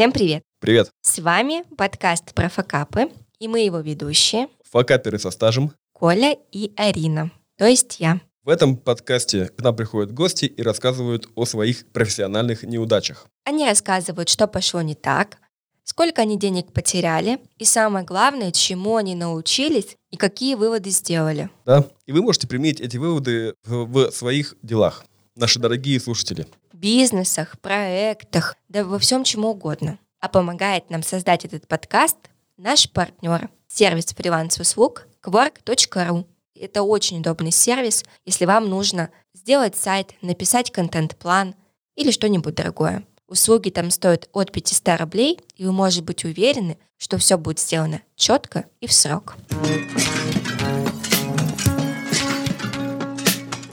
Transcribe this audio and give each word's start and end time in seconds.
Всем 0.00 0.12
привет! 0.12 0.42
Привет! 0.60 0.90
С 1.02 1.18
вами 1.18 1.62
подкаст 1.76 2.32
про 2.32 2.48
факапы, 2.48 3.10
и 3.38 3.48
мы 3.48 3.60
его 3.60 3.80
ведущие 3.80 4.48
Факаперы 4.70 5.18
со 5.18 5.30
стажем. 5.30 5.72
Коля 5.92 6.38
и 6.52 6.72
Арина, 6.78 7.30
то 7.58 7.66
есть 7.66 8.00
я. 8.00 8.18
В 8.42 8.48
этом 8.48 8.78
подкасте 8.78 9.48
к 9.48 9.60
нам 9.60 9.76
приходят 9.76 10.10
гости 10.10 10.46
и 10.46 10.62
рассказывают 10.62 11.28
о 11.34 11.44
своих 11.44 11.86
профессиональных 11.88 12.62
неудачах. 12.62 13.26
Они 13.44 13.66
рассказывают, 13.66 14.30
что 14.30 14.46
пошло 14.46 14.80
не 14.80 14.94
так, 14.94 15.36
сколько 15.84 16.22
они 16.22 16.38
денег 16.38 16.72
потеряли, 16.72 17.38
и 17.58 17.66
самое 17.66 18.06
главное, 18.06 18.52
чему 18.52 18.96
они 18.96 19.14
научились 19.14 19.98
и 20.10 20.16
какие 20.16 20.54
выводы 20.54 20.88
сделали. 20.88 21.50
Да? 21.66 21.84
И 22.06 22.12
вы 22.12 22.22
можете 22.22 22.48
применить 22.48 22.80
эти 22.80 22.96
выводы 22.96 23.52
в, 23.66 23.84
в 23.84 24.10
своих 24.12 24.56
делах, 24.62 25.04
наши 25.36 25.58
дорогие 25.58 26.00
слушатели. 26.00 26.46
Бизнесах, 26.80 27.60
проектах, 27.60 28.56
да 28.70 28.86
во 28.86 28.98
всем 28.98 29.22
чему 29.22 29.50
угодно. 29.50 29.98
А 30.18 30.30
помогает 30.30 30.88
нам 30.88 31.02
создать 31.02 31.44
этот 31.44 31.68
подкаст 31.68 32.16
наш 32.56 32.90
партнер, 32.90 33.50
сервис 33.68 34.06
фриланс-услуг 34.06 35.06
quark.ru. 35.22 36.24
Это 36.54 36.82
очень 36.82 37.18
удобный 37.18 37.50
сервис, 37.50 38.02
если 38.24 38.46
вам 38.46 38.70
нужно 38.70 39.10
сделать 39.34 39.76
сайт, 39.76 40.14
написать 40.22 40.70
контент-план 40.70 41.54
или 41.96 42.10
что-нибудь 42.10 42.54
другое. 42.54 43.04
Услуги 43.28 43.68
там 43.68 43.90
стоят 43.90 44.30
от 44.32 44.50
500 44.50 45.00
рублей, 45.00 45.38
и 45.56 45.66
вы 45.66 45.72
можете 45.72 46.00
быть 46.00 46.24
уверены, 46.24 46.78
что 46.96 47.18
все 47.18 47.36
будет 47.36 47.58
сделано 47.58 48.00
четко 48.16 48.64
и 48.80 48.86
в 48.86 48.94
срок. 48.94 49.36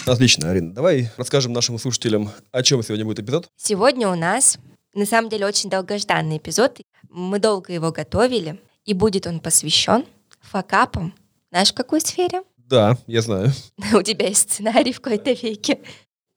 Отлично, 0.07 0.49
Арина. 0.49 0.73
Давай 0.73 1.09
расскажем 1.17 1.51
нашим 1.51 1.77
слушателям, 1.77 2.31
о 2.51 2.63
чем 2.63 2.81
сегодня 2.81 3.03
будет 3.03 3.19
эпизод. 3.19 3.49
Сегодня 3.57 4.07
у 4.07 4.15
нас, 4.15 4.57
на 4.93 5.05
самом 5.05 5.29
деле, 5.29 5.45
очень 5.45 5.69
долгожданный 5.69 6.37
эпизод. 6.37 6.79
Мы 7.09 7.39
долго 7.39 7.73
его 7.73 7.91
готовили, 7.91 8.61
и 8.85 8.93
будет 8.93 9.27
он 9.27 9.41
посвящен 9.41 10.05
факапам. 10.39 11.13
Знаешь, 11.51 11.71
в 11.71 11.75
какой 11.75 11.99
сфере? 11.99 12.43
Да, 12.55 12.97
я 13.05 13.21
знаю. 13.21 13.51
У 13.93 14.01
тебя 14.01 14.27
есть 14.27 14.51
сценарий 14.51 14.93
в 14.93 15.01
какой-то 15.01 15.33
веке. 15.33 15.79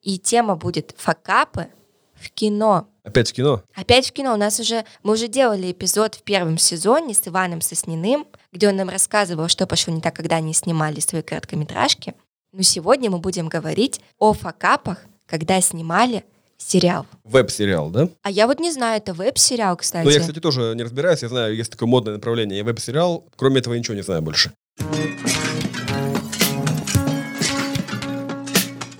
И 0.03 0.19
тема 0.19 0.57
будет 0.57 0.95
факапы 0.97 1.69
в 2.15 2.31
кино. 2.31 2.89
Опять 3.05 3.31
в 3.31 3.33
кино? 3.33 3.63
Опять 3.75 4.09
в 4.09 4.13
кино. 4.13 4.35
У 4.35 4.37
нас 4.37 4.59
уже, 4.59 4.85
мы 5.03 5.13
уже 5.13 5.29
делали 5.29 5.71
эпизод 5.71 6.17
в 6.17 6.23
первом 6.23 6.59
сезоне 6.59 7.15
с 7.15 7.27
Иваном 7.27 7.61
Сосниным, 7.61 8.27
где 8.53 8.69
он 8.69 8.77
нам 8.77 8.89
рассказывал, 8.89 9.49
что 9.49 9.67
пошло 9.67 9.95
не 9.95 10.01
так, 10.01 10.17
когда 10.17 10.37
они 10.37 10.55
снимали 10.55 11.01
свои 11.01 11.23
короткометражки. 11.23 12.15
Но 12.53 12.63
сегодня 12.63 13.11
мы 13.11 13.19
будем 13.19 13.49
говорить 13.49 14.01
о 14.19 14.33
факапах, 14.33 14.99
когда 15.27 15.61
снимали 15.61 16.25
сериал. 16.57 17.07
Веб-сериал, 17.23 17.91
да? 17.91 18.09
А 18.23 18.31
я 18.31 18.49
вот 18.49 18.59
не 18.59 18.73
знаю, 18.73 18.97
это 18.97 19.15
веб-сериал, 19.15 19.77
кстати. 19.77 20.05
Ну, 20.05 20.11
я, 20.11 20.19
кстати, 20.19 20.41
тоже 20.41 20.75
не 20.75 20.83
разбираюсь. 20.83 21.23
Я 21.23 21.29
знаю, 21.29 21.55
есть 21.55 21.71
такое 21.71 21.89
модное 21.89 22.15
направление 22.15 22.65
веб-сериал. 22.65 23.25
Кроме 23.37 23.61
этого, 23.61 23.75
ничего 23.75 23.95
не 23.95 24.03
знаю 24.03 24.23
больше. 24.23 24.53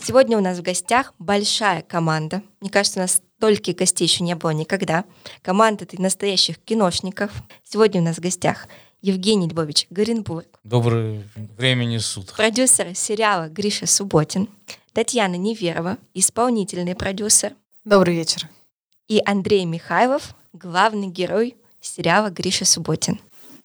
Сегодня 0.01 0.39
у 0.39 0.41
нас 0.41 0.59
в 0.59 0.63
гостях 0.63 1.13
большая 1.19 1.83
команда. 1.83 2.43
Мне 2.61 2.71
кажется, 2.71 3.01
у 3.01 3.03
нас 3.03 3.21
столько 3.37 3.73
гостей 3.73 4.05
еще 4.05 4.23
не 4.23 4.37
было 4.37 4.51
никогда. 4.51 5.05
Команда 5.43 5.87
настоящих 5.99 6.59
киношников. 6.59 7.33
Сегодня 7.65 8.01
у 8.01 8.05
нас 8.05 8.17
в 8.17 8.21
гостях 8.21 8.69
Евгений 9.03 9.49
Львович 9.49 9.87
Горенбург. 9.89 10.47
Доброе 10.63 11.23
времени 11.57 11.97
суток. 11.99 12.37
Продюсер 12.37 12.95
сериала 12.95 13.49
Гриша 13.49 13.87
Субботин. 13.87 14.49
Татьяна 14.93 15.37
Неверова, 15.37 15.97
исполнительный 16.13 16.95
продюсер. 16.95 17.55
Добрый 17.85 18.15
вечер. 18.15 18.49
И 19.09 19.23
Андрей 19.25 19.65
Михайлов, 19.65 20.35
главный 20.53 21.07
герой 21.07 21.57
сериала 21.81 22.29
Гриша 22.29 22.67
Субботин. 22.67 23.19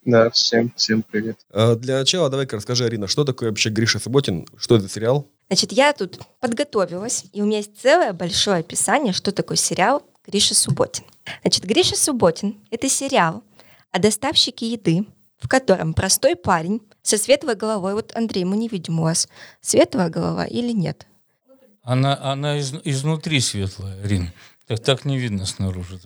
Да, 0.06 0.30
всем, 0.30 0.72
всем 0.78 1.04
привет. 1.04 1.38
А, 1.52 1.76
Для 1.76 2.00
начала 2.00 2.30
давай-ка 2.30 2.56
расскажи, 2.56 2.86
Арина, 2.86 3.08
что 3.08 3.26
такое 3.26 3.50
вообще 3.50 3.70
Гриша 3.72 4.00
Субботин? 4.00 4.48
Что 4.56 4.78
это 4.78 4.88
сериал? 4.88 5.28
Значит, 5.48 5.74
я 5.74 5.92
тут 5.92 6.20
подготовилась, 6.40 7.26
и 7.34 7.42
у 7.42 7.46
меня 7.46 7.58
есть 7.58 7.78
целое 7.82 8.14
большое 8.14 8.58
описание, 8.60 9.12
что 9.12 9.32
такое 9.34 9.58
сериал 9.58 10.04
Гриша 10.26 10.56
Субботин. 10.56 11.04
Значит, 11.42 11.66
Гриша 11.66 11.98
Субботин— 11.98 12.56
это 12.72 12.88
сериал 12.88 13.44
о 13.92 14.00
доставщике 14.00 14.68
еды, 14.70 15.06
в 15.38 15.48
котором 15.48 15.94
простой 15.94 16.36
парень 16.36 16.82
со 17.02 17.18
светлой 17.18 17.56
головой, 17.56 17.94
вот, 17.94 18.16
Андрей, 18.16 18.46
мы 18.46 18.58
не 18.58 18.68
видим 18.68 19.00
у 19.00 19.04
вас, 19.04 19.28
светлая 19.62 20.10
голова 20.10 20.46
или 20.46 20.72
нет? 20.72 21.08
Она, 21.84 22.18
она 22.22 22.58
из- 22.58 22.74
изнутри 22.84 23.40
светлая, 23.40 23.96
Рин. 24.04 24.32
Так, 24.68 24.80
так 24.80 25.06
не 25.06 25.18
видно 25.20 25.46
снаружи. 25.46 26.00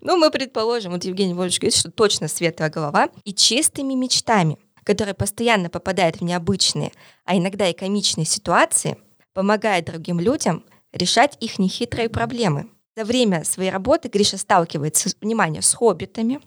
Ну, 0.00 0.16
мы 0.16 0.30
предположим, 0.30 0.92
вот 0.92 1.04
Евгений 1.04 1.34
Вольевич 1.34 1.60
говорит, 1.60 1.76
что 1.76 1.90
точно 1.90 2.28
светлая 2.28 2.70
голова 2.70 3.08
и 3.24 3.34
чистыми 3.34 3.94
мечтами, 3.94 4.58
которые 4.82 5.14
постоянно 5.14 5.68
попадают 5.68 6.16
в 6.16 6.24
необычные, 6.24 6.92
а 7.24 7.36
иногда 7.36 7.68
и 7.68 7.74
комичные 7.74 8.24
ситуации, 8.24 8.96
помогает 9.34 9.84
другим 9.84 10.18
людям 10.18 10.64
решать 10.92 11.36
их 11.40 11.58
нехитрые 11.58 12.08
проблемы. 12.08 12.68
За 12.96 13.04
время 13.04 13.44
своей 13.44 13.70
работы 13.70 14.08
Гриша 14.08 14.38
сталкивается, 14.38 15.10
внимание, 15.20 15.60
с 15.60 15.74
хоббитами, 15.74 16.40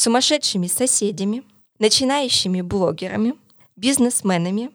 сумасшедшими 0.00 0.66
соседями, 0.66 1.42
начинающими 1.78 2.62
блогерами, 2.62 3.34
бизнесменами, 3.76 4.70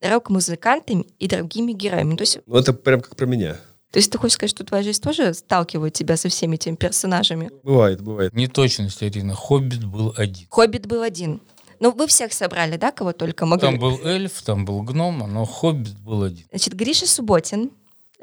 рок-музыкантами 0.00 1.06
и 1.18 1.26
другими 1.26 1.72
героями. 1.72 2.16
То 2.16 2.22
есть, 2.22 2.38
Ну, 2.46 2.56
это 2.56 2.72
прям 2.72 3.00
как 3.00 3.16
про 3.16 3.26
меня. 3.26 3.54
то 3.90 3.98
есть 3.98 4.10
ты 4.12 4.18
хочешь 4.18 4.34
сказать, 4.34 4.50
что 4.50 4.64
твоя 4.64 4.82
жизнь 4.84 5.02
тоже 5.02 5.34
сталкивает 5.34 5.94
тебя 5.94 6.16
со 6.16 6.28
всеми 6.28 6.54
этими 6.54 6.76
персонажами? 6.76 7.50
Бывает, 7.64 8.00
бывает. 8.00 8.32
Неточность, 8.34 9.02
Ирина. 9.02 9.34
Хоббит 9.34 9.84
был 9.84 10.14
один. 10.16 10.46
Хоббит 10.48 10.86
был 10.86 11.02
один. 11.02 11.40
Ну, 11.80 11.90
вы 11.90 12.06
всех 12.06 12.32
собрали, 12.32 12.76
да, 12.76 12.92
кого 12.92 13.12
только 13.12 13.44
могли? 13.46 13.66
Там 13.68 13.78
был 13.80 13.98
эльф, 14.04 14.42
там 14.42 14.64
был 14.64 14.82
гном, 14.82 15.18
но 15.18 15.44
Хоббит 15.44 15.98
был 15.98 16.22
один. 16.22 16.46
Значит, 16.50 16.74
Гриша 16.74 17.08
Субботин 17.08 17.72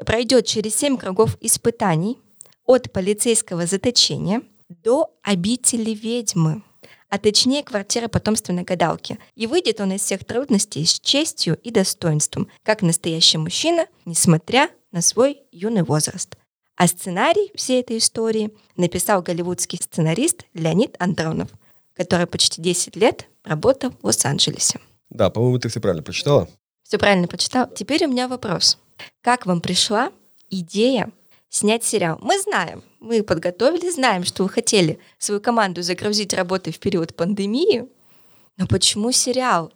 пройдет 0.06 0.46
через 0.46 0.74
семь 0.74 0.96
кругов 0.96 1.36
испытаний 1.42 2.18
от 2.64 2.90
полицейского 2.90 3.66
заточения 3.66 4.40
до 4.70 5.10
обители 5.22 5.90
ведьмы, 5.90 6.62
а 7.08 7.18
точнее 7.18 7.62
квартиры 7.62 8.08
потомственной 8.08 8.62
гадалки. 8.62 9.18
И 9.34 9.46
выйдет 9.46 9.80
он 9.80 9.92
из 9.92 10.02
всех 10.02 10.24
трудностей 10.24 10.84
с 10.84 10.98
честью 11.00 11.58
и 11.62 11.70
достоинством, 11.70 12.48
как 12.62 12.82
настоящий 12.82 13.38
мужчина, 13.38 13.86
несмотря 14.06 14.70
на 14.92 15.02
свой 15.02 15.42
юный 15.50 15.82
возраст. 15.82 16.36
А 16.76 16.86
сценарий 16.86 17.50
всей 17.54 17.80
этой 17.80 17.98
истории 17.98 18.52
написал 18.76 19.22
голливудский 19.22 19.78
сценарист 19.82 20.46
Леонид 20.54 20.96
Андронов, 20.98 21.50
который 21.94 22.26
почти 22.26 22.62
10 22.62 22.96
лет 22.96 23.28
работал 23.44 23.90
в 24.00 24.06
Лос-Анджелесе. 24.06 24.80
Да, 25.10 25.28
по-моему, 25.28 25.58
ты 25.58 25.68
все 25.68 25.80
правильно 25.80 26.02
прочитала. 26.02 26.48
Все 26.82 26.96
правильно 26.96 27.28
прочитал. 27.28 27.68
Теперь 27.68 28.06
у 28.06 28.08
меня 28.08 28.28
вопрос. 28.28 28.78
Как 29.20 29.44
вам 29.44 29.60
пришла 29.60 30.10
идея 30.48 31.12
снять 31.50 31.84
сериал? 31.84 32.18
Мы 32.22 32.40
знаем, 32.40 32.82
мы 33.00 33.22
подготовили, 33.22 33.90
знаем, 33.90 34.24
что 34.24 34.44
вы 34.44 34.48
хотели 34.48 34.98
свою 35.18 35.40
команду 35.40 35.82
загрузить 35.82 36.32
работой 36.32 36.72
в 36.72 36.78
период 36.78 37.14
пандемии, 37.14 37.86
но 38.56 38.66
почему 38.66 39.12
сериал? 39.12 39.72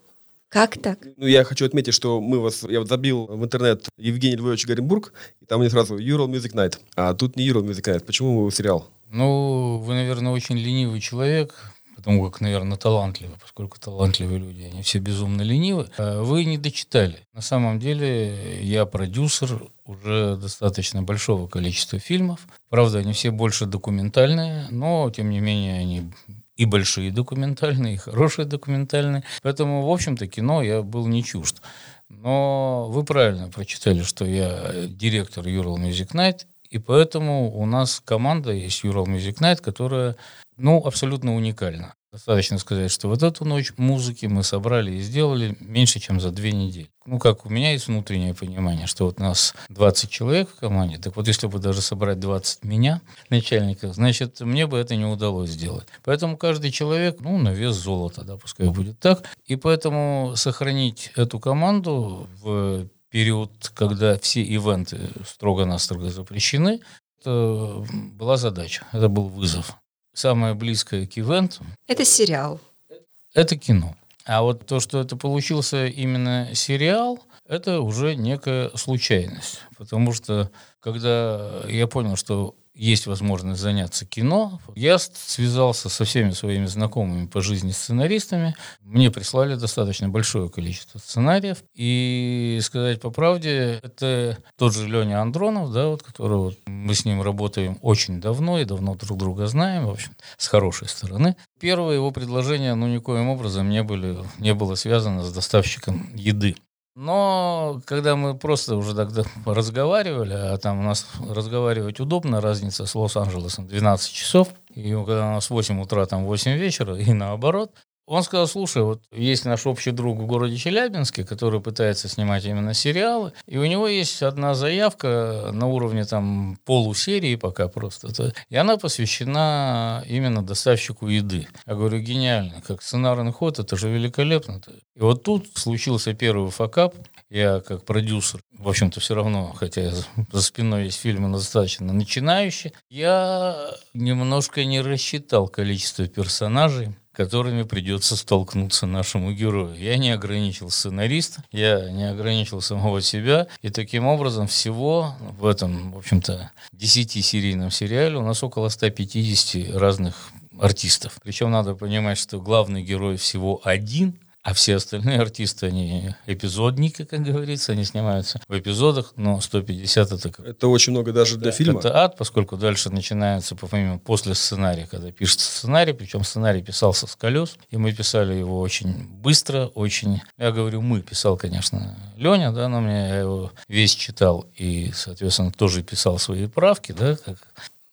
Как 0.48 0.78
так? 0.80 1.00
Ну, 1.16 1.26
я 1.26 1.42
хочу 1.42 1.66
отметить, 1.66 1.94
что 1.94 2.20
мы 2.20 2.38
вас... 2.38 2.62
Я 2.62 2.78
вот 2.78 2.88
забил 2.88 3.26
в 3.26 3.44
интернет 3.44 3.88
Евгений 3.98 4.36
Львович 4.36 4.66
Горенбург, 4.66 5.12
и 5.40 5.46
там 5.46 5.58
мне 5.58 5.68
сразу 5.68 5.98
Ural 5.98 6.28
Music 6.28 6.54
Night. 6.54 6.78
А 6.94 7.12
тут 7.12 7.34
не 7.34 7.48
Ural 7.48 7.64
Music 7.64 7.82
Night. 7.82 8.04
Почему 8.04 8.48
сериал? 8.52 8.88
Ну, 9.08 9.78
вы, 9.78 9.94
наверное, 9.94 10.32
очень 10.32 10.56
ленивый 10.56 11.00
человек, 11.00 11.54
потому 11.97 12.28
как, 12.28 12.41
наверное, 12.41 12.77
талантливый, 12.77 13.37
поскольку 13.41 13.78
талантливые 13.78 14.38
люди, 14.38 14.62
они 14.62 14.82
все 14.82 14.99
безумно 14.99 15.43
ленивы. 15.43 15.89
А 15.98 16.22
Вы 16.22 16.45
не 16.45 16.59
дочитали. 16.59 17.18
На 17.33 17.41
самом 17.41 17.78
деле, 17.78 18.63
я 18.63 18.86
продюсер 18.86 19.63
уже 19.84 20.36
достаточно 20.36 21.03
большого 21.03 21.47
количества 21.47 21.98
фильмов. 21.98 22.47
Правда, 22.71 22.98
они 22.98 23.13
все 23.13 23.30
больше 23.30 23.66
документальные, 23.66 24.68
но, 24.71 25.10
тем 25.10 25.30
не 25.30 25.41
менее, 25.41 25.80
они 25.80 26.10
и 26.57 26.65
большие 26.66 27.10
документальные, 27.10 27.95
и 27.95 27.98
хорошие 27.98 28.47
документальные. 28.47 29.24
Поэтому, 29.42 29.86
в 29.86 29.91
общем-то, 29.91 30.27
кино 30.27 30.63
я 30.63 30.83
был 30.83 31.07
не 31.07 31.24
чужд. 31.24 31.60
Но 32.09 32.89
вы 32.91 33.04
правильно 33.04 33.48
прочитали, 33.48 34.03
что 34.03 34.24
я 34.24 34.86
директор 34.86 35.45
Ural 35.47 35.77
Music 35.77 36.13
Night, 36.13 36.47
и 36.74 36.78
поэтому 36.78 37.56
у 37.56 37.66
нас 37.66 38.03
команда 38.04 38.50
есть 38.50 38.84
Ural 38.84 39.04
Music 39.04 39.36
Night, 39.38 39.62
которая, 39.62 40.16
ну, 40.56 40.84
абсолютно 40.84 41.36
уникальна. 41.36 41.94
Достаточно 42.10 42.59
сказать, 42.59 42.91
что 42.91 43.06
вот 43.09 43.22
эту 43.22 43.44
ночь 43.44 43.72
музыки 43.76 44.26
мы 44.26 44.42
собрали 44.42 44.91
и 44.94 45.00
сделали 45.00 45.56
меньше, 45.60 46.00
чем 46.00 46.18
за 46.18 46.32
две 46.32 46.50
недели. 46.50 46.91
Ну, 47.06 47.21
как 47.21 47.47
у 47.47 47.48
меня 47.48 47.71
есть 47.71 47.86
внутреннее 47.86 48.34
понимание, 48.34 48.88
что 48.88 49.04
вот 49.04 49.21
нас 49.21 49.54
20 49.68 50.10
человек 50.10 50.48
в 50.50 50.59
команде, 50.59 50.98
так 50.98 51.15
вот 51.15 51.28
если 51.28 51.47
бы 51.47 51.60
даже 51.60 51.80
собрать 51.80 52.18
20 52.18 52.65
меня, 52.65 53.00
начальников, 53.30 53.94
значит, 53.94 54.41
мне 54.41 54.66
бы 54.66 54.77
это 54.77 54.97
не 54.97 55.04
удалось 55.04 55.50
сделать. 55.50 55.86
Поэтому 56.03 56.36
каждый 56.36 56.72
человек, 56.72 57.20
ну, 57.20 57.38
на 57.38 57.50
вес 57.50 57.77
золота, 57.77 58.24
да, 58.24 58.36
пускай 58.36 58.68
будет 58.68 58.98
так. 58.98 59.22
И 59.47 59.54
поэтому 59.54 60.32
сохранить 60.34 61.12
эту 61.15 61.38
команду 61.38 62.27
в 62.42 62.88
период, 63.15 63.71
когда 63.75 64.19
все 64.19 64.43
ивенты 64.43 64.99
строго-настрого 65.25 66.11
запрещены, 66.11 66.81
это 67.21 67.87
была 68.19 68.37
задача, 68.37 68.89
это 68.91 69.09
был 69.09 69.28
вызов. 69.28 69.77
самое 70.15 70.55
близкое 70.55 71.07
к 71.07 71.16
ивенту 71.16 71.65
Это 71.87 72.05
сериал.– 72.05 72.61
это 73.34 73.57
кино. 73.57 73.95
А 74.25 74.43
вот 74.43 74.66
то, 74.66 74.81
что 74.81 74.99
это 75.01 75.16
получился 75.16 75.87
именно 75.87 76.49
сериал, 76.55 77.21
это 77.47 77.83
уже 77.83 78.16
некая 78.16 78.71
случайность. 78.75 79.61
Потому 79.78 80.13
что 80.13 80.51
когда 80.81 81.61
я 81.69 81.87
понял, 81.87 82.16
что 82.16 82.57
есть 82.74 83.06
возможность 83.06 83.60
заняться 83.60 84.04
кино, 84.04 84.60
я 84.74 84.98
связался 84.98 85.88
со 85.88 86.04
всеми 86.04 86.30
своими 86.30 86.66
знакомыми 86.66 87.26
по 87.26 87.41
жизни 87.41 87.71
сценаристами. 87.71 88.56
Мне 88.80 89.10
прислали 89.10 89.54
достаточно 89.54 90.09
большое 90.09 90.48
количество 90.48 90.98
сценариев. 90.98 91.62
И 91.74 92.59
сказать 92.62 93.00
по 93.00 93.10
правде, 93.10 93.80
это 93.82 94.38
тот 94.56 94.74
же 94.74 94.88
Леня 94.88 95.21
Андронов, 95.21 95.72
да, 95.72 95.88
вот, 95.88 96.03
который 96.03 96.38
вот, 96.38 96.59
мы 96.66 96.94
с 96.94 97.04
ним 97.04 97.22
работаем 97.22 97.78
очень 97.80 98.21
давно 98.21 98.59
и 98.59 98.65
давно 98.65 98.94
друг 98.97 99.18
друга 99.18 99.47
знаем, 99.47 99.86
в 99.86 99.91
общем, 99.91 100.12
с 100.36 100.48
хорошей 100.48 100.88
стороны. 100.88 101.36
Первое 101.60 101.94
его 101.94 102.10
предложение, 102.10 102.74
ну, 102.74 102.86
никоим 102.86 103.28
образом 103.28 103.68
не, 103.70 103.82
были, 103.82 104.18
не 104.38 104.54
было 104.54 104.74
связано 104.74 105.22
с 105.22 105.32
доставщиком 105.32 106.10
еды. 106.15 106.56
Но 106.96 107.80
когда 107.86 108.14
мы 108.14 108.38
просто 108.38 108.76
уже 108.76 108.94
тогда 108.94 109.24
разговаривали, 109.46 110.34
а 110.34 110.56
там 110.58 110.80
у 110.80 110.82
нас 110.82 111.06
разговаривать 111.28 111.98
удобно, 112.00 112.41
разница 112.41 112.86
с 112.86 112.94
Лос-Анджелесом 112.94 113.66
12 113.66 114.12
часов, 114.12 114.48
и 114.74 114.92
когда 114.92 115.28
у 115.28 115.32
нас 115.34 115.50
8 115.50 115.80
утра, 115.80 116.06
там 116.06 116.24
8 116.24 116.52
вечера, 116.56 116.96
и 116.96 117.12
наоборот, 117.12 117.72
он 118.06 118.22
сказал, 118.22 118.47
слушай, 118.47 118.83
вот 118.83 119.03
есть 119.12 119.45
наш 119.45 119.66
общий 119.66 119.91
друг 119.91 120.18
в 120.18 120.27
городе 120.27 120.56
Челябинске, 120.56 121.24
который 121.24 121.60
пытается 121.60 122.09
снимать 122.09 122.45
именно 122.45 122.74
сериалы, 122.74 123.33
и 123.47 123.56
у 123.56 123.65
него 123.65 123.89
есть 123.89 124.22
одна 124.22 124.54
заявка 124.54 125.51
на 125.53 125.66
уровне 125.66 126.04
там 126.04 126.59
полусерии 126.65 127.36
пока 127.36 127.68
просто, 127.68 128.33
и 128.51 128.56
она 128.56 128.77
посвящена 128.77 130.04
именно 130.06 130.42
доставщику 130.42 131.09
еды. 131.09 131.48
Я 131.66 131.74
говорю, 131.74 131.98
гениально, 132.01 132.62
как 132.66 132.83
сценарный 132.83 133.33
ход, 133.33 133.59
это 133.59 133.77
же 133.77 133.89
великолепно. 133.89 134.60
И 134.95 135.01
вот 135.01 135.22
тут 135.22 135.48
случился 135.54 136.15
первый 136.15 136.51
факап, 136.51 136.95
я 137.34 137.60
как 137.60 137.84
продюсер, 137.84 138.41
в 138.57 138.69
общем-то, 138.69 139.01
все 139.01 139.15
равно, 139.15 139.53
хотя 139.57 139.91
за 139.91 140.42
спиной 140.42 140.84
есть 140.84 141.01
фильмы 141.01 141.33
достаточно 141.33 141.92
начинающие, 141.92 142.72
я 142.89 143.72
немножко 143.92 144.65
не 144.65 144.81
рассчитал 144.81 145.48
количество 145.48 146.07
персонажей, 146.07 146.95
которыми 147.13 147.65
придется 147.65 148.16
столкнуться 148.16 148.86
нашему 148.86 149.33
герою. 149.33 149.75
Я 149.77 149.98
не 149.98 150.10
ограничил 150.10 150.71
сценариста, 150.71 151.42
я 151.51 151.91
не 151.91 152.09
ограничил 152.09 152.60
самого 152.60 153.01
себя, 153.01 153.48
и 153.63 153.71
таким 153.71 154.07
образом 154.07 154.47
всего 154.47 155.16
в 155.21 155.47
этом, 155.47 155.92
в 155.92 155.98
общем-то, 155.98 156.53
10-серийном 156.72 157.71
сериале 157.71 158.16
у 158.16 158.22
нас 158.22 158.45
около 158.45 158.69
150 158.69 159.75
разных 159.75 160.30
артистов. 160.60 161.19
Причем 161.22 161.51
надо 161.51 161.75
понимать, 161.75 162.19
что 162.19 162.41
главный 162.41 162.84
герой 162.84 163.16
всего 163.16 163.60
один, 163.65 164.21
а 164.44 164.52
все 164.52 164.76
остальные 164.76 165.20
артисты, 165.20 165.66
они 165.66 166.14
эпизодники, 166.26 167.04
как 167.04 167.22
говорится, 167.22 167.72
они 167.72 167.84
снимаются 167.84 168.42
в 168.46 168.58
эпизодах, 168.58 169.14
но 169.16 169.41
150 169.41 170.12
это... 170.12 170.32
Это 170.44 170.68
очень 170.68 170.92
много 170.92 171.12
даже 171.12 171.38
для 171.38 171.50
фильма. 171.50 171.80
Это 171.80 172.04
ад, 172.04 172.18
поскольку 172.18 172.58
дальше 172.58 172.91
начинается, 172.91 173.56
помимо 173.56 173.98
после 173.98 174.34
сценария, 174.34 174.86
когда 174.86 175.10
пишется 175.10 175.50
сценарий, 175.50 175.94
причем 175.94 176.24
сценарий 176.24 176.60
писался 176.60 177.06
с 177.06 177.16
колес, 177.16 177.56
и 177.70 177.78
мы 177.78 177.94
писали 177.94 178.34
его 178.34 178.60
очень 178.60 179.08
быстро, 179.08 179.68
очень... 179.68 180.20
Я 180.36 180.52
говорю, 180.52 180.82
мы, 180.82 181.00
писал, 181.00 181.38
конечно, 181.38 181.96
Леня, 182.18 182.52
да, 182.52 182.68
но 182.68 182.82
мне 182.82 183.08
я 183.08 183.16
его 183.20 183.50
весь 183.66 183.94
читал 183.94 184.44
и, 184.56 184.92
соответственно, 184.94 185.52
тоже 185.52 185.82
писал 185.82 186.18
свои 186.18 186.48
правки, 186.48 186.92
да, 186.92 187.16
как... 187.16 187.38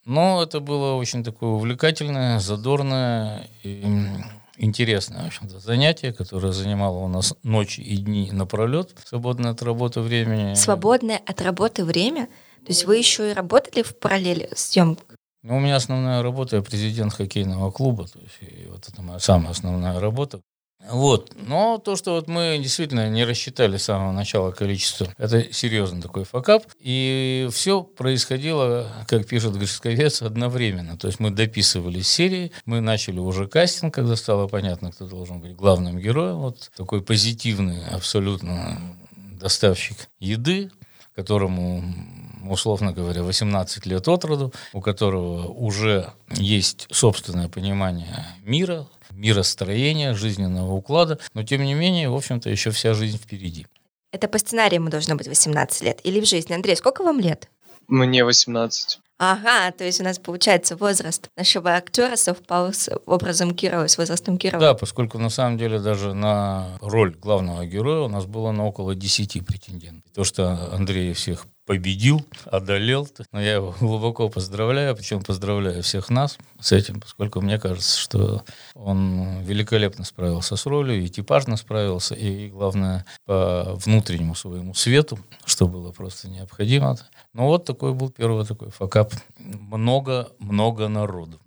Но 0.04 0.44
это 0.44 0.60
было 0.60 0.96
очень 0.96 1.24
такое 1.24 1.52
увлекательное, 1.52 2.40
задорное 2.40 3.48
и 3.64 3.86
интересное, 4.62 5.24
в 5.24 5.28
общем-то, 5.28 5.60
занятие, 5.60 6.14
которое 6.14 6.54
занимало 6.54 7.00
у 7.00 7.08
нас 7.08 7.34
ночи 7.44 7.82
и 7.82 7.98
дни 7.98 8.30
напролет, 8.32 8.96
свободное 9.06 9.52
от 9.52 9.62
работы 9.62 10.02
времени. 10.02 10.54
Свободное 10.54 11.22
от 11.26 11.42
работы 11.42 11.84
время? 11.84 12.28
То 12.66 12.68
есть 12.68 12.86
вы 12.86 12.98
еще 12.98 13.32
и 13.32 13.34
работали 13.34 13.84
в 13.84 13.98
параллели 13.98 14.50
съемках? 14.56 15.18
Ну, 15.44 15.58
у 15.58 15.60
меня 15.60 15.76
основная 15.76 16.22
работа, 16.22 16.58
я 16.58 16.62
президент 16.62 17.14
хоккейного 17.14 17.72
клуба, 17.72 18.08
то 18.08 18.20
есть 18.20 18.38
и 18.42 18.68
вот 18.68 18.88
это 18.88 19.02
моя 19.02 19.20
самая 19.20 19.52
основная 19.52 20.00
работа. 20.00 20.42
Вот. 20.90 21.32
Но 21.36 21.78
то, 21.78 21.96
что 21.96 22.16
вот 22.16 22.28
мы 22.28 22.60
действительно 22.62 23.10
не 23.10 23.24
рассчитали 23.24 23.78
с 23.78 23.84
самого 23.84 24.12
начала 24.12 24.52
количество, 24.52 25.14
это 25.18 25.54
серьезный 25.54 26.02
такой 26.02 26.24
факап. 26.24 26.64
И 26.80 27.48
все 27.52 27.84
происходило, 27.84 28.88
как 29.08 29.28
пишет 29.28 29.56
Гришковец, 29.56 30.22
одновременно. 30.22 30.98
То 30.98 31.08
есть 31.08 31.20
мы 31.20 31.32
дописывали 31.32 32.02
серии, 32.02 32.52
мы 32.66 32.82
начали 32.82 33.20
уже 33.20 33.48
кастинг, 33.48 33.94
когда 33.94 34.16
стало 34.16 34.48
понятно, 34.48 34.92
кто 34.92 35.08
должен 35.08 35.40
быть 35.40 35.56
главным 35.56 36.00
героем. 36.00 36.38
Вот 36.38 36.72
такой 36.76 37.02
позитивный 37.02 37.86
абсолютно 37.86 38.80
доставщик 39.40 40.10
еды, 40.20 40.72
которому 41.16 41.84
условно 42.50 42.92
говоря, 42.92 43.24
18 43.24 43.86
лет 43.86 44.08
от 44.08 44.26
роду, 44.26 44.54
у 44.74 44.82
которого 44.82 45.48
уже 45.48 46.12
есть 46.32 46.88
собственное 46.92 47.48
понимание 47.50 48.26
мира, 48.44 48.88
миростроения, 49.14 50.14
жизненного 50.14 50.74
уклада, 50.74 51.20
но 51.34 51.44
тем 51.44 51.64
не 51.64 51.74
менее, 51.74 52.10
в 52.10 52.16
общем-то, 52.16 52.50
еще 52.50 52.72
вся 52.72 52.94
жизнь 52.94 53.18
впереди. 53.18 53.68
Это 54.12 54.28
по 54.28 54.38
сценарию 54.38 54.82
ему 54.82 54.90
должно 54.90 55.16
быть 55.16 55.28
18 55.28 55.82
лет 55.84 56.00
или 56.04 56.20
в 56.20 56.26
жизни? 56.28 56.54
Андрей, 56.54 56.76
сколько 56.76 57.04
вам 57.04 57.20
лет? 57.20 57.50
Мне 57.88 58.24
18. 58.24 59.00
Ага, 59.24 59.72
то 59.72 59.84
есть 59.84 60.02
у 60.02 60.04
нас 60.04 60.18
получается 60.18 60.76
возраст 60.76 61.30
нашего 61.38 61.76
актера 61.76 62.16
совпал 62.16 62.74
с 62.74 62.90
образом 63.06 63.54
героя, 63.54 63.88
с 63.88 63.98
возрастом 64.00 64.38
героя. 64.38 64.60
Да, 64.60 64.74
поскольку 64.74 65.20
на 65.20 65.30
самом 65.30 65.60
деле 65.60 65.78
даже 65.78 66.16
на 66.16 66.80
роль 66.82 67.16
главного 67.16 67.64
героя 67.68 68.02
у 68.02 68.08
нас 68.08 68.26
было 68.26 68.52
на 68.52 68.66
около 68.66 68.96
10 68.96 69.46
претендентов. 69.46 70.12
То, 70.16 70.24
что 70.24 70.74
Андрей 70.74 71.14
всех 71.14 71.46
победил, 71.72 72.26
одолел. 72.48 73.08
Но 73.32 73.42
я 73.42 73.54
его 73.54 73.74
глубоко 73.80 74.28
поздравляю, 74.28 74.94
причем 74.94 75.24
поздравляю 75.24 75.82
всех 75.84 76.10
нас 76.10 76.38
с 76.60 76.74
этим, 76.74 77.00
поскольку 77.00 77.40
мне 77.40 77.58
кажется, 77.60 77.98
что 77.98 78.44
он 78.76 79.42
великолепно 79.44 80.04
справился 80.04 80.58
с 80.58 80.66
ролью, 80.66 81.02
и 81.02 81.08
типажно 81.08 81.56
справился, 81.56 82.14
и, 82.14 82.50
главное, 82.50 83.06
по 83.26 83.76
внутреннему 83.86 84.36
своему 84.36 84.74
свету, 84.74 85.18
что 85.46 85.66
было 85.70 85.94
просто 85.94 86.28
необходимо. 86.28 86.98
Но 87.34 87.48
вот 87.48 87.64
такой 87.64 87.94
был 87.94 88.10
первый 88.10 88.46
такой 88.46 88.70
факап. 88.72 89.14
Много-много 89.38 90.90
народу. 90.90 91.40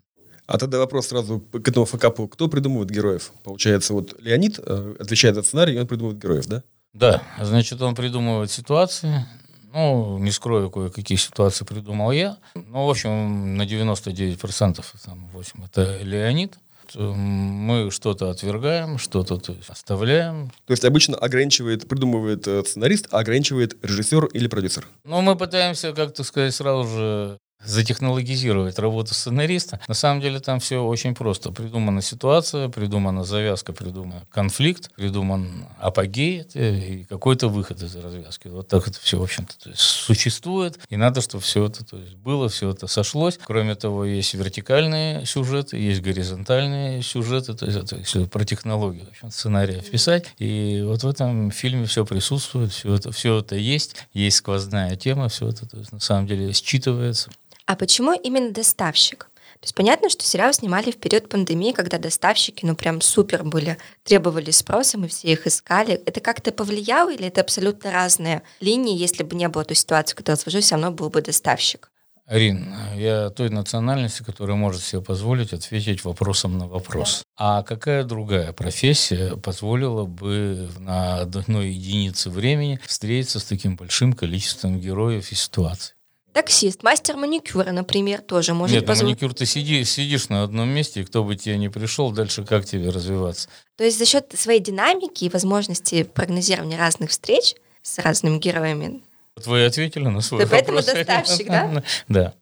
А 0.46 0.56
тогда 0.56 0.78
вопрос 0.78 1.08
сразу 1.08 1.40
к 1.40 1.68
этому 1.68 1.84
факапу. 1.84 2.28
Кто 2.28 2.48
придумывает 2.48 2.88
героев? 2.88 3.34
Получается, 3.42 3.92
вот 3.92 4.18
Леонид 4.22 4.58
э, 4.58 4.94
отвечает 4.98 5.34
за 5.34 5.42
сценарий, 5.42 5.74
и 5.74 5.78
он 5.78 5.86
придумывает 5.86 6.18
героев, 6.18 6.46
да? 6.46 6.62
Да, 6.94 7.22
значит, 7.42 7.82
он 7.82 7.94
придумывает 7.94 8.50
ситуации, 8.50 9.26
ну, 9.74 10.18
не 10.18 10.30
скрою, 10.30 10.70
кое-какие 10.70 11.18
ситуации 11.18 11.64
придумал 11.64 12.12
я. 12.12 12.38
Ну, 12.54 12.86
в 12.86 12.90
общем, 12.90 13.56
на 13.56 13.62
99%, 13.62 14.84
там, 15.04 15.28
8, 15.32 15.64
это 15.64 15.98
Леонид. 16.02 16.58
Мы 16.94 17.90
что-то 17.90 18.30
отвергаем, 18.30 18.98
что-то 18.98 19.38
то 19.38 19.52
есть, 19.52 19.68
оставляем. 19.70 20.50
То 20.66 20.72
есть 20.72 20.84
обычно 20.84 21.16
ограничивает, 21.16 21.88
придумывает 21.88 22.46
э, 22.46 22.62
сценарист, 22.62 23.08
а 23.10 23.18
ограничивает 23.18 23.76
режиссер 23.82 24.26
или 24.26 24.46
продюсер? 24.46 24.86
Ну, 25.02 25.20
мы 25.22 25.34
пытаемся, 25.34 25.92
как-то 25.92 26.22
сказать, 26.22 26.54
сразу 26.54 26.88
же 26.88 27.38
затехнологизировать 27.64 28.78
работу 28.78 29.14
сценариста. 29.14 29.80
На 29.88 29.94
самом 29.94 30.20
деле 30.20 30.40
там 30.40 30.60
все 30.60 30.84
очень 30.84 31.14
просто. 31.14 31.50
Придумана 31.50 32.02
ситуация, 32.02 32.68
придумана 32.68 33.24
завязка, 33.24 33.72
придуман 33.72 34.22
конфликт, 34.30 34.90
придуман 34.94 35.66
апогей 35.78 36.46
и 36.54 37.04
какой-то 37.08 37.48
выход 37.48 37.82
из 37.82 37.94
развязки. 37.96 38.48
Вот 38.48 38.68
так 38.68 38.86
это 38.88 38.98
все, 39.00 39.18
в 39.18 39.22
общем-то, 39.22 39.54
существует. 39.74 40.78
И 40.90 40.96
надо, 40.96 41.20
чтобы 41.20 41.42
все 41.42 41.66
это 41.66 41.84
то 41.84 41.96
есть, 41.98 42.14
было, 42.16 42.48
все 42.48 42.70
это 42.70 42.86
сошлось. 42.86 43.38
Кроме 43.44 43.74
того, 43.74 44.04
есть 44.04 44.34
вертикальные 44.34 45.26
сюжеты, 45.26 45.76
есть 45.76 46.02
горизонтальные 46.02 47.02
сюжеты. 47.02 47.54
То 47.54 47.66
есть 47.66 47.78
это 47.78 47.96
если 47.96 48.24
про 48.24 48.44
технологию 48.44 49.06
в 49.06 49.08
общем, 49.08 49.30
сценария 49.30 49.80
писать. 49.80 50.26
И 50.38 50.82
вот 50.84 51.02
в 51.02 51.08
этом 51.08 51.50
фильме 51.50 51.86
все 51.86 52.04
присутствует, 52.04 52.72
все 52.72 52.94
это, 52.94 53.12
все 53.12 53.38
это 53.38 53.56
есть. 53.56 53.96
Есть 54.12 54.38
сквозная 54.38 54.96
тема, 54.96 55.28
все 55.28 55.48
это 55.48 55.66
то 55.66 55.78
есть, 55.78 55.92
на 55.92 56.00
самом 56.00 56.26
деле 56.26 56.50
считывается. 56.50 57.30
А 57.66 57.76
почему 57.76 58.12
именно 58.12 58.50
доставщик? 58.50 59.30
То 59.60 59.66
есть 59.66 59.74
понятно, 59.74 60.10
что 60.10 60.24
сериал 60.24 60.52
снимали 60.52 60.90
в 60.90 60.98
период 60.98 61.30
пандемии, 61.30 61.72
когда 61.72 61.96
доставщики, 61.96 62.66
ну, 62.66 62.76
прям 62.76 63.00
супер 63.00 63.44
были, 63.44 63.78
требовали 64.02 64.50
спроса, 64.50 64.98
мы 64.98 65.08
все 65.08 65.28
их 65.28 65.46
искали. 65.46 65.94
Это 66.04 66.20
как-то 66.20 66.52
повлияло 66.52 67.10
или 67.10 67.28
это 67.28 67.40
абсолютно 67.40 67.90
разные 67.90 68.42
линии? 68.60 68.98
Если 68.98 69.22
бы 69.22 69.34
не 69.36 69.48
было 69.48 69.64
той 69.64 69.76
ситуации, 69.76 70.14
которую 70.14 70.44
я 70.46 70.60
все 70.60 70.74
равно 70.74 70.90
был 70.90 71.08
бы 71.08 71.22
доставщик. 71.22 71.90
Арин, 72.26 72.74
я 72.96 73.30
той 73.30 73.50
национальности, 73.50 74.22
которая 74.22 74.56
может 74.56 74.82
себе 74.82 75.02
позволить 75.02 75.52
ответить 75.52 76.04
вопросом 76.04 76.58
на 76.58 76.66
вопрос. 76.66 77.22
А 77.36 77.62
какая 77.62 78.04
другая 78.04 78.52
профессия 78.52 79.36
позволила 79.36 80.04
бы 80.04 80.70
на 80.78 81.20
одной 81.20 81.70
единице 81.70 82.30
времени 82.30 82.80
встретиться 82.86 83.40
с 83.40 83.44
таким 83.44 83.76
большим 83.76 84.14
количеством 84.14 84.80
героев 84.80 85.32
и 85.32 85.34
ситуаций? 85.34 85.94
Таксист, 86.34 86.82
мастер 86.82 87.16
маникюра, 87.16 87.70
например, 87.70 88.20
тоже 88.20 88.54
может 88.54 88.74
Нет, 88.74 88.82
на 88.82 88.88
позволить. 88.88 89.20
маникюр 89.22 89.34
ты 89.34 89.46
сиди, 89.46 89.84
сидишь 89.84 90.28
на 90.28 90.42
одном 90.42 90.68
месте, 90.68 91.00
и 91.00 91.04
кто 91.04 91.22
бы 91.22 91.36
тебе 91.36 91.56
не 91.56 91.68
пришел, 91.68 92.10
дальше 92.10 92.44
как 92.44 92.64
тебе 92.66 92.90
развиваться? 92.90 93.48
То 93.76 93.84
есть 93.84 93.98
за 93.98 94.04
счет 94.04 94.34
своей 94.36 94.58
динамики 94.58 95.24
и 95.24 95.28
возможности 95.28 96.02
прогнозирования 96.02 96.76
разных 96.76 97.10
встреч 97.10 97.54
с 97.82 98.00
разными 98.00 98.38
героями. 98.38 99.04
Вот 99.36 99.46
Вы 99.46 99.64
ответили 99.64 100.08
на 100.08 100.20
свой 100.22 100.42
Да 100.42 100.48
поэтому 100.50 100.78
вопрос. 100.78 100.92
доставщик, 100.92 101.46
да? 101.46 101.82
Да. 102.08 102.34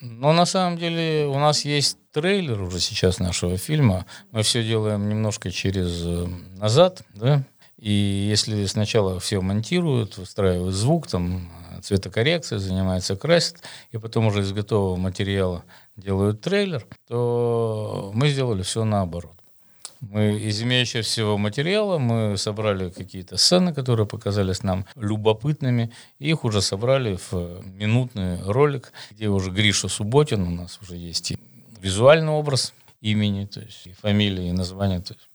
Но 0.00 0.32
на 0.32 0.44
самом 0.44 0.76
деле 0.76 1.26
у 1.26 1.38
нас 1.38 1.64
есть 1.64 1.98
трейлер 2.12 2.60
уже 2.60 2.80
сейчас 2.80 3.18
нашего 3.20 3.56
фильма. 3.56 4.04
Мы 4.32 4.42
все 4.42 4.64
делаем 4.64 5.08
немножко 5.08 5.50
через 5.52 6.02
э, 6.04 6.26
назад, 6.58 7.02
да. 7.14 7.44
И 7.78 7.90
если 7.90 8.64
сначала 8.66 9.20
все 9.20 9.40
монтируют, 9.40 10.16
выстраивают 10.16 10.74
звук, 10.74 11.06
там 11.06 11.50
цветокоррекция, 11.82 12.58
занимается 12.58 13.16
красит, 13.16 13.62
и 13.92 13.98
потом 13.98 14.26
уже 14.26 14.40
из 14.40 14.52
готового 14.52 14.96
материала 14.96 15.62
делают 15.96 16.40
трейлер, 16.40 16.86
то 17.06 18.10
мы 18.14 18.28
сделали 18.30 18.62
все 18.62 18.84
наоборот. 18.84 19.32
Мы 20.00 20.38
из 20.38 20.62
имеющегося 20.62 21.24
материала 21.36 21.98
мы 21.98 22.36
собрали 22.36 22.90
какие-то 22.90 23.36
сцены, 23.36 23.74
которые 23.74 24.06
показались 24.06 24.62
нам 24.62 24.86
любопытными, 24.94 25.90
и 26.18 26.30
их 26.30 26.44
уже 26.44 26.62
собрали 26.62 27.18
в 27.30 27.62
минутный 27.64 28.42
ролик, 28.42 28.92
где 29.10 29.28
уже 29.28 29.50
Гриша 29.50 29.88
Субботин, 29.88 30.42
у 30.42 30.50
нас 30.50 30.78
уже 30.82 30.96
есть 30.96 31.32
и 31.32 31.38
визуальный 31.80 32.32
образ 32.32 32.72
имени, 33.00 33.46
то 33.46 33.60
есть 33.60 33.86
и 33.86 33.92
фамилия, 33.92 34.48
и 34.48 34.52
название. 34.52 35.00
То 35.00 35.14
есть. 35.14 35.28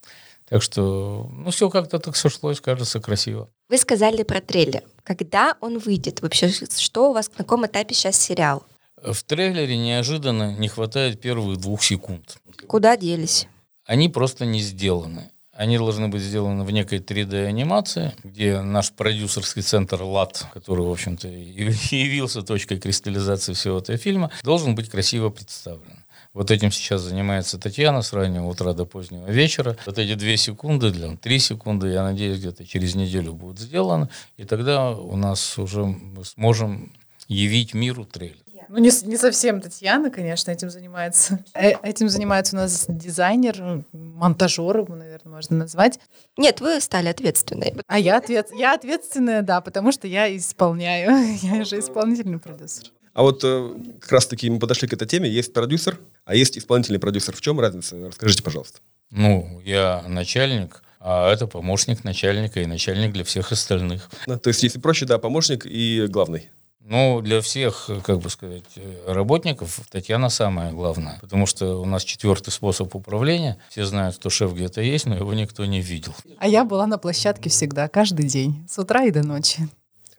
Так 0.51 0.61
что, 0.61 1.27
ну, 1.31 1.49
все 1.49 1.69
как-то 1.69 1.97
так 1.97 2.15
сошлось, 2.15 2.61
кажется, 2.61 2.99
красиво. 2.99 3.49
Вы 3.69 3.77
сказали 3.77 4.21
про 4.21 4.41
трейлер. 4.41 4.83
Когда 5.03 5.55
он 5.61 5.79
выйдет? 5.79 6.21
Вообще, 6.21 6.49
что 6.49 7.09
у 7.09 7.13
вас, 7.13 7.29
на 7.29 7.37
каком 7.37 7.65
этапе 7.65 7.95
сейчас 7.95 8.17
сериал? 8.17 8.63
В 9.01 9.23
трейлере 9.23 9.77
неожиданно 9.77 10.53
не 10.55 10.67
хватает 10.67 11.19
первых 11.19 11.57
двух 11.57 11.81
секунд. 11.81 12.37
Куда 12.67 12.95
делись? 12.95 13.47
они 13.91 14.07
просто 14.07 14.45
не 14.45 14.61
сделаны. 14.61 15.31
Они 15.53 15.77
должны 15.77 16.07
быть 16.07 16.21
сделаны 16.21 16.63
в 16.63 16.71
некой 16.71 16.99
3D-анимации, 16.99 18.13
где 18.23 18.61
наш 18.61 18.93
продюсерский 18.93 19.61
центр 19.61 20.01
ЛАТ, 20.01 20.45
который, 20.53 20.85
в 20.85 20.89
общем-то, 20.89 21.27
явился 21.91 22.41
точкой 22.41 22.79
кристаллизации 22.79 23.51
всего 23.51 23.79
этого 23.79 23.97
фильма, 23.97 24.31
должен 24.43 24.75
быть 24.75 24.89
красиво 24.89 25.29
представлен. 25.29 26.00
Вот 26.33 26.49
этим 26.49 26.71
сейчас 26.71 27.01
занимается 27.01 27.59
Татьяна 27.59 28.01
с 28.01 28.13
раннего 28.13 28.47
утра 28.47 28.73
до 28.73 28.85
позднего 28.85 29.27
вечера. 29.27 29.75
Вот 29.85 29.97
эти 29.97 30.15
две 30.15 30.37
секунды, 30.37 30.91
для 30.91 31.17
три 31.17 31.39
секунды, 31.39 31.89
я 31.89 32.03
надеюсь, 32.03 32.39
где-то 32.39 32.65
через 32.65 32.95
неделю 32.95 33.33
будут 33.33 33.59
сделаны. 33.59 34.07
И 34.37 34.45
тогда 34.45 34.91
у 34.91 35.17
нас 35.17 35.57
уже 35.57 35.83
мы 35.83 36.23
сможем 36.23 36.93
явить 37.27 37.73
миру 37.73 38.05
трейлер. 38.05 38.37
Ну, 38.69 38.77
не, 38.77 38.89
не 39.05 39.17
совсем 39.17 39.59
Татьяна, 39.59 40.09
конечно, 40.09 40.49
этим 40.49 40.69
занимается. 40.69 41.39
Э, 41.53 41.71
Этим 41.83 42.07
занимается 42.07 42.55
у 42.55 42.59
нас 42.59 42.85
дизайнер, 42.87 43.83
монтажер, 43.91 44.77
его, 44.77 44.95
наверное, 44.95 45.33
можно 45.33 45.57
назвать. 45.57 45.99
Нет, 46.37 46.61
вы 46.61 46.79
стали 46.79 47.09
ответственной. 47.09 47.73
А 47.87 47.99
я, 47.99 48.15
ответ... 48.15 48.47
я 48.53 48.73
ответственная, 48.73 49.41
да, 49.41 49.59
потому 49.59 49.91
что 49.91 50.07
я 50.07 50.33
исполняю. 50.37 51.37
Я 51.41 51.65
же 51.65 51.79
исполнительный 51.79 52.39
продюсер. 52.39 52.91
А 53.13 53.23
вот 53.23 53.41
э, 53.43 53.69
как 53.99 54.11
раз-таки 54.11 54.49
мы 54.49 54.59
подошли 54.59 54.87
к 54.87 54.93
этой 54.93 55.07
теме. 55.07 55.29
Есть 55.29 55.53
продюсер, 55.53 55.99
а 56.25 56.35
есть 56.35 56.57
исполнительный 56.57 56.99
продюсер. 56.99 57.35
В 57.35 57.41
чем 57.41 57.59
разница? 57.59 57.97
Расскажите, 58.07 58.43
пожалуйста. 58.43 58.79
Ну, 59.09 59.61
я 59.65 60.03
начальник, 60.07 60.83
а 60.99 61.31
это 61.31 61.47
помощник 61.47 62.03
начальника 62.03 62.61
и 62.61 62.65
начальник 62.65 63.11
для 63.11 63.23
всех 63.23 63.51
остальных. 63.51 64.09
Ну, 64.27 64.37
То 64.37 64.47
есть, 64.49 64.63
если 64.63 64.79
проще, 64.79 65.05
да, 65.05 65.17
помощник 65.17 65.65
и 65.65 66.07
главный. 66.07 66.49
Ну, 66.83 67.21
для 67.21 67.41
всех, 67.41 67.89
как 68.03 68.19
бы 68.19 68.29
сказать, 68.29 68.63
работников 69.05 69.81
Татьяна 69.91 70.29
самая 70.29 70.71
главная, 70.71 71.19
потому 71.21 71.45
что 71.45 71.79
у 71.79 71.85
нас 71.85 72.03
четвертый 72.03 72.49
способ 72.49 72.95
управления. 72.95 73.57
Все 73.69 73.85
знают, 73.85 74.15
что 74.15 74.29
шеф 74.29 74.53
где-то 74.53 74.81
есть, 74.81 75.05
но 75.05 75.15
его 75.15 75.33
никто 75.33 75.63
не 75.65 75.79
видел. 75.79 76.15
А 76.39 76.47
я 76.47 76.65
была 76.65 76.87
на 76.87 76.97
площадке 76.97 77.49
всегда, 77.49 77.87
каждый 77.87 78.25
день, 78.25 78.65
с 78.67 78.79
утра 78.79 79.03
и 79.03 79.11
до 79.11 79.25
ночи. 79.25 79.69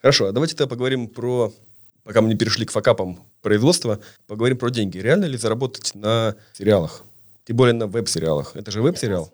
Хорошо, 0.01 0.27
а 0.27 0.33
давайте 0.33 0.55
тогда 0.55 0.71
поговорим 0.71 1.09
про, 1.09 1.53
пока 2.05 2.21
мы 2.21 2.29
не 2.29 2.37
перешли 2.37 2.67
к 2.67 2.73
факапам 2.73 3.21
производства, 3.41 4.01
поговорим 4.27 4.59
про 4.59 4.71
деньги. 4.71 4.99
Реально 4.99 5.27
ли 5.27 5.37
заработать 5.37 5.95
на 5.95 6.37
сериалах? 6.53 7.05
Тем 7.45 7.57
более 7.57 7.75
на 7.75 7.87
веб-сериалах. 7.87 8.57
Это 8.57 8.71
же 8.71 8.83
веб-сериал. 8.83 9.33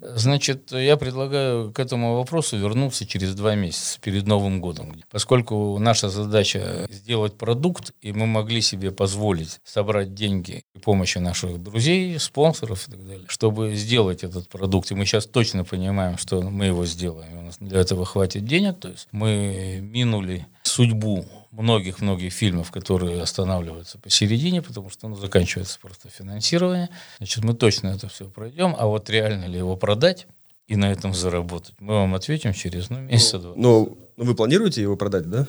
Значит, 0.00 0.72
я 0.72 0.96
предлагаю 0.96 1.70
к 1.72 1.78
этому 1.78 2.16
вопросу 2.16 2.56
вернуться 2.56 3.06
через 3.06 3.34
два 3.34 3.54
месяца, 3.54 3.98
перед 4.00 4.26
Новым 4.26 4.60
годом. 4.60 4.94
Поскольку 5.10 5.78
наша 5.78 6.08
задача 6.08 6.86
сделать 6.90 7.34
продукт, 7.34 7.92
и 8.00 8.12
мы 8.12 8.26
могли 8.26 8.60
себе 8.60 8.90
позволить 8.90 9.60
собрать 9.64 10.14
деньги 10.14 10.62
при 10.72 10.80
помощи 10.80 11.18
наших 11.18 11.62
друзей, 11.62 12.18
спонсоров 12.18 12.88
и 12.88 12.92
так 12.92 13.06
далее, 13.06 13.26
чтобы 13.28 13.74
сделать 13.74 14.24
этот 14.24 14.48
продукт. 14.48 14.90
И 14.90 14.94
мы 14.94 15.04
сейчас 15.04 15.26
точно 15.26 15.64
понимаем, 15.64 16.16
что 16.16 16.40
мы 16.40 16.66
его 16.66 16.86
сделаем. 16.86 17.38
У 17.38 17.42
нас 17.42 17.56
для 17.60 17.80
этого 17.80 18.04
хватит 18.06 18.46
денег. 18.46 18.80
То 18.80 18.88
есть 18.88 19.08
мы 19.12 19.80
минули 19.82 20.46
судьбу 20.62 21.26
многих-многих 21.56 22.32
фильмов, 22.32 22.70
которые 22.70 23.22
останавливаются 23.22 23.98
посередине, 23.98 24.62
потому 24.62 24.90
что 24.90 25.08
ну, 25.08 25.16
заканчивается 25.16 25.78
просто 25.80 26.08
финансирование. 26.10 26.88
Значит, 27.18 27.44
мы 27.44 27.54
точно 27.54 27.88
это 27.88 28.08
все 28.08 28.28
пройдем, 28.28 28.74
а 28.78 28.86
вот 28.86 29.08
реально 29.10 29.46
ли 29.46 29.58
его 29.58 29.76
продать 29.76 30.26
и 30.66 30.76
на 30.76 30.90
этом 30.90 31.12
заработать, 31.12 31.74
мы 31.78 31.94
вам 31.94 32.14
ответим 32.14 32.52
через 32.52 32.90
ну, 32.90 32.98
месяца 33.00 33.38
два. 33.38 33.52
Но 33.56 33.88
ну, 34.16 34.24
вы 34.24 34.34
планируете 34.34 34.82
его 34.82 34.96
продать, 34.96 35.28
да? 35.28 35.46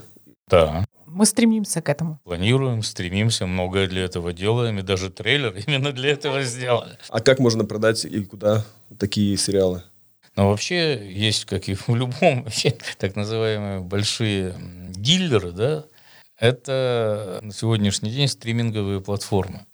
Да, 0.48 0.86
Мы 1.08 1.26
стремимся 1.26 1.82
к 1.82 1.90
этому. 1.90 2.20
планируем, 2.24 2.84
стремимся, 2.84 3.48
многое 3.48 3.88
для 3.88 4.04
этого 4.04 4.34
делаем, 4.34 4.78
и 4.80 4.84
даже 4.84 5.10
трейлер 5.10 5.56
именно 5.68 5.92
для 5.92 6.12
этого 6.12 6.44
сделали. 6.44 6.98
А 7.10 7.20
как 7.22 7.40
можно 7.40 7.66
продать 7.66 8.06
и 8.06 8.24
куда 8.24 8.66
такие 9.00 9.36
сериалы? 9.38 9.84
Но 10.36 10.50
вообще 10.50 11.10
есть, 11.12 11.46
как 11.46 11.70
и 11.70 11.76
в 11.76 11.90
любом, 11.90 12.44
вообще, 12.44 12.76
так 12.98 13.16
называемые 13.16 13.80
большие 13.80 14.56
дилеры, 14.90 15.52
да, 15.52 15.86
это 16.46 17.40
на 17.42 17.52
сегодняшний 17.52 18.10
день 18.12 18.28
стриминговые 18.28 19.02
платформы. 19.02 19.66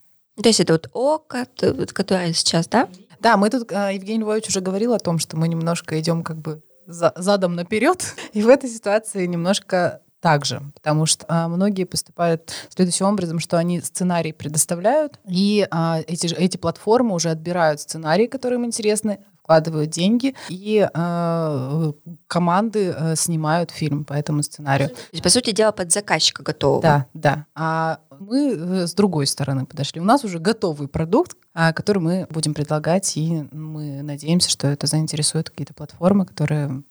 То 0.42 0.48
есть 0.50 0.60
это 0.60 0.74
вот 0.74 0.90
ОКО, 0.94 1.46
которая 1.94 2.34
сейчас, 2.34 2.68
да? 2.68 2.88
Да, 3.20 3.38
мы 3.38 3.50
тут, 3.50 3.72
а, 3.72 3.92
Евгений 3.92 4.22
Львович 4.22 4.48
уже 4.48 4.62
говорил 4.62 4.94
о 4.94 5.00
том, 5.00 5.20
что 5.20 5.38
мы 5.38 5.48
немножко 5.48 6.00
идем 6.00 6.24
как 6.24 6.38
бы 6.38 6.64
за- 6.88 7.14
задом 7.16 7.56
наперед. 7.56 8.16
И 8.34 8.42
в 8.42 8.48
этой 8.50 8.70
ситуации 8.70 9.26
немножко 9.28 10.02
так 10.22 10.46
же, 10.46 10.62
потому 10.76 11.06
что 11.06 11.26
а, 11.28 11.48
многие 11.48 11.84
поступают 11.84 12.52
следующим 12.70 13.08
образом, 13.08 13.40
что 13.40 13.58
они 13.58 13.82
сценарий 13.82 14.32
предоставляют, 14.34 15.20
и 15.28 15.68
а, 15.72 16.00
эти, 16.08 16.28
же- 16.28 16.36
эти 16.36 16.58
платформы 16.58 17.14
уже 17.16 17.30
отбирают 17.30 17.82
сценарии, 17.82 18.28
которые 18.28 18.60
им 18.60 18.66
интересны, 18.66 19.20
вкладывают 19.52 19.90
деньги, 19.90 20.34
и 20.48 20.88
а, 20.94 21.92
команды 22.28 22.92
а, 22.92 23.16
снимают 23.18 23.70
фильм 23.72 24.06
по 24.06 24.14
этому 24.14 24.44
сценарию. 24.44 24.90
То 24.90 24.96
есть, 25.12 25.24
по 25.24 25.30
сути 25.30 25.52
дела, 25.52 25.74
под 25.74 25.92
заказчика 25.92 26.42
готового. 26.42 26.82
Да, 26.82 27.06
да. 27.14 27.46
А 27.54 28.00
мы 28.18 28.54
э, 28.54 28.88
с 28.88 28.94
другой 28.94 29.28
стороны 29.28 29.66
подошли. 29.66 30.00
У 30.00 30.06
нас 30.06 30.24
уже 30.24 30.40
готовый 30.40 30.88
продукт, 30.88 31.36
а, 31.54 31.74
который 31.74 32.00
мы 32.00 32.28
будем 32.30 32.54
предлагать, 32.54 33.18
и 33.18 33.46
мы 33.52 34.02
надеемся, 34.04 34.50
что 34.50 34.68
это 34.68 34.88
заинтересует 34.88 35.50
какие-то 35.50 35.74
платформы, 35.74 36.26
которые 36.26 36.84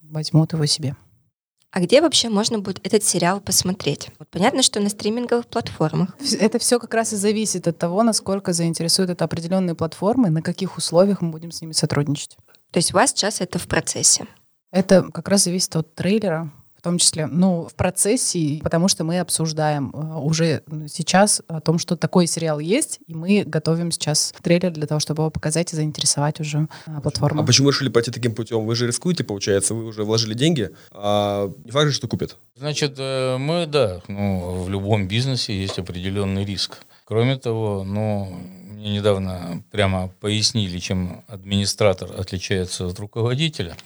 возьмут 0.00 0.54
его 0.54 0.64
себе. 0.64 0.96
А 1.76 1.80
где 1.80 2.00
вообще 2.00 2.30
можно 2.30 2.58
будет 2.58 2.80
этот 2.86 3.04
сериал 3.04 3.38
посмотреть? 3.38 4.08
Вот 4.18 4.30
понятно, 4.30 4.62
что 4.62 4.80
на 4.80 4.88
стриминговых 4.88 5.46
платформах. 5.46 6.16
Это 6.40 6.58
все 6.58 6.78
как 6.78 6.94
раз 6.94 7.12
и 7.12 7.16
зависит 7.16 7.68
от 7.68 7.76
того, 7.76 8.02
насколько 8.02 8.54
заинтересуют 8.54 9.10
это 9.10 9.26
определенные 9.26 9.74
платформы, 9.74 10.30
на 10.30 10.40
каких 10.40 10.78
условиях 10.78 11.20
мы 11.20 11.30
будем 11.30 11.50
с 11.50 11.60
ними 11.60 11.72
сотрудничать. 11.72 12.38
То 12.70 12.78
есть 12.78 12.94
у 12.94 12.96
вас 12.96 13.10
сейчас 13.10 13.42
это 13.42 13.58
в 13.58 13.68
процессе. 13.68 14.26
Это 14.72 15.02
как 15.12 15.28
раз 15.28 15.44
зависит 15.44 15.76
от 15.76 15.94
трейлера, 15.94 16.50
том 16.86 16.98
числе, 16.98 17.26
ну, 17.26 17.66
в 17.68 17.74
процессе, 17.74 18.60
потому 18.62 18.86
что 18.86 19.02
мы 19.02 19.18
обсуждаем 19.18 19.90
э, 19.92 20.18
уже 20.18 20.62
сейчас 20.88 21.42
о 21.48 21.60
том, 21.60 21.80
что 21.80 21.96
такой 21.96 22.28
сериал 22.28 22.60
есть, 22.60 23.00
и 23.08 23.14
мы 23.14 23.42
готовим 23.44 23.90
сейчас 23.90 24.32
трейлер 24.40 24.70
для 24.70 24.86
того, 24.86 25.00
чтобы 25.00 25.24
его 25.24 25.30
показать 25.30 25.72
и 25.72 25.76
заинтересовать 25.76 26.38
уже 26.38 26.68
э, 26.86 27.00
платформу. 27.02 27.42
А 27.42 27.44
почему 27.44 27.70
решили 27.70 27.88
пойти 27.88 28.12
таким 28.12 28.36
путем? 28.36 28.64
Вы 28.64 28.76
же 28.76 28.86
рискуете, 28.86 29.24
получается, 29.24 29.74
вы 29.74 29.84
уже 29.84 30.04
вложили 30.04 30.34
деньги, 30.34 30.70
а 30.92 31.52
не 31.64 31.72
факт 31.72 31.88
же, 31.88 31.92
что 31.92 32.06
купят. 32.06 32.36
Значит, 32.54 32.94
э, 32.98 33.36
мы, 33.36 33.66
да, 33.66 34.00
ну, 34.06 34.62
в 34.62 34.70
любом 34.70 35.08
бизнесе 35.08 35.60
есть 35.60 35.80
определенный 35.80 36.44
риск. 36.44 36.78
Кроме 37.04 37.36
того, 37.36 37.82
ну, 37.84 38.26
мне 38.70 38.94
недавно 38.94 39.64
прямо 39.72 40.08
пояснили, 40.20 40.78
чем 40.78 41.24
администратор 41.26 42.12
отличается 42.16 42.86
от 42.86 43.00
руководителя, 43.00 43.76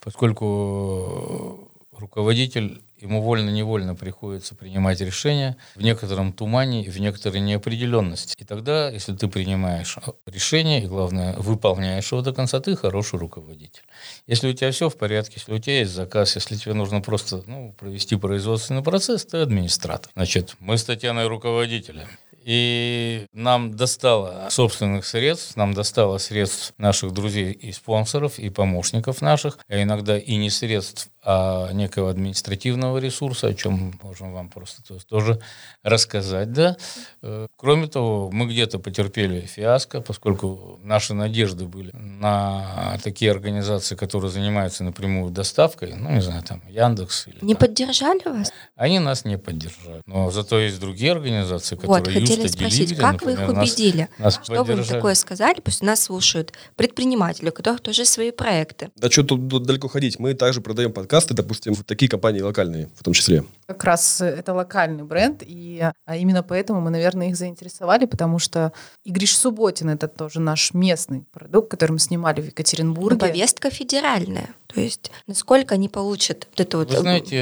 поскольку 0.00 1.65
руководитель, 1.98 2.82
ему 2.98 3.22
вольно-невольно 3.22 3.94
приходится 3.94 4.54
принимать 4.54 5.00
решения 5.00 5.56
в 5.74 5.82
некотором 5.82 6.32
тумане 6.32 6.84
и 6.84 6.90
в 6.90 6.98
некоторой 6.98 7.40
неопределенности. 7.40 8.34
И 8.38 8.44
тогда, 8.44 8.90
если 8.90 9.14
ты 9.14 9.28
принимаешь 9.28 9.96
решение 10.26 10.82
и, 10.82 10.86
главное, 10.86 11.34
выполняешь 11.36 12.10
его 12.12 12.22
до 12.22 12.32
конца, 12.32 12.60
ты 12.60 12.76
хороший 12.76 13.18
руководитель. 13.18 13.82
Если 14.26 14.48
у 14.48 14.52
тебя 14.52 14.70
все 14.70 14.88
в 14.88 14.96
порядке, 14.96 15.34
если 15.36 15.52
у 15.52 15.58
тебя 15.58 15.80
есть 15.80 15.92
заказ, 15.92 16.36
если 16.36 16.56
тебе 16.56 16.74
нужно 16.74 17.00
просто 17.00 17.42
ну, 17.46 17.74
провести 17.78 18.16
производственный 18.16 18.82
процесс, 18.82 19.24
ты 19.24 19.38
администратор. 19.38 20.10
Значит, 20.14 20.56
мы 20.60 20.78
с 20.78 20.84
Татьяной 20.84 21.26
руководители. 21.26 22.06
И 22.46 23.26
нам 23.32 23.76
достало 23.76 24.46
собственных 24.50 25.04
средств, 25.04 25.56
нам 25.56 25.74
достало 25.74 26.18
средств 26.18 26.74
наших 26.78 27.10
друзей 27.12 27.50
и 27.50 27.72
спонсоров, 27.72 28.38
и 28.38 28.50
помощников 28.50 29.20
наших, 29.20 29.58
а 29.68 29.82
иногда 29.82 30.16
и 30.16 30.36
не 30.36 30.48
средств, 30.48 31.08
а 31.15 31.15
некого 31.26 32.10
административного 32.10 32.98
ресурса, 32.98 33.48
о 33.48 33.54
чем 33.54 33.98
можем 34.02 34.32
вам 34.32 34.48
просто 34.48 34.82
тоже 35.08 35.40
рассказать. 35.82 36.52
Да? 36.52 36.76
Э, 37.22 37.48
кроме 37.56 37.88
того, 37.88 38.30
мы 38.30 38.46
где-то 38.46 38.78
потерпели 38.78 39.40
фиаско, 39.40 40.00
поскольку 40.00 40.78
наши 40.84 41.14
надежды 41.14 41.64
были 41.64 41.90
на 41.92 42.98
такие 43.02 43.32
организации, 43.32 43.96
которые 43.96 44.30
занимаются 44.30 44.84
напрямую 44.84 45.32
доставкой, 45.32 45.94
ну, 45.96 46.10
не 46.10 46.20
знаю, 46.20 46.44
там, 46.44 46.62
Яндекс. 46.68 47.26
Или, 47.26 47.38
не 47.40 47.54
там. 47.54 47.66
поддержали 47.66 48.20
вас? 48.24 48.52
Они 48.76 49.00
нас 49.00 49.24
не 49.24 49.36
поддержали. 49.36 50.02
Но 50.06 50.30
зато 50.30 50.60
есть 50.60 50.78
другие 50.78 51.10
организации, 51.10 51.74
которые 51.74 52.04
вот, 52.04 52.06
хотели 52.06 52.40
Юста 52.40 52.48
спросить, 52.48 52.92
Delivery, 52.92 53.00
как 53.00 53.12
например, 53.14 53.38
вы 53.38 53.42
их 53.42 53.58
убедили? 53.58 54.08
Нас, 54.18 54.36
нас 54.36 54.44
что 54.44 54.62
вы 54.62 54.72
им 54.74 54.84
такое 54.84 55.14
сказали? 55.14 55.60
Пусть 55.60 55.82
нас 55.82 56.04
слушают 56.04 56.52
предприниматели, 56.76 57.48
у 57.48 57.52
которых 57.52 57.80
тоже 57.80 58.04
свои 58.04 58.30
проекты. 58.30 58.90
Да 58.94 59.10
что 59.10 59.24
тут 59.24 59.64
далеко 59.64 59.88
ходить? 59.88 60.20
Мы 60.20 60.34
также 60.34 60.60
продаем 60.60 60.92
подкаст 60.92 61.15
подкасты, 61.16 61.34
допустим, 61.34 61.74
такие 61.74 62.08
компании 62.08 62.40
локальные 62.40 62.88
в 62.94 63.02
том 63.02 63.14
числе. 63.14 63.44
Как 63.66 63.84
раз 63.84 64.20
это 64.20 64.52
локальный 64.52 65.02
бренд, 65.02 65.42
и 65.44 65.82
а 66.04 66.16
именно 66.16 66.42
поэтому 66.42 66.80
мы, 66.80 66.90
наверное, 66.90 67.28
их 67.28 67.36
заинтересовали, 67.36 68.04
потому 68.04 68.38
что 68.38 68.72
Игриш 69.04 69.36
Субботин— 69.36 69.88
это 69.90 70.08
тоже 70.08 70.40
наш 70.40 70.74
местный 70.74 71.24
продукт, 71.32 71.70
который 71.70 71.92
мы 71.92 71.98
снимали 71.98 72.40
в 72.42 72.46
Екатеринбурге. 72.46 73.14
Но 73.14 73.18
повестка 73.18 73.70
федеральная. 73.70 74.50
То 74.66 74.80
есть 74.80 75.10
насколько 75.26 75.74
они 75.74 75.88
получат 75.88 76.46
вот 76.50 76.60
это 76.60 76.78
вот... 76.78 76.90
Вы 76.90 76.98
знаете, 76.98 77.38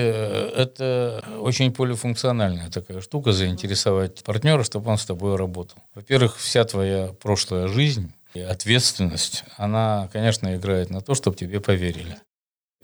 это 0.57 1.25
очень 1.41 1.73
полифункциональная 1.73 2.71
такая 2.71 3.01
штука, 3.01 3.33
заинтересовать 3.33 4.23
партнера, 4.23 4.63
чтобы 4.63 4.91
он 4.91 4.99
с 4.99 5.05
тобой 5.05 5.37
работал. 5.37 5.79
Во-первых, 5.95 6.37
вся 6.39 6.65
твоя 6.65 7.09
прошлая 7.21 7.67
жизнь 7.67 8.13
и 8.35 8.41
ответственность, 8.41 9.45
она, 9.57 10.09
конечно, 10.13 10.55
играет 10.55 10.91
на 10.91 11.01
то, 11.01 11.15
чтобы 11.15 11.37
тебе 11.37 11.61
поверили 11.61 12.19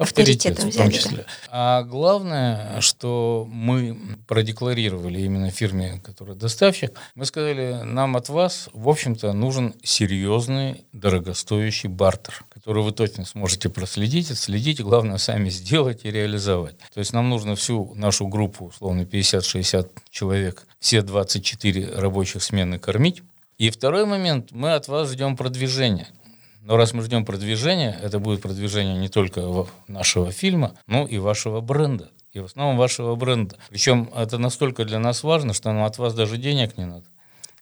авторитет 0.00 0.58
в 0.58 0.76
том 0.76 0.90
числе. 0.90 1.26
А 1.50 1.82
главное, 1.82 2.80
что 2.80 3.46
мы 3.50 3.98
продекларировали 4.26 5.20
именно 5.20 5.50
фирме, 5.50 6.00
которая 6.02 6.34
доставщик, 6.34 6.92
мы 7.14 7.26
сказали, 7.26 7.82
нам 7.84 8.16
от 8.16 8.28
вас, 8.28 8.68
в 8.72 8.88
общем-то, 8.88 9.32
нужен 9.32 9.74
серьезный, 9.82 10.84
дорогостоящий 10.92 11.88
бартер, 11.88 12.44
который 12.48 12.82
вы 12.82 12.92
точно 12.92 13.24
сможете 13.24 13.68
проследить, 13.68 14.30
отследить, 14.30 14.80
и 14.80 14.82
главное, 14.82 15.18
сами 15.18 15.50
сделать 15.50 16.04
и 16.04 16.10
реализовать. 16.10 16.76
То 16.94 17.00
есть 17.00 17.12
нам 17.12 17.28
нужно 17.28 17.54
всю 17.54 17.94
нашу 17.94 18.26
группу, 18.26 18.66
условно, 18.66 19.02
50-60 19.02 19.88
человек, 20.10 20.66
все 20.78 21.02
24 21.02 21.96
рабочих 21.96 22.42
смены 22.42 22.78
кормить. 22.78 23.22
И 23.58 23.68
второй 23.68 24.06
момент, 24.06 24.52
мы 24.52 24.72
от 24.72 24.88
вас 24.88 25.10
ждем 25.12 25.36
продвижения. 25.36 26.08
Но 26.62 26.76
раз 26.76 26.92
мы 26.92 27.02
ждем 27.02 27.24
продвижения, 27.24 27.98
это 28.02 28.18
будет 28.18 28.42
продвижение 28.42 28.96
не 28.96 29.08
только 29.08 29.66
нашего 29.88 30.30
фильма, 30.30 30.74
но 30.86 31.06
и 31.06 31.18
вашего 31.18 31.60
бренда. 31.60 32.10
И 32.32 32.40
в 32.40 32.44
основном 32.44 32.76
вашего 32.76 33.16
бренда. 33.16 33.56
Причем 33.70 34.10
это 34.14 34.38
настолько 34.38 34.84
для 34.84 34.98
нас 34.98 35.22
важно, 35.22 35.52
что 35.52 35.72
нам 35.72 35.84
от 35.84 35.98
вас 35.98 36.14
даже 36.14 36.36
денег 36.36 36.76
не 36.76 36.84
надо. 36.84 37.04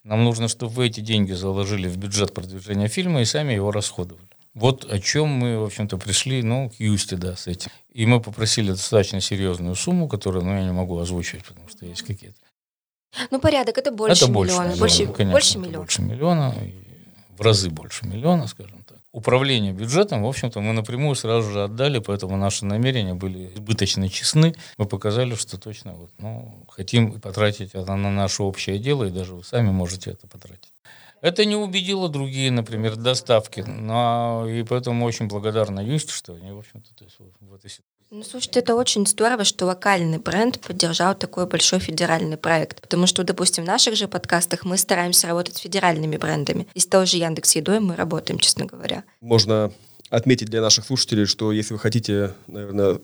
Нам 0.05 0.25
нужно, 0.25 0.49
чтобы 0.49 0.73
вы 0.73 0.87
эти 0.87 1.01
деньги 1.01 1.33
заложили 1.33 1.89
в 1.89 1.97
бюджет 1.97 2.35
продвижения 2.35 2.89
фильма 2.89 3.21
и 3.21 3.25
сами 3.25 3.53
его 3.53 3.71
расходовали. 3.71 4.27
Вот 4.55 4.85
о 4.91 4.99
чем 4.99 5.29
мы, 5.29 5.59
в 5.59 5.65
общем-то, 5.65 5.97
пришли, 5.99 6.43
ну, 6.43 6.71
к 6.71 6.81
Юсте, 6.81 7.17
да, 7.17 7.37
с 7.37 7.47
этим. 7.47 7.71
И 7.93 8.07
мы 8.07 8.21
попросили 8.21 8.71
достаточно 8.71 9.21
серьезную 9.21 9.75
сумму, 9.77 10.09
которую, 10.09 10.45
ну, 10.45 10.55
я 10.55 10.65
не 10.65 10.73
могу 10.73 10.99
озвучивать, 10.99 11.45
потому 11.45 11.69
что 11.69 11.87
есть 11.87 12.03
какие-то. 12.03 12.37
Ну, 13.31 13.39
порядок, 13.39 13.79
это 13.79 13.93
больше 13.93 14.25
это 14.25 14.33
больше 14.33 14.55
миллиона. 14.55 14.77
Больше, 14.77 15.07
конечно, 15.07 15.33
больше 15.33 15.59
миллиона. 15.59 15.79
Больше 15.79 16.03
миллиона, 16.03 16.55
в 17.37 17.41
разы 17.41 17.71
больше 17.71 18.07
миллиона, 18.07 18.49
скажем 18.49 18.83
управление 19.19 19.73
бюджетом, 19.73 20.23
в 20.23 20.27
общем-то, 20.27 20.61
мы 20.61 20.73
напрямую 20.73 21.15
сразу 21.15 21.51
же 21.51 21.65
отдали, 21.65 21.99
поэтому 21.99 22.37
наши 22.37 22.65
намерения 22.65 23.15
были 23.15 23.53
избыточно 23.55 24.09
честны. 24.09 24.55
Мы 24.79 24.87
показали, 24.87 25.35
что 25.35 25.59
точно 25.59 25.95
вот, 25.95 26.11
ну, 26.19 26.65
хотим 26.69 27.21
потратить 27.21 27.75
это 27.75 27.97
на 27.97 28.11
наше 28.11 28.43
общее 28.43 28.79
дело, 28.79 29.05
и 29.05 29.11
даже 29.11 29.35
вы 29.35 29.45
сами 29.45 29.71
можете 29.71 30.11
это 30.11 30.27
потратить. 30.27 30.73
Это 31.21 31.45
не 31.45 31.57
убедило 31.57 32.09
другие, 32.09 32.51
например, 32.53 32.95
доставки. 32.97 33.65
Но, 33.67 34.47
и 34.49 34.63
поэтому 34.63 35.05
очень 35.05 35.27
благодарна 35.27 35.81
Юсте, 35.81 36.13
что 36.13 36.35
они, 36.35 36.53
в 36.53 36.59
общем-то, 36.59 36.89
в 37.41 37.55
этой 37.55 37.71
ситуации 37.71 37.98
ну, 38.11 38.25
слушайте, 38.25 38.61
это 38.61 38.75
очень 38.75 39.07
здорово, 39.07 39.45
что 39.45 39.67
локальный 39.67 40.19
бренд 40.19 40.61
поддержал 40.61 41.15
такой 41.15 41.47
большой 41.47 41.79
федеральный 41.79 42.37
проект. 42.37 42.81
Потому 42.81 43.07
что, 43.07 43.23
допустим, 43.23 43.65
в 43.65 43.67
наших 43.67 43.97
же 43.97 44.09
подкастах 44.09 44.65
мы 44.65 44.79
стараемся 44.79 45.27
работать 45.27 45.57
с 45.57 45.61
федеральными 45.61 46.17
брендами. 46.17 46.67
И 46.75 46.81
с 46.81 46.87
той 46.87 47.07
же 47.07 47.19
Яндекс 47.19 47.57
Едой 47.57 47.81
мы 47.81 47.97
работаем, 47.97 48.39
честно 48.39 48.65
говоря. 48.65 49.05
Можно 49.21 49.73
отметить 50.11 50.49
для 50.49 50.63
наших 50.63 50.87
слушателей, 50.87 51.27
что 51.27 51.53
если 51.53 51.75
вы 51.75 51.79
хотите, 51.79 52.35
наверное, 52.47 52.99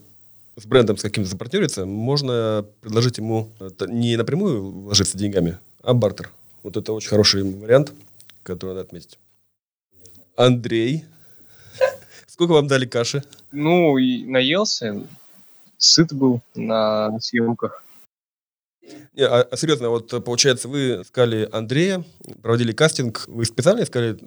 с 0.56 0.64
брендом 0.64 0.96
с 0.96 1.02
каким-то 1.02 1.28
запартнериться, 1.28 1.84
можно 1.84 2.64
предложить 2.80 3.18
ему 3.18 3.50
не 3.88 4.16
напрямую 4.16 4.70
вложиться 4.70 5.18
деньгами, 5.18 5.58
а 5.82 5.94
бартер. 5.94 6.30
Вот 6.62 6.76
это 6.76 6.92
очень 6.92 7.10
хороший 7.10 7.42
вариант, 7.42 7.92
который 8.42 8.70
надо 8.70 8.82
отметить. 8.82 9.18
Андрей, 10.36 11.04
сколько 12.34 12.50
вам 12.50 12.66
дали 12.66 12.84
каши? 12.84 13.22
Ну, 13.52 13.96
и 13.96 14.24
наелся, 14.24 15.06
сыт 15.78 16.12
был 16.12 16.40
на 16.56 17.16
съемках. 17.20 17.84
Не, 19.14 19.22
а, 19.22 19.46
а 19.48 19.56
серьезно, 19.56 19.88
вот 19.88 20.24
получается, 20.24 20.66
вы 20.66 21.02
искали 21.02 21.48
Андрея, 21.52 22.02
проводили 22.42 22.72
кастинг, 22.72 23.24
вы 23.28 23.44
специально 23.44 23.84
искали 23.84 24.18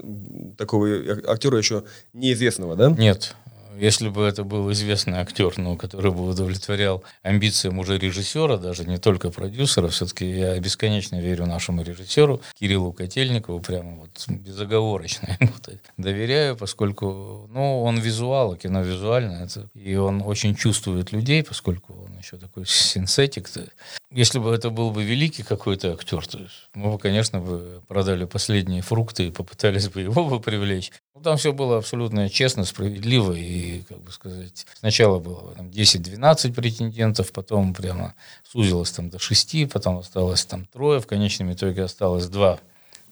такого 0.58 0.88
актера 1.28 1.58
еще 1.58 1.84
неизвестного, 2.14 2.78
да? 2.78 2.92
Нет, 2.92 3.36
если 3.80 4.10
бы 4.10 4.24
это 4.24 4.44
был 4.44 4.72
известный 4.72 5.20
актер, 5.20 5.58
ну, 5.58 5.78
который 5.78 6.12
бы 6.12 6.28
удовлетворял 6.28 7.04
амбициям 7.24 7.80
уже 7.80 7.98
режиссера, 7.98 8.58
даже 8.58 8.86
не 8.86 8.98
только 8.98 9.30
продюсера, 9.30 9.88
все-таки 9.88 10.30
я 10.30 10.60
бесконечно 10.60 11.20
верю 11.20 11.46
нашему 11.46 11.84
режиссеру 11.84 12.42
Кириллу 12.60 12.92
Котельникову, 12.94 13.60
прямо 13.60 13.98
вот 13.98 14.26
безоговорочно 14.28 15.38
ему 15.40 15.54
доверяю, 15.98 16.56
поскольку, 16.56 17.50
ну, 17.54 17.82
он 17.84 18.00
визуал, 18.00 18.56
кино 18.56 18.82
визуально, 18.82 19.44
это, 19.44 19.68
и 19.74 19.96
он 19.96 20.22
очень 20.22 20.56
чувствует 20.56 21.12
людей, 21.12 21.44
поскольку 21.44 21.94
он 21.94 22.18
еще 22.18 22.38
такой 22.38 22.66
синсетик. 22.66 23.48
-то. 23.48 23.70
Если 24.12 24.40
бы 24.40 24.54
это 24.54 24.70
был 24.70 24.92
бы 24.92 25.04
великий 25.04 25.44
какой-то 25.44 25.94
актер, 25.94 26.26
то 26.26 26.40
есть 26.40 26.70
мы 26.74 26.92
бы, 26.92 26.98
конечно, 26.98 27.40
бы 27.40 27.82
продали 27.88 28.26
последние 28.26 28.82
фрукты 28.82 29.28
и 29.28 29.32
попытались 29.32 29.90
бы 29.90 30.02
его 30.02 30.24
бы 30.26 30.40
привлечь. 30.40 30.92
Ну, 31.18 31.24
там 31.24 31.38
все 31.38 31.52
было 31.52 31.80
абсолютно 31.80 32.30
честно, 32.30 32.64
справедливо 32.64 33.34
и, 33.34 33.82
как 33.90 34.00
бы 34.02 34.12
сказать, 34.12 34.68
сначала 34.76 35.18
было 35.18 35.56
там 35.56 35.70
10-12 35.70 36.54
претендентов, 36.54 37.32
потом 37.32 37.74
прямо 37.74 38.14
сузилось 38.44 38.92
там 38.92 39.10
до 39.10 39.18
6, 39.18 39.68
потом 39.74 39.98
осталось 39.98 40.46
там 40.46 40.68
трое, 40.68 41.00
в 41.00 41.08
конечном 41.08 41.52
итоге 41.52 41.86
осталось 41.86 42.28
два 42.28 42.60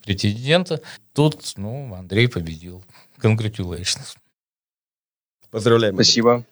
претендента. 0.04 0.80
Тут, 1.14 1.54
ну, 1.56 1.92
Андрей 1.94 2.28
победил. 2.28 2.84
Congratulations. 3.20 4.16
Поздравляем. 5.50 5.94
Спасибо. 5.96 6.44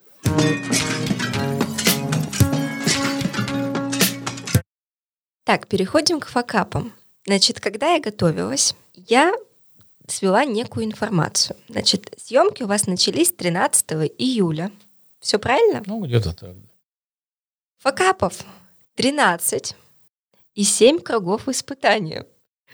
Так, 5.44 5.68
переходим 5.68 6.18
к 6.18 6.26
факапам. 6.26 6.92
Значит, 7.26 7.60
когда 7.60 7.94
я 7.94 8.00
готовилась, 8.00 8.74
я 9.06 9.32
свела 10.08 10.44
некую 10.44 10.86
информацию. 10.86 11.56
Значит, 11.68 12.14
съемки 12.18 12.62
у 12.62 12.66
вас 12.66 12.86
начались 12.86 13.32
13 13.32 13.92
июля. 14.18 14.70
Все 15.20 15.38
правильно? 15.38 15.82
Ну, 15.86 16.04
где-то 16.04 16.34
так. 16.34 16.56
Факапов 17.78 18.44
13 18.96 19.74
и 20.54 20.64
7 20.64 21.00
кругов 21.00 21.48
испытания. 21.48 22.26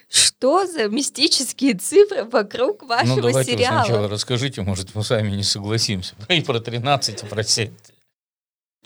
Что 0.08 0.66
за 0.66 0.88
мистические 0.88 1.74
цифры 1.74 2.24
вокруг 2.24 2.82
вашего 2.82 3.16
ну, 3.16 3.22
давайте 3.22 3.52
сериала? 3.52 3.78
Вы 3.78 3.84
сначала 3.84 4.08
расскажите, 4.08 4.62
может, 4.62 4.94
мы 4.94 5.04
сами 5.04 5.30
не 5.30 5.44
согласимся. 5.44 6.16
И 6.28 6.40
про 6.40 6.58
13, 6.58 7.22
и 7.22 7.26
про 7.26 7.44
7. 7.44 7.72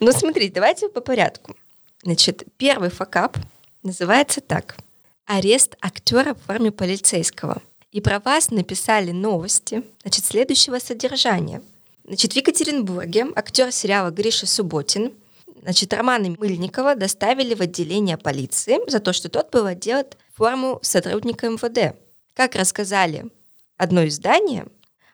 Ну, 0.01 0.13
смотрите, 0.13 0.53
давайте 0.53 0.89
по 0.91 1.01
порядку. 1.01 1.57
Значит, 2.03 2.43
первый 2.59 2.91
факап 2.91 3.39
называется 3.83 4.43
так. 4.43 4.77
Арест 5.25 5.77
актера 5.81 6.35
в 6.35 6.43
форме 6.43 6.71
полицейского– 6.71 7.63
и 7.95 8.01
про 8.01 8.19
вас 8.19 8.51
написали 8.51 9.13
новости, 9.13 9.85
значит, 10.03 10.25
следующего 10.25 10.81
содержания. 10.81 11.63
Значит, 12.05 12.33
в 12.33 12.37
Екатеринбурге 12.37 13.29
актер 13.37 13.71
сериала 13.73 14.11
Гриша 14.11 14.47
Субботин 14.47 15.13
Значит, 15.63 15.95
Романа 15.95 16.35
Мыльникова 16.39 16.95
доставили 16.95 17.55
в 17.55 17.63
отделение 17.63 18.19
полиции 18.19 18.79
за 18.91 19.01
то, 19.01 19.15
что 19.15 19.31
тот 19.31 19.51
был 19.51 19.65
одет 19.65 20.19
форму 20.35 20.79
сотрудника 20.83 21.49
МВД. 21.49 21.97
Как 22.35 22.55
рассказали 22.55 23.31
одно 23.79 24.07
издание, 24.07 24.67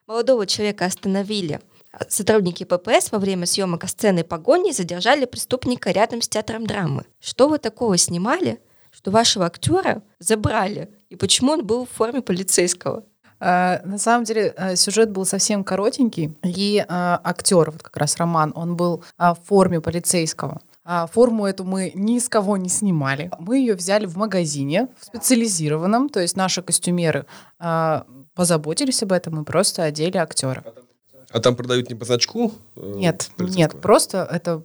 молодого 0.08 0.46
человека 0.46 0.86
остановили 0.86 1.60
сотрудники 2.08 2.64
ППС 2.64 3.12
во 3.12 3.18
время 3.18 3.46
съемок 3.46 3.88
сцены 3.88 4.24
погони 4.24 4.72
задержали 4.72 5.26
преступника 5.26 5.92
рядом 5.92 6.20
с 6.20 6.28
театром 6.28 6.66
драмы. 6.66 7.04
Что 7.20 7.48
вы 7.48 7.58
такого 7.58 7.96
снимали, 7.96 8.58
что 8.90 9.12
вашего 9.12 9.46
актера 9.46 10.02
забрали? 10.18 10.88
И 11.10 11.16
почему 11.16 11.52
он 11.52 11.66
был 11.66 11.84
в 11.84 11.90
форме 11.90 12.22
полицейского? 12.22 13.04
А, 13.40 13.80
на 13.84 13.98
самом 13.98 14.24
деле 14.24 14.54
а, 14.56 14.76
сюжет 14.76 15.10
был 15.10 15.24
совсем 15.24 15.64
коротенький, 15.64 16.36
и 16.44 16.84
а, 16.88 17.20
актер, 17.24 17.70
вот 17.70 17.82
как 17.82 17.96
раз 17.96 18.16
Роман, 18.16 18.52
он 18.54 18.76
был 18.76 19.02
в 19.18 19.38
форме 19.44 19.80
полицейского. 19.80 20.60
Форму 21.12 21.46
эту 21.46 21.62
мы 21.62 21.92
ни 21.94 22.18
с 22.18 22.28
кого 22.28 22.56
не 22.56 22.68
снимали. 22.68 23.30
Мы 23.38 23.58
ее 23.58 23.74
взяли 23.74 24.06
в 24.06 24.16
магазине, 24.16 24.88
в 24.98 25.04
специализированном, 25.04 26.08
то 26.08 26.20
есть 26.20 26.36
наши 26.36 26.62
костюмеры 26.62 27.26
позаботились 28.34 29.02
об 29.02 29.12
этом 29.12 29.42
и 29.42 29.44
просто 29.44 29.84
одели 29.84 30.16
актера. 30.16 30.64
А 31.30 31.38
там 31.38 31.54
продают 31.54 31.88
не 31.88 31.94
по 31.94 32.04
значку? 32.04 32.52
Э, 32.76 32.92
нет, 32.96 33.30
нет, 33.38 33.80
просто 33.80 34.26
это 34.30 34.64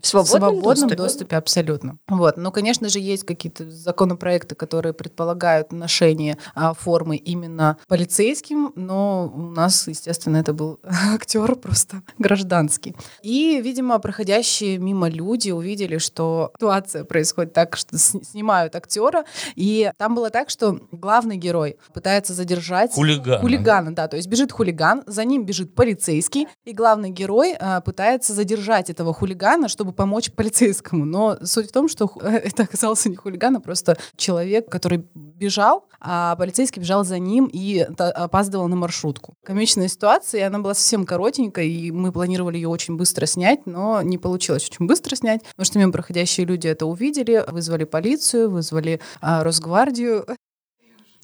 в 0.00 0.06
свободном, 0.06 0.40
свободном 0.40 0.64
доступе? 0.64 0.96
доступе 0.96 1.36
абсолютно. 1.36 1.98
Вот. 2.08 2.36
Но, 2.36 2.50
конечно 2.50 2.88
же, 2.88 2.98
есть 2.98 3.24
какие-то 3.24 3.68
законопроекты, 3.70 4.54
которые 4.54 4.92
предполагают 4.92 5.72
ношение 5.72 6.38
а, 6.54 6.74
формы 6.74 7.16
именно 7.16 7.78
полицейским, 7.88 8.72
но 8.74 9.32
у 9.34 9.50
нас, 9.50 9.88
естественно, 9.88 10.36
это 10.36 10.52
был 10.52 10.80
актер 11.14 11.54
просто 11.56 12.02
гражданский. 12.18 12.94
И, 13.22 13.60
видимо, 13.62 13.98
проходящие 13.98 14.78
мимо 14.78 15.08
люди 15.08 15.50
увидели, 15.50 15.98
что 15.98 16.52
ситуация 16.56 17.04
происходит 17.04 17.52
так, 17.52 17.76
что 17.76 17.98
снимают 17.98 18.76
актера, 18.76 19.24
и 19.56 19.90
там 19.98 20.14
было 20.14 20.30
так, 20.30 20.50
что 20.50 20.80
главный 20.92 21.36
герой 21.36 21.76
пытается 21.92 22.34
задержать 22.34 22.92
хулигана. 22.92 23.40
Хулигана, 23.40 23.94
да, 23.94 24.08
то 24.08 24.16
есть 24.16 24.28
бежит 24.28 24.52
хулиган, 24.52 25.02
за 25.06 25.24
ним 25.24 25.44
бежит 25.44 25.74
полицейский, 25.74 26.48
и 26.64 26.72
главный 26.72 27.10
герой 27.10 27.56
а, 27.58 27.80
пытается 27.80 28.32
задержать 28.32 28.90
этого 28.90 29.12
хулигана, 29.12 29.68
чтобы 29.68 29.87
чтобы 29.88 29.96
помочь 29.96 30.30
полицейскому. 30.32 31.04
Но 31.04 31.38
суть 31.42 31.70
в 31.70 31.72
том, 31.72 31.88
что 31.88 32.10
это 32.22 32.64
оказался 32.64 33.08
не 33.08 33.16
хулиган, 33.16 33.56
а 33.56 33.60
просто 33.60 33.96
человек, 34.16 34.68
который 34.68 35.06
бежал, 35.14 35.86
а 36.00 36.36
полицейский 36.36 36.80
бежал 36.80 37.04
за 37.04 37.18
ним 37.18 37.48
и 37.50 37.78
опаздывал 37.78 38.68
на 38.68 38.76
маршрутку. 38.76 39.34
Комичная 39.44 39.88
ситуация, 39.88 40.46
она 40.46 40.58
была 40.58 40.74
совсем 40.74 41.06
коротенькая, 41.06 41.64
и 41.64 41.90
мы 41.90 42.12
планировали 42.12 42.56
ее 42.56 42.68
очень 42.68 42.96
быстро 42.96 43.26
снять, 43.26 43.66
но 43.66 44.02
не 44.02 44.18
получилось 44.18 44.68
очень 44.70 44.86
быстро 44.86 45.16
снять, 45.16 45.42
потому 45.42 45.64
что 45.64 45.78
мимо 45.78 45.92
проходящие 45.92 46.46
люди 46.46 46.68
это 46.68 46.86
увидели, 46.86 47.44
вызвали 47.48 47.84
полицию, 47.84 48.50
вызвали 48.50 49.00
а, 49.20 49.42
Росгвардию. 49.42 50.26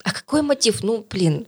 А 0.05 0.13
какой 0.13 0.43
мотив? 0.43 0.83
Ну, 0.83 1.05
блин, 1.09 1.47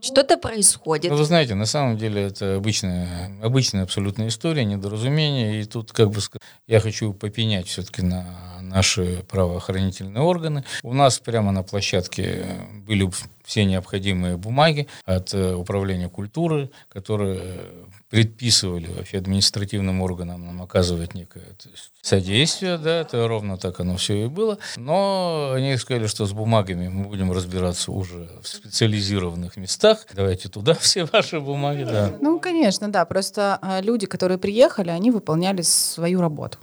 что-то 0.00 0.36
происходит. 0.36 1.10
Ну, 1.10 1.16
вы 1.16 1.24
знаете, 1.24 1.54
на 1.54 1.66
самом 1.66 1.96
деле 1.96 2.22
это 2.22 2.56
обычная, 2.56 3.30
обычная 3.42 3.82
абсолютная 3.82 4.28
история, 4.28 4.64
недоразумение. 4.64 5.60
И 5.60 5.64
тут 5.64 5.92
как 5.92 6.10
бы 6.10 6.20
я 6.66 6.80
хочу 6.80 7.12
попенять 7.12 7.68
все-таки 7.68 8.02
на 8.02 8.60
наши 8.60 9.24
правоохранительные 9.28 10.22
органы. 10.22 10.64
У 10.82 10.94
нас 10.94 11.18
прямо 11.18 11.52
на 11.52 11.62
площадке 11.62 12.46
были 12.86 13.10
все 13.44 13.64
необходимые 13.64 14.36
бумаги 14.36 14.86
от 15.04 15.34
э, 15.34 15.54
Управления 15.54 16.08
культуры, 16.08 16.70
которые 16.88 17.60
предписывали 18.10 18.88
вообще 18.88 19.18
административным 19.18 20.02
органам 20.02 20.44
нам 20.44 20.60
оказывать 20.62 21.14
некое 21.14 21.44
содействие, 22.02 22.76
да, 22.76 23.00
это 23.00 23.26
ровно 23.28 23.56
так 23.56 23.78
оно 23.78 23.96
все 23.96 24.24
и 24.24 24.26
было. 24.26 24.58
Но 24.76 25.52
они 25.54 25.76
сказали, 25.76 26.08
что 26.08 26.26
с 26.26 26.32
бумагами 26.32 26.88
мы 26.88 27.04
будем 27.04 27.30
разбираться 27.30 27.92
уже 27.92 28.28
в 28.42 28.48
специализированных 28.48 29.56
местах. 29.56 30.06
Давайте 30.12 30.48
туда 30.48 30.74
все 30.80 31.04
ваши 31.04 31.40
бумаги, 31.40 31.84
да. 31.84 32.12
Ну, 32.20 32.40
конечно, 32.40 32.90
да. 32.90 33.04
Просто 33.04 33.58
а, 33.62 33.80
люди, 33.80 34.06
которые 34.06 34.38
приехали, 34.38 34.90
они 34.90 35.12
выполняли 35.12 35.62
свою 35.62 36.20
работу. 36.20 36.58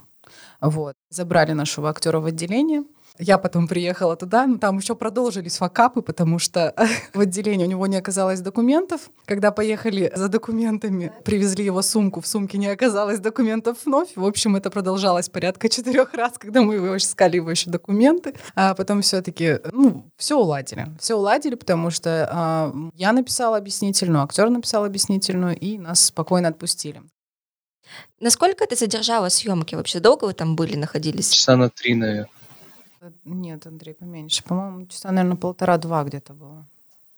Вот. 0.60 0.95
Забрали 1.10 1.53
нашего 1.53 1.89
актера 1.89 2.19
в 2.19 2.25
отделение, 2.25 2.83
я 3.19 3.38
потом 3.38 3.67
приехала 3.67 4.15
туда, 4.15 4.47
но 4.47 4.58
там 4.58 4.77
еще 4.77 4.95
продолжились 4.95 5.58
факапы, 5.58 6.01
потому 6.01 6.39
что 6.39 6.73
в 7.13 7.19
отделении 7.19 7.65
у 7.65 7.69
него 7.69 7.88
не 7.88 7.97
оказалось 7.97 8.41
документов. 8.41 9.10
Когда 9.25 9.51
поехали 9.51 10.12
за 10.15 10.27
документами, 10.27 11.12
привезли 11.23 11.65
его 11.65 11.82
сумку, 11.82 12.21
в 12.21 12.27
сумке 12.27 12.58
не 12.58 12.67
оказалось 12.67 13.19
документов 13.19 13.77
вновь. 13.86 14.10
В 14.15 14.25
общем, 14.25 14.56
это 14.56 14.69
продолжалось 14.69 15.30
порядка 15.30 15.69
четырех 15.69 16.13
раз, 16.13 16.34
когда 16.38 16.62
мы 16.62 16.75
его 16.75 16.97
искали 16.97 17.38
его 17.38 17.51
еще 17.51 17.69
документы. 17.69 18.34
А 18.56 18.73
потом 18.73 19.01
все-таки, 19.01 19.60
ну, 19.71 20.06
все 20.17 20.38
уладили. 20.38 20.88
Все 20.99 21.15
уладили, 21.15 21.56
потому 21.56 21.89
что 21.89 22.30
а, 22.32 22.73
я 22.95 23.12
написала 23.12 23.58
объяснительную, 23.58 24.23
актер 24.23 24.49
написал 24.49 24.86
объяснительную, 24.86 25.58
и 25.58 25.77
нас 25.77 26.06
спокойно 26.06 26.49
отпустили. 26.49 27.01
Насколько 28.19 28.63
это 28.63 28.75
задержало 28.75 29.30
съемки 29.30 29.75
вообще? 29.75 29.99
Долго 29.99 30.25
вы 30.25 30.34
там 30.34 30.56
были, 30.56 30.75
находились? 30.75 31.32
Часа 31.32 31.56
на 31.56 31.69
три, 31.69 31.95
наверное. 31.95 32.30
Нет, 33.25 33.65
Андрей, 33.67 33.93
поменьше. 33.93 34.43
По-моему, 34.43 34.88
часа, 34.88 35.12
наверное, 35.12 35.38
полтора-два 35.38 36.03
где-то 36.03 36.33
было. 36.33 36.65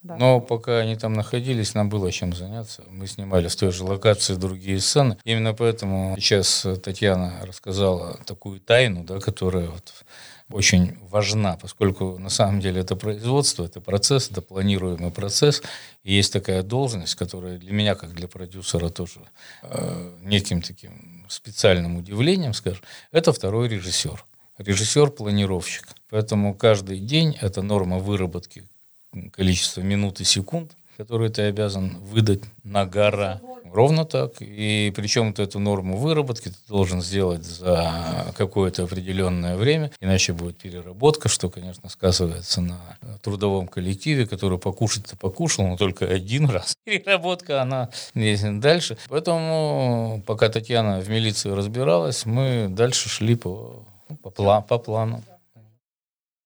Да. 0.01 0.15
Но 0.15 0.39
пока 0.39 0.77
они 0.77 0.95
там 0.95 1.13
находились, 1.13 1.73
нам 1.73 1.89
было 1.89 2.09
чем 2.11 2.33
заняться. 2.33 2.83
Мы 2.89 3.05
снимали 3.05 3.49
в 3.49 3.55
той 3.55 3.71
же 3.71 3.83
локации 3.83 4.35
другие 4.35 4.79
сцены. 4.79 5.17
Именно 5.25 5.53
поэтому 5.53 6.15
сейчас 6.17 6.65
Татьяна 6.81 7.33
рассказала 7.43 8.17
такую 8.25 8.61
тайну, 8.61 9.03
да, 9.03 9.19
которая 9.19 9.67
вот 9.67 9.93
очень 10.51 10.97
важна, 11.09 11.57
поскольку 11.61 12.17
на 12.17 12.29
самом 12.29 12.61
деле 12.61 12.81
это 12.81 12.95
производство, 12.95 13.65
это 13.65 13.81
процесс, 13.81 14.31
это 14.31 14.41
планируемый 14.41 15.11
процесс. 15.11 15.61
И 16.03 16.13
есть 16.13 16.31
такая 16.31 16.63
должность, 16.63 17.15
которая 17.15 17.57
для 17.57 17.73
меня, 17.73 17.95
как 17.95 18.13
для 18.13 18.27
продюсера, 18.27 18.89
тоже 18.89 19.19
э, 19.63 20.17
неким 20.23 20.61
таким 20.61 21.25
специальным 21.27 21.97
удивлением, 21.97 22.53
скажем, 22.53 22.83
это 23.11 23.33
второй 23.33 23.67
режиссер 23.67 24.23
режиссер-планировщик. 24.59 25.87
Поэтому 26.09 26.53
каждый 26.53 26.99
день 26.99 27.35
это 27.41 27.61
норма 27.61 27.97
выработки 27.97 28.63
количества 29.31 29.81
минут 29.81 30.21
и 30.21 30.23
секунд, 30.23 30.71
которые 30.97 31.31
ты 31.31 31.43
обязан 31.43 31.97
выдать 32.01 32.41
на 32.63 32.85
гора. 32.85 33.41
Ровно 33.71 34.03
так. 34.03 34.33
И 34.41 34.91
причем 34.95 35.31
ты 35.33 35.43
эту 35.43 35.59
норму 35.59 35.97
выработки 35.97 36.49
ты 36.49 36.55
должен 36.67 37.01
сделать 37.01 37.43
за 37.43 38.33
какое-то 38.35 38.83
определенное 38.83 39.55
время, 39.55 39.91
иначе 40.01 40.33
будет 40.33 40.57
переработка, 40.57 41.29
что, 41.29 41.49
конечно, 41.49 41.87
сказывается 41.89 42.61
на 42.61 42.79
трудовом 43.21 43.67
коллективе, 43.67 44.25
который 44.25 44.57
покушать-то 44.57 45.15
покушал, 45.15 45.67
но 45.67 45.77
только 45.77 46.05
один 46.05 46.49
раз. 46.49 46.75
Переработка, 46.83 47.61
она 47.61 47.89
дальше. 48.13 48.97
Поэтому, 49.07 50.23
пока 50.25 50.49
Татьяна 50.49 50.99
в 50.99 51.09
милиции 51.09 51.51
разбиралась, 51.51 52.25
мы 52.25 52.67
дальше 52.69 53.07
шли 53.07 53.35
по 53.35 53.85
по, 54.21 54.29
пла 54.29 54.61
по 54.61 54.79
плану. 54.79 55.23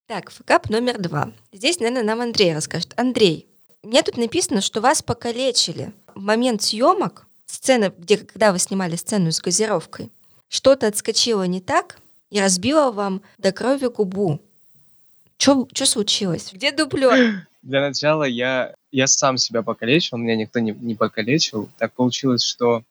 Так, 0.08 0.32
факап 0.32 0.69
номер 0.69 0.99
два. 0.99 1.32
Здесь, 1.52 1.80
наверное, 1.80 2.04
нам 2.04 2.21
Андрей 2.21 2.54
расскажет. 2.54 2.93
Андрей, 2.97 3.47
мне 3.84 4.04
тут 4.04 4.17
написано, 4.17 4.62
что 4.62 4.82
вас 4.82 5.02
покалечили. 5.02 5.93
В 6.13 6.21
момент 6.21 6.62
съемок, 6.62 7.26
сцена, 7.45 7.93
где, 7.97 8.17
когда 8.17 8.52
вы 8.52 8.60
снимали 8.60 8.95
сцену 8.95 9.32
с 9.32 9.41
газировкой, 9.41 10.12
что-то 10.49 10.88
отскочило 10.88 11.43
не 11.43 11.62
так 11.62 11.99
и 12.30 12.39
разбило 12.39 12.91
вам 12.91 13.21
до 13.38 13.52
крови 13.52 13.88
губу. 13.88 14.39
Что 15.38 15.67
случилось? 15.86 16.52
Где 16.54 16.71
дублер? 16.71 17.47
Для 17.62 17.82
начала 17.82 18.23
я, 18.23 18.76
я 18.91 19.08
сам 19.08 19.38
себя 19.38 19.62
покалечил, 19.63 20.17
меня 20.17 20.36
никто 20.36 20.60
не, 20.60 20.71
не 20.71 20.95
покалечил. 20.95 21.69
Так 21.78 21.93
получилось, 21.93 22.43
что 22.43 22.84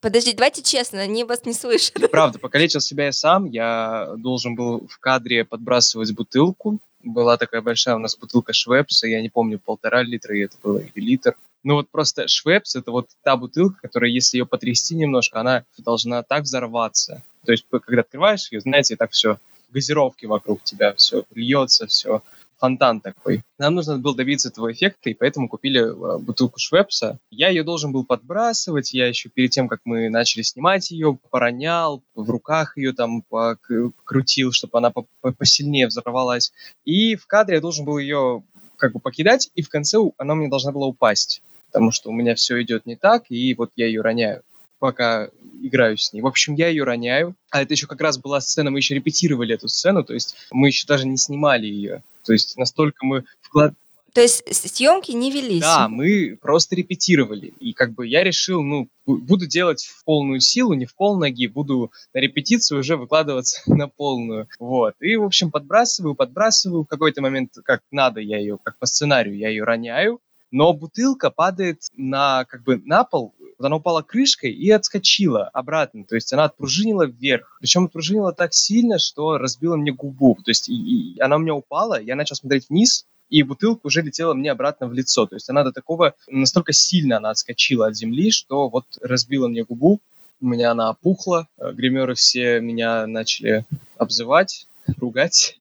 Подожди, 0.00 0.32
давайте 0.34 0.62
честно, 0.62 1.00
они 1.00 1.24
вас 1.24 1.44
не 1.44 1.52
слышат. 1.52 2.10
Правда, 2.10 2.38
покалечил 2.38 2.80
себя 2.80 3.06
я 3.06 3.12
сам. 3.12 3.46
Я 3.46 4.12
должен 4.16 4.54
был 4.54 4.86
в 4.88 4.98
кадре 4.98 5.44
подбрасывать 5.44 6.12
бутылку. 6.12 6.78
Была 7.02 7.36
такая 7.36 7.62
большая 7.62 7.96
у 7.96 7.98
нас 7.98 8.16
бутылка 8.16 8.52
Швепса, 8.52 9.06
я 9.06 9.20
не 9.20 9.28
помню, 9.28 9.58
полтора 9.58 10.02
литра, 10.02 10.36
и 10.36 10.40
это 10.40 10.56
было 10.62 10.78
или 10.78 11.04
литр. 11.04 11.36
Ну 11.62 11.74
вот 11.74 11.88
просто 11.88 12.28
Швепс— 12.28 12.74
это 12.76 12.90
вот 12.90 13.08
та 13.22 13.36
бутылка, 13.36 13.80
которая, 13.82 14.10
если 14.10 14.38
ее 14.38 14.46
потрясти 14.46 14.94
немножко, 14.94 15.40
она 15.40 15.64
должна 15.78 16.22
так 16.22 16.42
взорваться. 16.42 17.22
То 17.44 17.52
есть, 17.52 17.66
когда 17.70 18.02
открываешь 18.02 18.50
ее, 18.52 18.60
знаете, 18.60 18.96
так 18.96 19.12
все, 19.12 19.38
газировки 19.70 20.26
вокруг 20.26 20.62
тебя, 20.62 20.94
все 20.94 21.24
льется, 21.34 21.86
все 21.86 22.22
фонтан 22.58 23.00
такой. 23.00 23.42
Нам 23.58 23.74
нужно 23.74 23.98
было 23.98 24.14
добиться 24.14 24.48
этого 24.48 24.72
эффекта, 24.72 25.10
и 25.10 25.14
поэтому 25.14 25.48
купили 25.48 25.80
э, 25.80 26.18
бутылку 26.18 26.58
Швепса. 26.58 27.18
Я 27.30 27.48
ее 27.48 27.62
должен 27.64 27.92
был 27.92 28.04
подбрасывать, 28.04 28.92
я 28.92 29.06
еще 29.06 29.28
перед 29.28 29.50
тем, 29.50 29.68
как 29.68 29.80
мы 29.84 30.08
начали 30.08 30.42
снимать 30.42 30.90
ее, 30.90 31.18
поронял, 31.30 32.02
в 32.14 32.28
руках 32.30 32.76
ее 32.76 32.92
там 32.92 33.22
покрутил, 33.22 34.52
чтобы 34.52 34.78
она 34.78 34.92
посильнее 35.38 35.86
взорвалась. 35.86 36.52
И 36.84 37.16
в 37.16 37.26
кадре 37.26 37.56
я 37.56 37.60
должен 37.60 37.84
был 37.84 37.98
ее 37.98 38.42
как 38.76 38.92
бы 38.92 39.00
покидать, 39.00 39.50
и 39.54 39.62
в 39.62 39.68
конце 39.68 39.98
она 40.18 40.34
мне 40.34 40.48
должна 40.48 40.72
была 40.72 40.86
упасть, 40.86 41.42
потому 41.66 41.90
что 41.90 42.10
у 42.10 42.12
меня 42.12 42.34
все 42.34 42.60
идет 42.62 42.86
не 42.86 42.96
так, 42.96 43.24
и 43.30 43.54
вот 43.54 43.70
я 43.76 43.86
ее 43.86 44.02
роняю. 44.02 44.42
Пока 44.78 45.28
играю 45.62 45.96
с 45.96 46.12
ней. 46.12 46.20
В 46.20 46.26
общем, 46.26 46.54
я 46.54 46.68
ее 46.68 46.84
роняю. 46.84 47.34
А 47.50 47.62
это 47.62 47.74
еще 47.74 47.86
как 47.86 48.00
раз 48.00 48.18
была 48.18 48.40
сцена, 48.40 48.70
мы 48.70 48.78
еще 48.78 48.94
репетировали 48.94 49.54
эту 49.54 49.68
сцену, 49.68 50.04
то 50.04 50.14
есть 50.14 50.36
мы 50.50 50.68
еще 50.68 50.86
даже 50.86 51.06
не 51.06 51.16
снимали 51.16 51.66
ее. 51.66 52.02
То 52.24 52.32
есть 52.32 52.56
настолько 52.56 53.06
мы 53.06 53.24
вклад... 53.40 53.74
То 54.12 54.22
есть 54.22 54.42
съемки 54.54 55.10
не 55.10 55.30
велись? 55.30 55.60
Да, 55.60 55.88
мы 55.88 56.38
просто 56.40 56.74
репетировали. 56.74 57.52
И 57.60 57.74
как 57.74 57.92
бы 57.92 58.06
я 58.06 58.24
решил, 58.24 58.62
ну, 58.62 58.88
буду 59.04 59.46
делать 59.46 59.84
в 59.84 60.04
полную 60.04 60.40
силу, 60.40 60.72
не 60.72 60.86
в 60.86 60.94
пол 60.94 61.18
ноги, 61.18 61.46
буду 61.46 61.92
на 62.14 62.18
репетицию 62.20 62.80
уже 62.80 62.96
выкладываться 62.96 63.60
на 63.66 63.88
полную. 63.88 64.48
Вот. 64.58 64.94
И, 65.00 65.16
в 65.16 65.22
общем, 65.22 65.50
подбрасываю, 65.50 66.14
подбрасываю. 66.14 66.84
В 66.84 66.86
какой-то 66.86 67.20
момент, 67.20 67.52
как 67.62 67.82
надо, 67.90 68.20
я 68.20 68.38
ее, 68.38 68.58
как 68.62 68.78
по 68.78 68.86
сценарию, 68.86 69.36
я 69.36 69.50
ее 69.50 69.64
роняю. 69.64 70.20
Но 70.50 70.72
бутылка 70.72 71.30
падает 71.30 71.82
на, 71.96 72.44
как 72.44 72.62
бы, 72.62 72.80
на 72.84 73.04
пол, 73.04 73.34
она 73.58 73.76
упала 73.76 74.02
крышкой 74.02 74.52
и 74.52 74.70
отскочила 74.70 75.48
обратно. 75.48 76.04
То 76.04 76.14
есть 76.14 76.32
она 76.32 76.44
отпружинила 76.44 77.06
вверх. 77.06 77.56
Причем 77.60 77.86
отпружинила 77.86 78.32
так 78.32 78.54
сильно, 78.54 78.98
что 78.98 79.38
разбила 79.38 79.76
мне 79.76 79.92
губу. 79.92 80.36
То 80.44 80.50
есть 80.50 80.68
и, 80.68 80.74
и 80.74 81.20
она 81.20 81.36
у 81.36 81.38
меня 81.38 81.54
упала, 81.54 82.00
я 82.00 82.16
начал 82.16 82.36
смотреть 82.36 82.68
вниз, 82.68 83.06
и 83.28 83.42
бутылка 83.42 83.86
уже 83.86 84.02
летела 84.02 84.34
мне 84.34 84.52
обратно 84.52 84.86
в 84.86 84.92
лицо. 84.92 85.26
То 85.26 85.36
есть 85.36 85.50
она 85.50 85.64
до 85.64 85.72
такого, 85.72 86.14
настолько 86.28 86.72
сильно 86.72 87.16
она 87.16 87.30
отскочила 87.30 87.88
от 87.88 87.96
земли, 87.96 88.30
что 88.30 88.68
вот 88.68 88.84
разбила 89.00 89.48
мне 89.48 89.64
губу, 89.64 90.00
у 90.40 90.46
меня 90.46 90.72
она 90.72 90.90
опухла, 90.90 91.48
гримеры 91.58 92.14
все 92.14 92.60
меня 92.60 93.06
начали 93.06 93.64
обзывать, 93.96 94.68
ругать. 94.98 95.58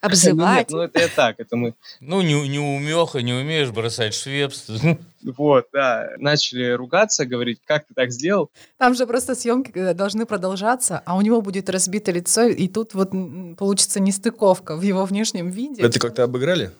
Обзывать? 0.00 0.40
Ну, 0.40 0.54
нет, 0.56 0.70
ну 0.70 0.78
это 0.80 1.00
я 1.00 1.08
так, 1.08 1.40
это 1.40 1.56
мы... 1.56 1.74
Ну, 2.00 2.22
не, 2.22 2.48
не 2.48 2.58
умеха, 2.58 3.20
не 3.22 3.32
умеешь 3.32 3.70
бросать 3.70 4.14
швепс. 4.14 4.66
Вот, 5.22 5.66
да. 5.70 6.08
Начали 6.16 6.70
ругаться, 6.70 7.26
говорить, 7.26 7.60
как 7.66 7.86
ты 7.86 7.92
так 7.92 8.10
сделал. 8.10 8.50
Там 8.78 8.94
же 8.94 9.06
просто 9.06 9.34
съемки 9.34 9.92
должны 9.92 10.24
продолжаться, 10.24 11.02
а 11.04 11.14
у 11.14 11.20
него 11.20 11.42
будет 11.42 11.68
разбито 11.68 12.10
лицо, 12.10 12.44
и 12.44 12.68
тут 12.68 12.94
вот 12.94 13.10
получится 13.58 14.00
нестыковка 14.00 14.76
в 14.76 14.82
его 14.82 15.04
внешнем 15.04 15.50
виде. 15.50 15.82
Это 15.82 15.98
как-то 15.98 16.24
обыграли? 16.24 16.70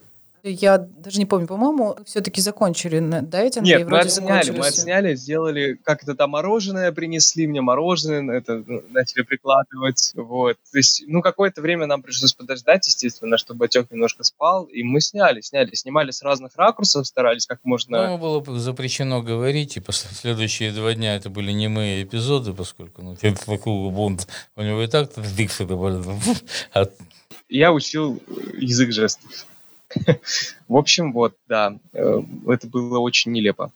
Я 0.43 0.77
даже 0.77 1.19
не 1.19 1.25
помню, 1.25 1.47
по-моему, 1.47 1.97
все-таки 2.05 2.41
закончили 2.41 2.99
до 2.99 3.37
этого. 3.37 3.63
Нет, 3.63 3.87
мы 3.87 3.99
отсняли, 3.99 4.51
мы 4.51 4.67
отсняли, 4.67 5.15
сделали, 5.15 5.79
как 5.83 6.03
это 6.03 6.15
там 6.15 6.31
мороженое 6.31 6.91
принесли 6.91 7.45
мне, 7.47 7.61
мороженое, 7.61 8.37
это 8.37 8.63
ну, 8.65 8.83
начали 8.89 9.21
прикладывать, 9.23 10.13
вот. 10.15 10.57
То 10.71 10.77
есть, 10.77 11.03
ну, 11.07 11.21
какое-то 11.21 11.61
время 11.61 11.85
нам 11.85 12.01
пришлось 12.01 12.33
подождать, 12.33 12.87
естественно, 12.87 13.37
чтобы 13.37 13.65
отек 13.65 13.91
немножко 13.91 14.23
спал, 14.23 14.63
и 14.65 14.83
мы 14.83 14.99
сняли, 15.01 15.41
сняли, 15.41 15.75
снимали 15.75 16.11
с 16.11 16.23
разных 16.23 16.55
ракурсов, 16.55 17.05
старались 17.05 17.45
как 17.45 17.59
можно... 17.63 18.07
Ну, 18.07 18.17
было 18.17 18.43
запрещено 18.59 19.21
говорить, 19.21 19.77
и 19.77 19.83
следующие 19.91 20.71
два 20.71 20.93
дня 20.93 21.15
это 21.15 21.29
были 21.29 21.51
немые 21.51 22.03
эпизоды, 22.03 22.53
поскольку, 22.53 23.01
ну, 23.03 23.15
такой 23.15 23.91
Бонд, 23.91 24.27
у 24.55 24.61
него 24.63 24.81
и 24.81 24.87
так 24.87 25.09
дикция 25.35 25.67
Я 27.49 27.73
учил 27.73 28.21
язык 28.57 28.91
жестов. 28.93 29.45
В 30.67 30.75
общем, 30.75 31.13
вот, 31.13 31.35
да, 31.47 31.77
э, 31.93 32.21
это 32.47 32.67
было 32.67 32.99
очень 32.99 33.31
нелепо. 33.31 33.71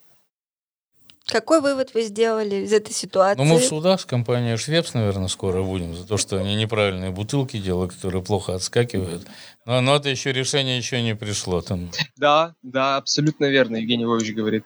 Какой 1.28 1.60
вывод 1.60 1.94
вы 1.96 2.04
сделали 2.04 2.58
из 2.58 2.72
этой 2.72 2.94
ситуации? 2.94 3.42
Ну, 3.42 3.46
мы 3.46 3.60
в 3.60 3.64
судах 3.64 4.00
с 4.00 4.06
компанией 4.06 4.58
Швепс, 4.58 4.94
наверное, 4.94 5.28
скоро 5.28 5.64
будем 5.64 5.96
за 5.96 6.06
то, 6.06 6.18
что 6.18 6.38
они 6.38 6.56
неправильные 6.56 7.10
бутылки 7.10 7.58
делают, 7.58 7.94
которые 7.94 8.22
плохо 8.24 8.54
отскакивают. 8.54 9.26
Но, 9.66 9.82
но 9.82 9.96
это 9.96 10.10
еще 10.10 10.32
решение 10.32 10.78
еще 10.78 11.02
не 11.02 11.16
пришло. 11.16 11.62
Там. 11.62 11.90
Да, 12.16 12.54
да, 12.62 12.98
абсолютно 12.98 13.46
верно, 13.46 13.78
Евгений 13.78 14.04
Львович 14.04 14.34
говорит. 14.34 14.66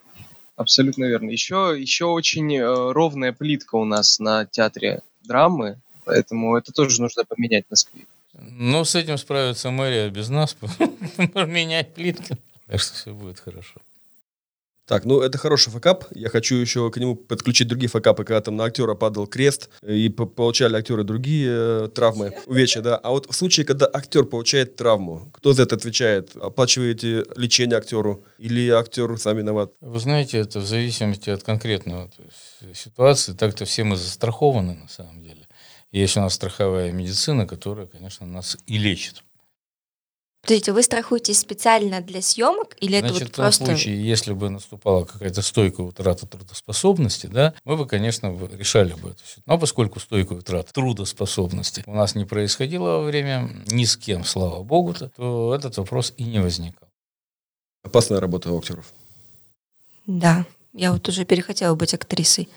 Абсолютно 0.58 1.06
верно. 1.06 1.30
Еще, 1.30 1.78
еще 1.80 2.06
очень 2.06 2.54
э, 2.58 2.92
ровная 2.92 3.32
плитка 3.32 3.78
у 3.78 3.86
нас 3.86 4.20
на 4.20 4.46
театре 4.46 5.02
драмы, 5.24 5.80
поэтому 6.04 6.58
это 6.58 6.74
тоже 6.74 7.02
нужно 7.02 7.24
поменять 7.24 7.64
на 7.70 7.74
Москве. 7.74 8.06
Ну, 8.42 8.86
с 8.86 8.96
этим 8.96 9.18
справится 9.18 9.72
мэрия 9.72 10.10
без 10.10 10.30
нас. 10.30 10.56
Менять 11.36 11.94
плитки. 11.94 12.38
Так 12.68 12.80
что 12.80 12.94
все 12.94 13.14
будет 13.14 13.40
хорошо. 13.40 13.82
Так, 14.90 15.06
ну 15.06 15.22
это 15.22 15.38
хороший 15.38 15.70
факап. 15.72 16.06
Я 16.16 16.30
хочу 16.30 16.56
еще 16.56 16.90
к 16.90 16.98
нему 16.98 17.16
подключить 17.16 17.68
другие 17.68 17.90
факапы, 17.90 18.24
когда 18.24 18.42
там 18.42 18.56
на 18.56 18.64
актера 18.64 18.96
падал 18.96 19.28
крест, 19.28 19.70
и 19.88 20.10
получали 20.10 20.76
актеры 20.76 21.04
другие 21.04 21.48
э, 21.52 21.90
травмы, 21.94 22.34
увечья, 22.48 22.82
да. 22.82 22.98
А 22.98 23.12
вот 23.12 23.30
в 23.30 23.36
случае, 23.36 23.68
когда 23.68 23.88
актер 23.94 24.24
получает 24.24 24.78
травму, 24.78 25.30
кто 25.32 25.54
за 25.54 25.64
это 25.64 25.76
отвечает? 25.76 26.36
Оплачиваете 26.36 27.24
лечение 27.36 27.78
актеру 27.78 28.24
или 28.40 28.68
актер 28.70 29.16
сам 29.20 29.38
виноват? 29.38 29.72
Вы 29.80 30.00
знаете, 30.00 30.40
это 30.40 30.60
в 30.60 30.66
зависимости 30.66 31.30
от 31.30 31.44
конкретного 31.44 32.10
ситуации. 32.74 33.34
Так-то 33.34 33.66
все 33.66 33.84
мы 33.84 33.96
застрахованы 33.96 34.74
на 34.74 34.88
самом 34.88 35.22
деле. 35.22 35.39
Есть 35.92 36.18
у 36.18 36.22
нас 36.22 36.36
страховая 36.36 36.92
медицина, 36.92 37.48
которая, 37.48 37.88
конечно, 37.88 38.26
нас 38.26 38.58
и 38.68 38.78
лечит. 38.78 39.24
Подождите, 40.42 40.72
вы 40.72 40.84
страхуетесь 40.84 41.40
специально 41.40 42.00
для 42.02 42.22
съемок 42.22 42.78
или 42.80 43.00
Значит, 43.00 43.16
это 43.16 43.24
вот 43.24 43.30
в 43.32 43.36
том 43.36 43.46
просто... 43.46 43.66
случае, 43.66 44.08
если 44.08 44.34
бы 44.34 44.50
наступала 44.50 45.04
какая-то 45.04 45.42
стойкая 45.42 45.86
утрата 45.86 46.26
трудоспособности, 46.26 47.28
да, 47.28 47.54
мы 47.66 47.76
бы, 47.76 47.86
конечно, 47.86 48.36
решали 48.54 48.94
бы 48.94 49.10
это 49.10 49.24
все. 49.24 49.42
Но 49.46 49.60
поскольку 49.60 50.00
стойкая 50.00 50.40
утрата 50.40 50.72
трудоспособности 50.72 51.84
у 51.88 51.94
нас 51.94 52.16
не 52.16 52.26
происходило 52.26 53.00
во 53.00 53.04
время 53.04 53.50
ни 53.68 53.84
с 53.84 53.98
кем, 53.98 54.24
слава 54.24 54.64
богу, 54.64 54.92
-то, 54.92 55.10
то 55.10 55.54
этот 55.54 55.78
вопрос 55.78 56.14
и 56.18 56.24
не 56.24 56.40
возникал. 56.40 56.88
Опасная 57.84 58.20
работа 58.20 58.52
у 58.52 58.58
актеров. 58.58 58.94
Да, 60.08 60.46
я 60.74 60.94
вот 60.94 61.08
уже 61.10 61.26
перехотела 61.26 61.76
быть 61.76 61.94
актрисой. 61.94 62.48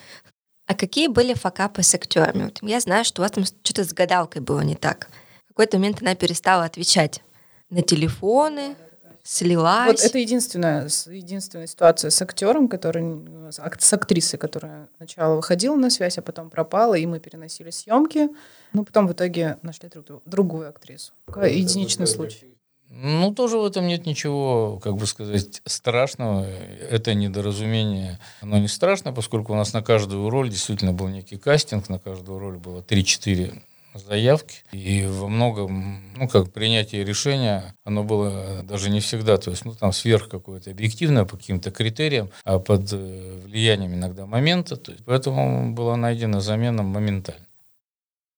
А 0.72 0.74
какие 0.74 1.08
были 1.08 1.35
факапы 1.35 1.82
с 1.82 1.94
актерами? 1.94 2.44
Вот 2.44 2.61
я 2.62 2.80
знаю, 2.80 3.04
что 3.04 3.20
у 3.20 3.24
вас 3.24 3.32
там 3.32 3.44
что-то 3.44 3.85
с 3.85 3.92
гадалкой 3.92 4.40
было 4.40 4.62
не 4.62 4.74
так. 4.74 5.08
В 5.44 5.48
какой-то 5.48 5.76
момент 5.76 6.00
она 6.00 6.14
перестала 6.14 6.64
отвечать 6.64 7.20
на 7.68 7.82
телефоны, 7.82 8.74
слилась. 9.22 9.88
Вот 9.88 10.00
это 10.00 10.16
единственная, 10.16 10.88
единственная 11.11 11.66
ситуация 11.66 12.08
с 12.11 12.22
актером, 12.22 12.68
который, 12.68 13.04
с 13.50 13.92
актрисой, 13.92 14.38
которая 14.38 14.88
сначала 14.96 15.37
выходила 15.37 15.76
на 15.76 15.90
связь, 15.90 16.16
а 16.16 16.22
потом 16.22 16.48
пропала, 16.48 16.94
и 16.94 17.04
мы 17.04 17.20
переносили 17.20 17.68
съемки. 17.68 18.30
Но 18.72 18.85
потом 18.85 19.06
в 19.06 19.12
итоге 19.12 19.58
нашли 19.61 19.90
друг, 19.90 20.22
другую 20.24 20.70
актрису. 20.70 21.12
Единичный 21.37 22.06
случай. 22.06 22.51
Ну, 22.94 23.33
тоже 23.33 23.57
в 23.57 23.64
этом 23.64 23.87
нет 23.87 24.05
ничего, 24.05 24.78
как 24.83 24.96
бы 24.96 25.07
сказать, 25.07 25.62
страшного. 25.64 26.46
Это 26.90 27.14
недоразумение. 27.14 28.18
Оно 28.42 28.59
не 28.59 28.68
страшно, 28.68 29.12
поскольку 29.12 29.55
у 29.55 29.57
нас 29.57 29.72
на 29.72 29.83
каждую 29.83 30.28
роль 30.28 30.50
действительно 30.50 30.92
был 30.92 31.09
некий 31.09 31.38
кастинг, 31.38 31.88
на 31.88 31.98
каждую 31.98 32.38
роль 32.38 32.59
было 32.59 32.83
3-4 32.83 33.62
заявки. 33.94 34.57
И 34.72 35.07
во 35.07 35.28
многом, 35.28 36.12
ну, 36.16 36.28
как 36.28 36.52
принятие 36.52 37.05
решения, 37.05 37.74
оно 37.85 38.05
было 38.05 38.62
даже 38.62 38.90
не 38.90 39.00
всегда, 39.00 39.38
то 39.38 39.50
есть, 39.50 39.64
ну, 39.64 39.74
там 39.74 39.92
сверх 39.92 40.28
какое-то 40.28 40.70
объективное 40.70 41.24
по 41.24 41.37
каким-то 41.37 41.70
критериям, 41.70 42.31
а 42.44 42.59
под 42.59 42.92
э, 42.92 43.40
влиянием 43.44 43.94
иногда 43.94 44.26
момента. 44.26 44.76
То 44.76 44.92
есть, 44.92 45.05
поэтому 45.05 45.72
была 45.72 45.96
найдена 45.96 46.40
замена 46.40 46.83
моментально. 46.83 47.46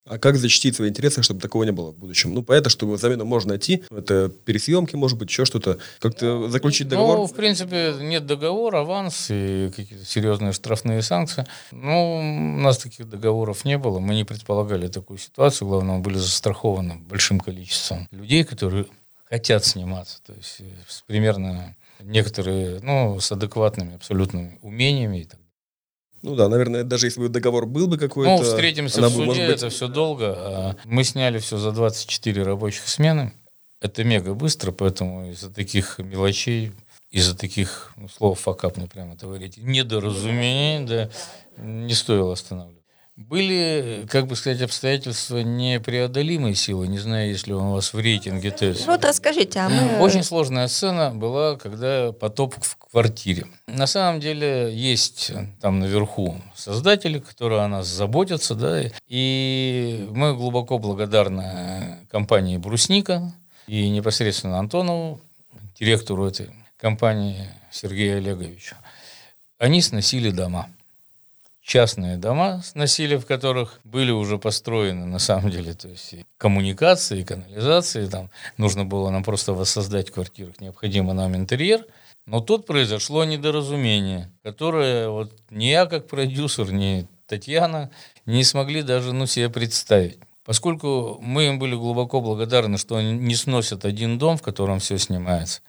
А 0.07 0.19
как 0.19 0.37
защитить 0.37 0.77
свои 0.77 0.91
интересы, 0.91 1.23
чтобы 1.23 1.41
такого 1.41 1.65
не 1.65 1.73
было 1.73 1.91
в 1.91 1.97
будущем? 1.97 2.35
Ну, 2.35 2.43
понятно, 2.43 2.69
что 2.69 2.95
замену 2.99 3.25
можно 3.25 3.51
найти. 3.51 3.83
Это 3.91 4.29
пересъемки, 4.29 4.97
может 4.97 5.17
быть, 5.17 5.31
еще 5.31 5.47
что-то. 5.47 5.79
Как-то 5.99 6.51
заключить 6.51 6.89
договор? 6.89 7.19
Ну, 7.19 7.27
в 7.27 7.35
принципе, 7.35 7.95
нет 8.01 8.27
договора, 8.27 8.81
аванс 8.81 9.29
и 9.31 9.71
какие-то 9.75 10.05
серьезные 10.05 10.53
штрафные 10.53 11.01
санкции. 11.01 11.47
Ну, 11.71 12.19
у 12.19 12.61
нас 12.61 12.77
таких 12.77 13.09
договоров 13.09 13.65
не 13.65 13.79
было. 13.79 13.99
Мы 13.99 14.15
не 14.15 14.25
предполагали 14.25 14.89
такую 14.89 15.19
ситуацию. 15.19 15.69
Главное, 15.69 15.97
мы 15.97 16.03
были 16.03 16.19
застрахованы 16.19 16.97
большим 16.97 17.41
количеством 17.41 18.07
людей, 18.11 18.45
которые 18.45 18.85
хотят 19.25 19.65
сниматься. 19.65 20.21
То 20.27 20.35
есть 20.35 20.57
э, 20.61 20.65
примерно 21.07 21.77
некоторые, 22.01 22.81
ну, 22.83 23.19
с 23.21 23.33
адекватными 23.33 23.95
абсолютными 23.95 24.59
умениями 24.61 25.21
и 25.21 25.25
так 25.25 25.41
ну 26.25 26.37
да, 26.37 26.49
наверное, 26.49 26.85
даже 26.85 27.07
если 27.07 27.21
бы 27.21 27.29
договор 27.29 27.67
был 27.67 27.87
бы 27.87 27.99
какой-то... 27.99 28.39
Ну, 28.39 28.43
встретимся 28.43 29.03
в 29.03 29.11
суде, 29.11 29.27
быть... 29.27 29.39
это 29.39 29.69
все 29.69 29.89
долго. 29.89 30.35
А 30.35 30.77
мы 30.87 31.05
сняли 31.05 31.39
все 31.39 31.59
за 31.59 31.71
24 31.71 32.43
рабочих 32.43 32.89
смены. 32.89 33.35
Это 33.83 34.05
мега 34.05 34.33
быстро, 34.33 34.73
поэтому 34.73 35.31
из-за 35.31 35.51
таких 35.51 35.99
мелочей, 35.99 36.73
из-за 37.11 37.37
таких, 37.37 37.93
ну, 37.97 38.09
слов 38.09 38.41
факап 38.41 38.79
мне 38.79 38.87
прямо 38.87 39.17
говорите, 39.17 39.61
недоразумений, 39.61 40.87
да, 40.87 41.11
не 41.59 41.93
стоило 41.93 42.33
останавливать. 42.33 42.84
Были, 43.17 44.07
как 44.11 44.27
бы 44.27 44.35
сказать, 44.35 44.61
обстоятельства 44.61 45.39
непреодолимой 45.39 46.57
силы. 46.57 46.89
Не 46.89 46.99
знаю, 46.99 47.29
если 47.29 47.53
он 47.53 47.67
у 47.67 47.73
вас 47.75 47.93
в 47.95 47.99
рейтинге 47.99 48.51
тест. 48.51 48.87
Вот 48.87 49.05
расскажите, 49.05 49.61
а 49.61 49.69
мы... 49.69 50.01
Очень 50.01 50.25
сложная 50.25 50.67
сцена 50.67 51.13
была, 51.15 51.55
когда 51.55 52.11
потоп 52.11 52.57
в 52.61 52.77
квартире. 52.77 53.47
На 53.69 53.87
самом 53.87 54.19
деле 54.19 54.75
есть 54.75 55.31
там 55.61 55.79
наверху 55.79 56.41
создатели, 56.57 57.21
которые 57.21 57.61
о 57.61 57.69
нас 57.69 57.87
заботятся, 57.87 58.57
да, 58.57 58.83
и 59.09 60.09
мы 60.11 60.35
глубоко 60.35 60.79
благодарны 60.79 61.99
компании 62.11 62.57
«Брусника» 62.57 63.33
и 63.69 63.91
непосредственно 63.91 64.59
Антонову, 64.59 65.21
директору 65.79 66.27
этой 66.27 66.51
компании 66.77 67.49
Сергею 67.71 68.19
Олеговичу. 68.19 68.75
Они 69.59 69.81
сносили 69.83 70.31
дома 70.31 70.69
частные 71.65 72.19
дома, 72.19 72.61
сносили, 72.63 73.17
в 73.17 73.27
которых 73.27 73.81
были 73.85 74.11
уже 74.11 74.39
построены, 74.39 75.07
на 75.07 75.19
самом 75.19 75.51
деле, 75.51 75.73
то 75.73 75.89
есть 75.89 76.13
и 76.13 76.27
коммуникации, 76.37 77.21
и 77.21 77.25
канализации, 77.25 78.07
там 78.07 78.31
нужно 78.59 78.85
было 78.85 79.11
нам 79.11 79.25
просто 79.25 79.55
воссоздать 79.55 80.11
в 80.11 80.13
квартирах 80.13 80.61
необходимый 80.61 81.15
нам 81.15 81.35
интерьер, 81.35 81.87
но 82.27 82.41
тут 82.41 82.67
произошло 82.67 83.25
недоразумение, 83.25 84.31
которое 84.43 85.09
вот 85.09 85.33
ни 85.51 85.67
я 85.67 85.87
как 85.87 86.07
продюсер, 86.07 86.71
ни 86.71 87.07
Татьяна 87.27 87.91
не 88.27 88.45
смогли 88.45 88.83
даже 88.83 89.13
ну, 89.13 89.27
себе 89.27 89.49
представить. 89.49 90.19
Поскольку 90.45 91.19
мы 91.23 91.47
им 91.47 91.59
были 91.59 91.75
глубоко 91.75 92.21
благодарны, 92.21 92.77
что 92.77 92.97
они 92.97 93.13
не 93.13 93.35
сносят 93.35 93.87
один 93.87 94.19
дом, 94.19 94.37
в 94.37 94.43
котором 94.43 94.79
все 94.79 94.99
снимается, 94.99 95.63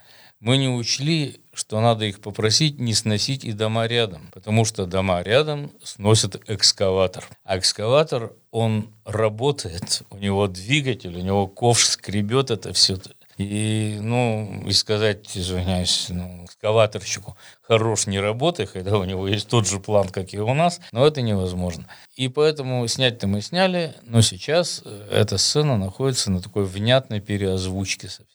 мы 0.46 0.58
не 0.58 0.70
учли, 0.70 1.42
что 1.54 1.82
надо 1.82 2.06
их 2.06 2.22
попросить 2.22 2.80
не 2.80 2.94
сносить 2.94 3.44
и 3.44 3.52
дома 3.52 3.88
рядом, 3.88 4.30
потому 4.32 4.64
что 4.64 4.86
дома 4.86 5.24
рядом 5.24 5.72
сносит 5.82 6.40
экскаватор. 6.48 7.26
А 7.44 7.58
экскаватор, 7.58 8.32
он 8.52 8.94
работает, 9.06 10.04
у 10.12 10.18
него 10.18 10.48
двигатель, 10.48 11.18
у 11.18 11.22
него 11.22 11.48
ковш 11.48 11.88
скребет 11.88 12.52
это 12.52 12.74
все. 12.74 13.00
И, 13.40 13.98
ну, 14.00 14.64
и 14.68 14.72
сказать, 14.72 15.36
извиняюсь, 15.36 16.10
ну, 16.10 16.46
экскаваторщику, 16.46 17.36
хорош 17.64 18.06
не 18.06 18.20
работай, 18.20 18.68
когда 18.68 19.00
у 19.00 19.04
него 19.04 19.28
есть 19.28 19.48
тот 19.48 19.68
же 19.68 19.80
план, 19.80 20.10
как 20.10 20.32
и 20.32 20.40
у 20.40 20.54
нас, 20.54 20.80
но 20.92 21.08
это 21.08 21.24
невозможно. 21.24 21.88
И 22.16 22.28
поэтому 22.28 22.88
снять-то 22.88 23.26
мы 23.26 23.42
сняли, 23.42 23.96
но 24.04 24.22
сейчас 24.22 24.84
э, 24.86 25.08
эта 25.12 25.40
сцена 25.40 25.76
находится 25.76 26.30
на 26.30 26.40
такой 26.40 26.66
внятной 26.66 27.20
переозвучке 27.20 28.10
совсем. 28.10 28.35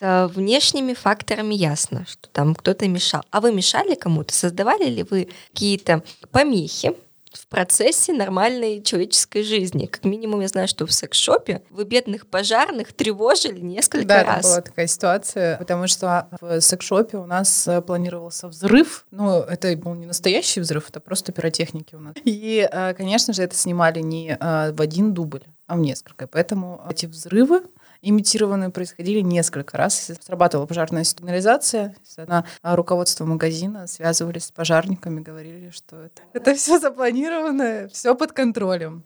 С 0.00 0.28
внешними 0.34 0.92
факторами 0.92 1.54
ясно, 1.54 2.04
что 2.08 2.28
там 2.30 2.56
кто-то 2.56 2.88
мешал. 2.88 3.22
А 3.30 3.40
вы 3.40 3.52
мешали 3.52 3.94
кому-то? 3.94 4.34
Создавали 4.34 4.86
ли 4.86 5.04
вы 5.04 5.28
какие-то 5.52 6.02
помехи 6.32 6.94
в 7.32 7.46
процессе 7.48 8.12
нормальной 8.12 8.82
человеческой 8.82 9.42
жизни. 9.42 9.86
Как 9.86 10.04
минимум, 10.04 10.40
я 10.40 10.48
знаю, 10.48 10.68
что 10.68 10.86
в 10.86 10.92
секс-шопе 10.92 11.62
вы 11.70 11.84
бедных 11.84 12.26
пожарных 12.26 12.92
тревожили 12.92 13.60
несколько 13.60 14.06
да, 14.06 14.24
раз. 14.24 14.42
Да, 14.42 14.48
была 14.48 14.60
такая 14.62 14.86
ситуация, 14.86 15.58
потому 15.58 15.86
что 15.86 16.28
в 16.40 16.60
секс-шопе 16.60 17.16
у 17.18 17.26
нас 17.26 17.66
э, 17.66 17.80
планировался 17.82 18.48
взрыв. 18.48 19.06
Ну, 19.10 19.40
это 19.40 19.76
был 19.76 19.94
не 19.94 20.06
настоящий 20.06 20.60
взрыв, 20.60 20.88
это 20.88 21.00
просто 21.00 21.32
пиротехники 21.32 21.94
у 21.94 22.00
нас. 22.00 22.14
И, 22.24 22.68
э, 22.70 22.94
конечно 22.94 23.32
же, 23.32 23.42
это 23.42 23.56
снимали 23.56 24.00
не 24.00 24.36
э, 24.40 24.72
в 24.72 24.80
один 24.80 25.12
дубль, 25.12 25.42
а 25.66 25.76
в 25.76 25.80
несколько. 25.80 26.26
Поэтому 26.26 26.84
эти 26.88 27.06
взрывы 27.06 27.62
имитированные 28.04 28.70
происходили 28.70 29.20
несколько 29.20 29.76
раз. 29.76 30.10
Срабатывала 30.20 30.66
пожарная 30.66 31.04
сигнализация. 31.04 31.96
На 32.16 32.44
руководство 32.62 33.24
магазина 33.24 33.86
связывались 33.86 34.46
с 34.46 34.50
пожарниками, 34.50 35.20
говорили, 35.20 35.70
что 35.70 35.96
это, 36.02 36.22
это 36.32 36.54
все 36.54 36.78
запланировано, 36.78 37.88
все 37.92 38.14
под 38.14 38.32
контролем. 38.32 39.04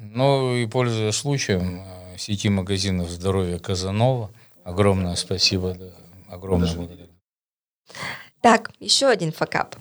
Ну 0.00 0.56
и 0.56 0.66
пользуясь 0.66 1.16
случаем, 1.16 1.82
э, 1.84 2.18
сети 2.18 2.48
магазинов 2.48 3.08
здоровья 3.08 3.58
Казанова, 3.58 4.30
огромное 4.64 5.14
спасибо, 5.16 5.74
да, 5.74 5.92
огромное 6.28 6.74
благодарю. 6.74 7.08
Так, 8.40 8.72
еще 8.80 9.06
один 9.06 9.32
факап. 9.32 9.76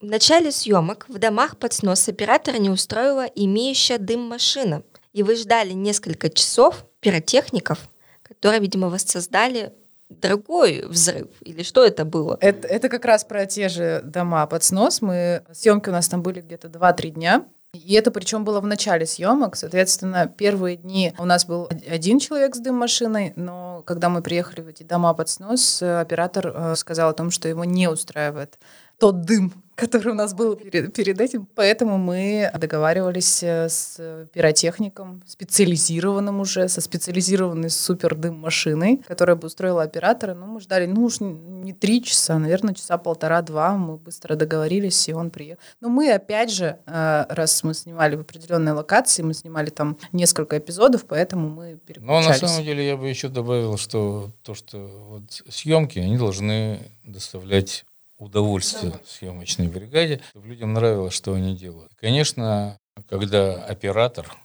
В 0.00 0.06
начале 0.06 0.52
съемок 0.52 1.06
в 1.08 1.18
домах 1.18 1.56
под 1.56 1.72
снос 1.72 2.08
оператора 2.08 2.58
не 2.58 2.70
устроила 2.70 3.24
имеющая 3.24 3.98
дым 3.98 4.20
машина– 4.20 4.82
и 5.14 5.22
вы 5.22 5.36
ждали 5.36 5.72
несколько 5.72 6.28
часов 6.28 6.84
пиротехников, 7.00 7.88
которые, 8.22 8.60
видимо, 8.60 8.88
воссоздали 8.90 9.72
другой 10.10 10.84
взрыв? 10.86 11.28
Или 11.40 11.62
что 11.62 11.84
это 11.84 12.04
было? 12.04 12.36
Это, 12.40 12.68
это 12.68 12.88
как 12.88 13.04
раз 13.04 13.24
про 13.24 13.46
те 13.46 13.68
же 13.68 14.02
дома 14.04 14.46
под 14.46 14.64
снос. 14.64 15.00
Мы, 15.00 15.42
съемки 15.52 15.88
у 15.88 15.92
нас 15.92 16.08
там 16.08 16.22
были 16.22 16.40
где-то 16.40 16.68
2-3 16.68 17.10
дня. 17.10 17.44
И 17.72 17.94
это 17.94 18.10
причем 18.10 18.44
было 18.44 18.60
в 18.60 18.66
начале 18.66 19.06
съемок. 19.06 19.56
Соответственно, 19.56 20.26
первые 20.26 20.76
дни 20.76 21.12
у 21.18 21.24
нас 21.24 21.44
был 21.44 21.68
один 21.88 22.20
человек 22.20 22.54
с 22.54 22.60
дым-машиной, 22.60 23.32
но 23.36 23.82
когда 23.84 24.08
мы 24.08 24.22
приехали 24.22 24.60
в 24.60 24.68
эти 24.68 24.84
дома 24.84 25.12
под 25.14 25.28
снос, 25.28 25.82
оператор 25.82 26.52
э, 26.54 26.74
сказал 26.76 27.10
о 27.10 27.14
том, 27.14 27.30
что 27.30 27.48
его 27.48 27.64
не 27.64 27.88
устраивает 27.88 28.58
тот 28.98 29.22
дым, 29.22 29.52
который 29.74 30.12
у 30.12 30.14
нас 30.14 30.34
был 30.34 30.56
перед, 30.56 30.94
перед 30.94 31.20
этим. 31.20 31.48
Поэтому 31.54 31.98
мы 31.98 32.50
договаривались 32.58 33.42
э, 33.42 33.68
с 33.68 34.28
пиротехником, 34.32 35.22
специализированным 35.26 36.40
уже, 36.40 36.68
со 36.68 36.80
специализированной 36.80 37.70
супер 37.70 38.14
дым 38.14 38.38
машиной, 38.38 39.00
которая 39.06 39.36
бы 39.36 39.46
устроила 39.46 39.82
оператора. 39.82 40.34
Ну, 40.34 40.46
мы 40.46 40.60
ждали, 40.60 40.86
ну 40.86 41.04
уж 41.04 41.20
не 41.20 41.72
три 41.72 42.02
часа, 42.02 42.38
наверное, 42.38 42.74
часа 42.74 42.98
полтора-два. 42.98 43.76
Мы 43.76 43.96
быстро 43.96 44.36
договорились, 44.36 45.08
и 45.08 45.12
он 45.12 45.30
приехал. 45.30 45.60
Но 45.80 45.88
мы, 45.88 46.12
опять 46.12 46.50
же, 46.50 46.78
э, 46.86 47.26
раз 47.28 47.62
мы 47.64 47.74
снимали 47.74 48.16
в 48.16 48.20
определенной 48.20 48.72
локации, 48.72 49.22
мы 49.22 49.34
снимали 49.34 49.70
там 49.70 49.98
несколько 50.12 50.58
эпизодов, 50.58 51.04
поэтому 51.04 51.48
мы 51.48 51.76
переключались. 51.84 52.40
Но 52.40 52.46
на 52.46 52.48
самом 52.48 52.64
деле 52.64 52.86
я 52.86 52.96
бы 52.96 53.08
еще 53.08 53.28
добавил, 53.28 53.76
что 53.76 54.30
то, 54.42 54.54
что 54.54 54.78
вот 55.08 55.42
съемки, 55.48 55.98
они 55.98 56.16
должны 56.16 56.78
доставлять 57.04 57.84
удовольствие 58.24 59.00
съемочной 59.06 59.68
бригаде, 59.68 60.20
чтобы 60.30 60.48
людям 60.48 60.72
нравилось, 60.72 61.14
что 61.14 61.34
они 61.34 61.56
делают. 61.56 61.92
И, 61.92 61.96
конечно, 61.96 62.78
когда 63.08 63.54
оператор 63.64 64.36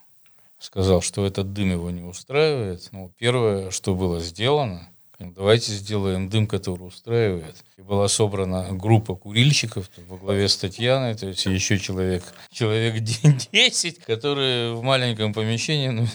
сказал, 0.58 1.00
что 1.00 1.26
этот 1.26 1.52
дым 1.52 1.72
его 1.72 1.90
не 1.90 2.02
устраивает, 2.02 2.88
ну, 2.92 3.10
первое, 3.18 3.70
что 3.70 3.94
было 3.94 4.20
сделано, 4.20 4.88
давайте 5.18 5.72
сделаем 5.72 6.28
дым, 6.28 6.46
который 6.46 6.82
устраивает. 6.82 7.56
И 7.76 7.82
была 7.82 8.08
собрана 8.08 8.68
группа 8.70 9.14
курильщиков 9.14 9.90
во 10.08 10.16
главе 10.16 10.48
с 10.48 10.56
Татьяной, 10.56 11.14
то 11.14 11.26
есть 11.26 11.44
еще 11.46 11.78
человек, 11.78 12.22
человек 12.50 13.02
10, 13.52 13.98
которые 14.00 14.74
в 14.74 14.82
маленьком 14.82 15.32
помещении 15.32 15.88
ну, 15.88 16.06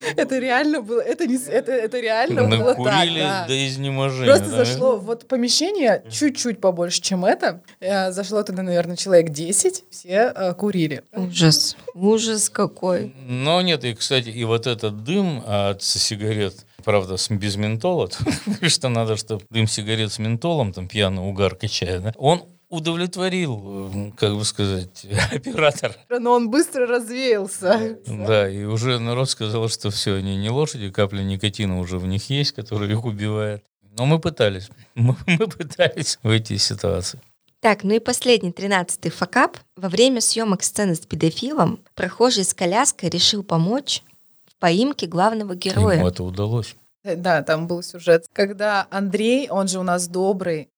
это 0.00 0.38
реально 0.38 0.80
было, 0.80 1.00
это, 1.00 1.26
не, 1.26 1.36
это, 1.36 1.72
это 1.72 2.00
реально 2.00 2.42
Накурили 2.46 2.62
было 2.62 2.74
так, 2.84 3.08
да. 3.14 3.46
до 3.46 3.66
изнеможения. 3.66 4.32
Просто 4.32 4.50
да? 4.50 4.64
зашло, 4.64 4.96
вот 4.96 5.26
помещение 5.26 6.04
чуть-чуть 6.10 6.60
побольше, 6.60 7.00
чем 7.00 7.24
это, 7.24 7.62
э, 7.80 8.12
зашло 8.12 8.42
туда, 8.42 8.62
наверное, 8.62 8.96
человек 8.96 9.30
10, 9.30 9.84
все 9.90 10.32
э, 10.34 10.54
курили. 10.54 11.02
Ужас, 11.12 11.76
ужас 11.94 12.48
какой. 12.48 13.14
Но 13.26 13.60
нет, 13.60 13.84
и, 13.84 13.94
кстати, 13.94 14.28
и 14.28 14.44
вот 14.44 14.66
этот 14.66 15.02
дым 15.02 15.42
от 15.46 15.82
сигарет, 15.82 16.54
правда, 16.84 17.16
без 17.30 17.56
ментола, 17.56 18.08
что 18.62 18.88
надо, 18.88 19.16
чтобы 19.16 19.42
дым 19.50 19.66
сигарет 19.66 20.12
с 20.12 20.18
ментолом, 20.18 20.72
там 20.72 20.88
пьяный 20.88 21.22
угар 21.22 21.54
качает, 21.54 22.02
да, 22.02 22.12
он 22.16 22.44
удовлетворил, 22.68 24.12
как 24.16 24.34
бы 24.36 24.44
сказать, 24.44 25.06
оператор. 25.32 25.96
Но 26.08 26.32
он 26.32 26.50
быстро 26.50 26.86
развеялся. 26.86 27.98
Да, 28.06 28.48
и 28.48 28.64
уже 28.64 28.98
народ 28.98 29.30
сказал, 29.30 29.68
что 29.68 29.90
все, 29.90 30.16
они 30.16 30.36
не 30.36 30.50
лошади, 30.50 30.90
капля 30.90 31.22
никотина 31.22 31.78
уже 31.78 31.98
в 31.98 32.06
них 32.06 32.28
есть, 32.30 32.52
которая 32.52 32.90
их 32.90 33.04
убивает. 33.04 33.64
Но 33.96 34.06
мы 34.06 34.18
пытались, 34.18 34.68
мы, 34.94 35.16
мы 35.26 35.46
пытались 35.46 36.18
выйти 36.22 36.54
из 36.54 36.64
ситуации. 36.64 37.20
Так, 37.60 37.82
ну 37.82 37.94
и 37.94 37.98
последний, 37.98 38.52
тринадцатый 38.52 39.10
факап. 39.10 39.58
Во 39.76 39.88
время 39.88 40.20
съемок 40.20 40.62
сцены 40.62 40.94
с 40.94 41.00
педофилом 41.00 41.80
прохожий 41.96 42.44
с 42.44 42.54
коляской 42.54 43.08
решил 43.08 43.42
помочь 43.42 44.02
в 44.46 44.56
поимке 44.60 45.06
главного 45.06 45.56
героя. 45.56 45.96
Ему 45.96 46.08
это 46.08 46.22
удалось. 46.22 46.76
Да, 47.02 47.42
там 47.42 47.66
был 47.66 47.82
сюжет, 47.82 48.26
когда 48.32 48.86
Андрей, 48.90 49.48
он 49.48 49.66
же 49.66 49.80
у 49.80 49.82
нас 49.82 50.06
добрый, 50.08 50.68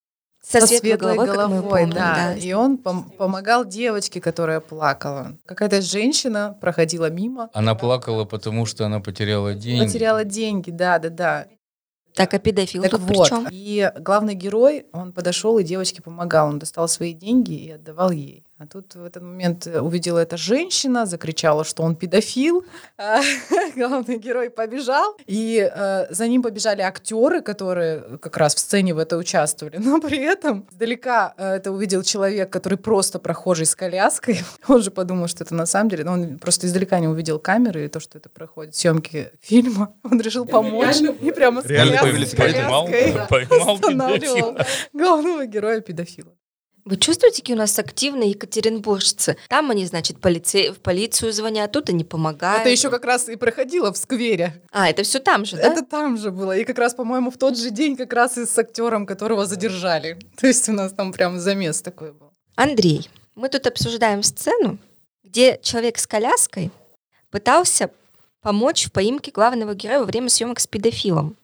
со, 0.42 0.60
со 0.60 0.66
светлой, 0.66 0.90
светлой 0.90 1.14
головой, 1.16 1.58
головой 1.58 1.70
помним, 1.70 1.90
да. 1.90 2.14
да. 2.14 2.34
И 2.34 2.52
он 2.52 2.76
пом- 2.76 3.10
помогал 3.16 3.64
девочке, 3.64 4.20
которая 4.20 4.60
плакала. 4.60 5.36
Какая-то 5.46 5.82
женщина 5.82 6.56
проходила 6.60 7.10
мимо. 7.10 7.50
Она 7.52 7.74
плакала, 7.74 8.24
потому 8.24 8.66
что 8.66 8.86
она 8.86 9.00
потеряла 9.00 9.54
деньги. 9.54 9.86
Потеряла 9.86 10.24
деньги, 10.24 10.70
да, 10.70 10.98
да, 10.98 11.10
да. 11.10 11.46
Так, 12.14 12.34
а 12.34 12.38
педофил 12.38 12.82
так 12.82 12.90
тут 12.92 13.00
вот, 13.02 13.08
при 13.08 13.28
чем? 13.28 13.48
И 13.50 13.92
главный 13.98 14.34
герой, 14.34 14.86
он 14.92 15.12
подошел 15.12 15.58
и 15.58 15.64
девочке 15.64 16.02
помогал. 16.02 16.48
Он 16.48 16.58
достал 16.58 16.88
свои 16.88 17.12
деньги 17.12 17.52
и 17.52 17.70
отдавал 17.72 18.10
ей. 18.10 18.44
А 18.62 18.66
тут 18.66 18.94
в 18.94 19.02
этот 19.02 19.22
момент 19.22 19.66
увидела 19.66 20.18
эта 20.18 20.36
женщина, 20.36 21.06
закричала, 21.06 21.64
что 21.64 21.82
он 21.82 21.96
педофил. 21.96 22.62
Главный 23.74 24.18
герой 24.18 24.50
побежал, 24.50 25.16
и 25.26 25.66
э, 25.74 26.06
за 26.10 26.28
ним 26.28 26.42
побежали 26.42 26.82
актеры, 26.82 27.40
которые 27.40 28.18
как 28.18 28.36
раз 28.36 28.54
в 28.54 28.58
сцене 28.58 28.92
в 28.92 28.98
это 28.98 29.16
участвовали. 29.16 29.78
Но 29.78 29.98
при 29.98 30.18
этом 30.18 30.66
издалека 30.70 31.32
э, 31.38 31.54
это 31.54 31.72
увидел 31.72 32.02
человек, 32.02 32.50
который 32.50 32.76
просто 32.76 33.18
прохожий 33.18 33.64
с 33.64 33.74
коляской. 33.74 34.40
Он 34.68 34.82
же 34.82 34.90
подумал, 34.90 35.28
что 35.28 35.42
это 35.42 35.54
на 35.54 35.64
самом 35.64 35.88
деле. 35.88 36.04
Но 36.04 36.12
он 36.12 36.38
просто 36.38 36.66
издалека 36.66 37.00
не 37.00 37.08
увидел 37.08 37.38
камеры 37.38 37.86
и 37.86 37.88
то, 37.88 37.98
что 37.98 38.18
это 38.18 38.28
проходит 38.28 38.74
съемки 38.74 39.30
фильма. 39.40 39.94
Он 40.04 40.20
решил 40.20 40.44
помочь. 40.44 41.00
И 41.00 41.32
прямо 41.32 41.62
с 41.62 41.66
коляской, 41.66 42.26
поймал, 42.36 42.88
поймал 43.26 43.76
останавливал 43.76 44.58
главного 44.92 45.46
героя 45.46 45.80
педофила. 45.80 46.34
Вы 46.84 46.96
чувствуете, 46.96 47.42
какие 47.42 47.54
у 47.56 47.58
нас 47.58 47.78
активные 47.78 48.30
екатеринбуржцы? 48.30 49.36
Там 49.48 49.70
они, 49.70 49.86
значит, 49.86 50.20
полице... 50.20 50.72
в 50.72 50.78
полицию 50.78 51.32
звонят, 51.32 51.72
тут 51.72 51.90
они 51.90 52.04
помогают. 52.04 52.62
Это 52.62 52.70
еще 52.70 52.90
как 52.90 53.04
раз 53.04 53.28
и 53.28 53.36
проходило 53.36 53.92
в 53.92 53.96
сквере. 53.96 54.62
А, 54.72 54.88
это 54.88 55.02
все 55.02 55.18
там 55.18 55.44
же, 55.44 55.56
да? 55.56 55.62
Это 55.62 55.84
там 55.84 56.16
же 56.16 56.30
было. 56.30 56.56
И 56.56 56.64
как 56.64 56.78
раз, 56.78 56.94
по-моему, 56.94 57.30
в 57.30 57.36
тот 57.36 57.58
же 57.58 57.70
день 57.70 57.96
как 57.96 58.12
раз 58.12 58.38
и 58.38 58.46
с 58.46 58.58
актером, 58.58 59.06
которого 59.06 59.46
задержали. 59.46 60.18
То 60.36 60.46
есть 60.46 60.68
у 60.68 60.72
нас 60.72 60.92
там 60.92 61.12
прям 61.12 61.38
замес 61.38 61.82
такой 61.82 62.12
был. 62.12 62.32
Андрей, 62.56 63.08
Мы 63.34 63.48
тут 63.48 63.66
обсуждаем 63.66 64.22
сцену, 64.22 64.78
где 65.22 65.58
человек 65.62 65.98
с 65.98 66.06
коляской 66.06 66.70
пытался 67.30 67.90
помочь 68.42 68.86
в 68.86 68.92
поимке 68.92 69.30
главного 69.30 69.74
героя 69.74 70.00
во 70.00 70.06
время 70.06 70.28
съемок 70.28 70.60
с 70.60 70.66
педофилом. 70.66 71.36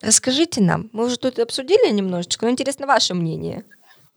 Расскажите 0.00 0.60
нам, 0.60 0.88
мы 0.92 1.06
уже 1.06 1.18
тут 1.18 1.38
обсудили 1.38 1.90
немножечко, 1.90 2.46
но 2.46 2.52
интересно 2.52 2.86
ваше 2.86 3.14
мнение. 3.14 3.64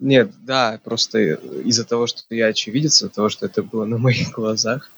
Нет, 0.01 0.31
да, 0.43 0.81
просто 0.83 1.19
из-за 1.19 1.85
того, 1.85 2.07
что 2.07 2.23
я 2.31 2.47
очевидец, 2.47 2.95
из-за 2.95 3.09
того, 3.09 3.29
что 3.29 3.45
это 3.45 3.61
было 3.61 3.85
на 3.85 3.99
моих 3.99 4.31
глазах, 4.35 4.91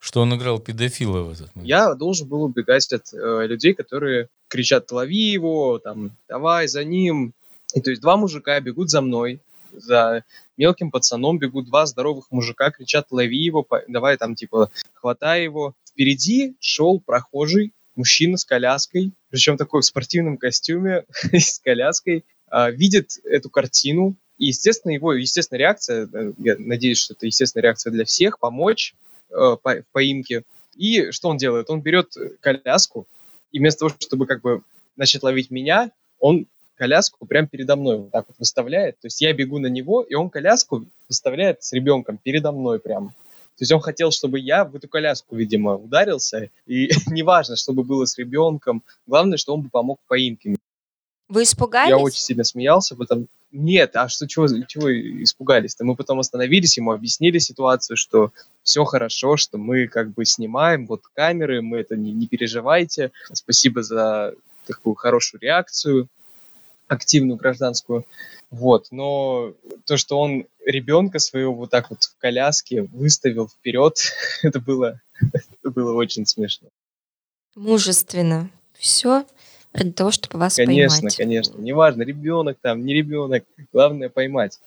Что 0.00 0.20
он 0.20 0.34
играл 0.36 0.60
педофила 0.60 1.22
в 1.22 1.32
этот 1.32 1.54
момент. 1.56 1.68
я 1.68 1.92
должен 1.94 2.28
был 2.28 2.44
убегать 2.44 2.90
от 2.92 3.12
э, 3.12 3.46
людей, 3.48 3.74
которые 3.74 4.28
кричат 4.48 4.92
«лови 4.92 5.32
его», 5.32 5.80
там 5.80 6.12
«давай 6.28 6.68
за 6.68 6.84
ним». 6.84 7.34
И 7.74 7.80
то 7.80 7.90
есть 7.90 8.00
два 8.00 8.16
мужика 8.16 8.60
бегут 8.60 8.90
за 8.90 9.00
мной, 9.00 9.40
за 9.72 10.22
мелким 10.56 10.92
пацаном 10.92 11.40
бегут 11.40 11.66
два 11.66 11.84
здоровых 11.86 12.26
мужика, 12.30 12.70
кричат 12.70 13.08
«лови 13.10 13.38
его», 13.38 13.66
давай 13.88 14.16
там 14.16 14.36
типа 14.36 14.70
«хватай 14.92 15.42
его». 15.42 15.74
Впереди 15.90 16.54
шел 16.60 17.00
прохожий, 17.00 17.72
мужчина 17.96 18.36
с 18.36 18.44
коляской, 18.44 19.12
причем 19.30 19.56
такой 19.56 19.82
в 19.82 19.84
спортивном 19.84 20.36
костюме 20.36 21.06
с 21.32 21.58
коляской, 21.58 22.24
а, 22.48 22.70
видит 22.70 23.18
эту 23.24 23.50
картину, 23.50 24.16
и, 24.38 24.46
естественно, 24.46 24.92
его, 24.92 25.12
естественно, 25.12 25.58
реакция, 25.58 26.08
э, 26.12 26.32
я 26.38 26.56
надеюсь, 26.58 26.98
что 26.98 27.14
это 27.14 27.26
естественная 27.26 27.64
реакция 27.64 27.90
для 27.90 28.04
всех, 28.04 28.38
помочь 28.38 28.94
э, 29.30 29.56
по- 29.62 29.82
в 29.82 29.86
поимке. 29.92 30.42
И 30.76 31.10
что 31.10 31.28
он 31.28 31.36
делает? 31.36 31.70
Он 31.70 31.80
берет 31.80 32.14
коляску, 32.40 33.06
и 33.52 33.58
вместо 33.58 33.80
того, 33.80 33.96
чтобы 33.98 34.26
как 34.26 34.40
бы 34.42 34.62
начать 34.96 35.22
ловить 35.22 35.50
меня, 35.50 35.90
он 36.18 36.46
коляску 36.76 37.26
прямо 37.26 37.46
передо 37.46 37.76
мной 37.76 37.98
вот 37.98 38.10
так 38.10 38.26
вот 38.26 38.36
выставляет. 38.38 38.98
То 39.00 39.06
есть 39.06 39.20
я 39.20 39.32
бегу 39.32 39.58
на 39.58 39.68
него, 39.68 40.02
и 40.02 40.14
он 40.14 40.30
коляску 40.30 40.84
выставляет 41.08 41.62
с 41.62 41.72
ребенком 41.72 42.18
передо 42.18 42.52
мной 42.52 42.80
прямо. 42.80 43.08
То 43.56 43.62
есть 43.62 43.70
он 43.72 43.80
хотел, 43.80 44.10
чтобы 44.10 44.40
я 44.40 44.64
в 44.64 44.74
эту 44.74 44.88
коляску, 44.88 45.36
видимо, 45.36 45.76
ударился. 45.76 46.50
И 46.66 46.90
неважно, 47.06 47.56
чтобы 47.56 47.84
было 47.84 48.04
с 48.04 48.18
ребенком. 48.18 48.82
Главное, 49.06 49.38
что 49.38 49.54
он 49.54 49.62
бы 49.62 49.70
помог 49.70 50.00
в 50.04 50.08
поимке. 50.08 50.56
Вы 51.28 51.44
испугались? 51.44 51.90
Я 51.90 51.98
очень 51.98 52.20
сильно 52.20 52.44
смеялся, 52.44 52.96
потом... 52.96 53.28
Нет, 53.50 53.94
а 53.94 54.08
что, 54.08 54.26
чего, 54.26 54.48
чего 54.66 54.92
испугались-то? 54.92 55.84
Мы 55.84 55.94
потом 55.94 56.18
остановились, 56.18 56.76
ему 56.76 56.90
объяснили 56.90 57.38
ситуацию, 57.38 57.96
что 57.96 58.32
все 58.64 58.84
хорошо, 58.84 59.36
что 59.36 59.58
мы 59.58 59.86
как 59.86 60.12
бы 60.12 60.24
снимаем, 60.24 60.86
вот 60.86 61.02
камеры, 61.14 61.62
мы 61.62 61.78
это 61.78 61.96
не, 61.96 62.12
не 62.12 62.26
переживайте. 62.26 63.12
Спасибо 63.32 63.82
за 63.82 64.34
такую 64.66 64.96
хорошую 64.96 65.40
реакцию, 65.40 66.08
активную 66.88 67.36
гражданскую. 67.36 68.04
Вот, 68.50 68.88
но 68.90 69.54
то, 69.86 69.96
что 69.96 70.18
он 70.18 70.46
ребенка 70.64 71.18
своего 71.18 71.54
вот 71.54 71.70
так 71.70 71.90
вот 71.90 72.02
в 72.02 72.16
коляске 72.18 72.82
выставил 72.82 73.48
вперед, 73.48 73.98
это 74.42 74.60
было, 74.60 75.00
это 75.32 75.70
было 75.70 75.94
очень 75.94 76.26
смешно. 76.26 76.68
Мужественно. 77.54 78.50
Все 78.76 79.24
ради 79.74 79.92
того, 79.92 80.10
чтобы 80.10 80.38
вас 80.38 80.56
Конечно, 80.56 80.96
поймать. 80.98 81.16
конечно. 81.16 81.60
Неважно, 81.60 82.02
ребенок 82.02 82.58
там, 82.62 82.84
не 82.84 82.94
ребенок. 82.94 83.44
Главное 83.72 84.08
поймать. 84.08 84.60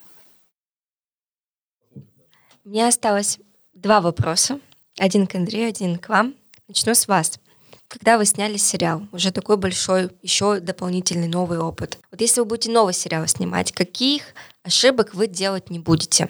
Мне 2.65 2.87
осталось 2.87 3.39
два 3.73 4.01
вопроса. 4.01 4.59
Один 4.99 5.25
к 5.25 5.35
Андрею, 5.35 5.69
один 5.69 5.97
к 5.97 6.09
вам. 6.09 6.35
Начну 6.67 6.93
с 6.93 7.07
вас. 7.07 7.39
Когда 7.87 8.17
вы 8.17 8.25
сняли 8.25 8.57
сериал, 8.57 9.03
уже 9.13 9.31
такой 9.31 9.55
большой, 9.55 10.09
еще 10.21 10.59
дополнительный 10.59 11.29
новый 11.29 11.59
опыт. 11.59 11.97
Вот 12.11 12.19
если 12.19 12.41
вы 12.41 12.45
будете 12.45 12.69
новый 12.69 12.93
сериал 12.93 13.25
снимать, 13.27 13.71
каких 13.71 14.23
ошибок 14.63 15.13
вы 15.13 15.27
делать 15.27 15.69
не 15.69 15.79
будете? 15.79 16.29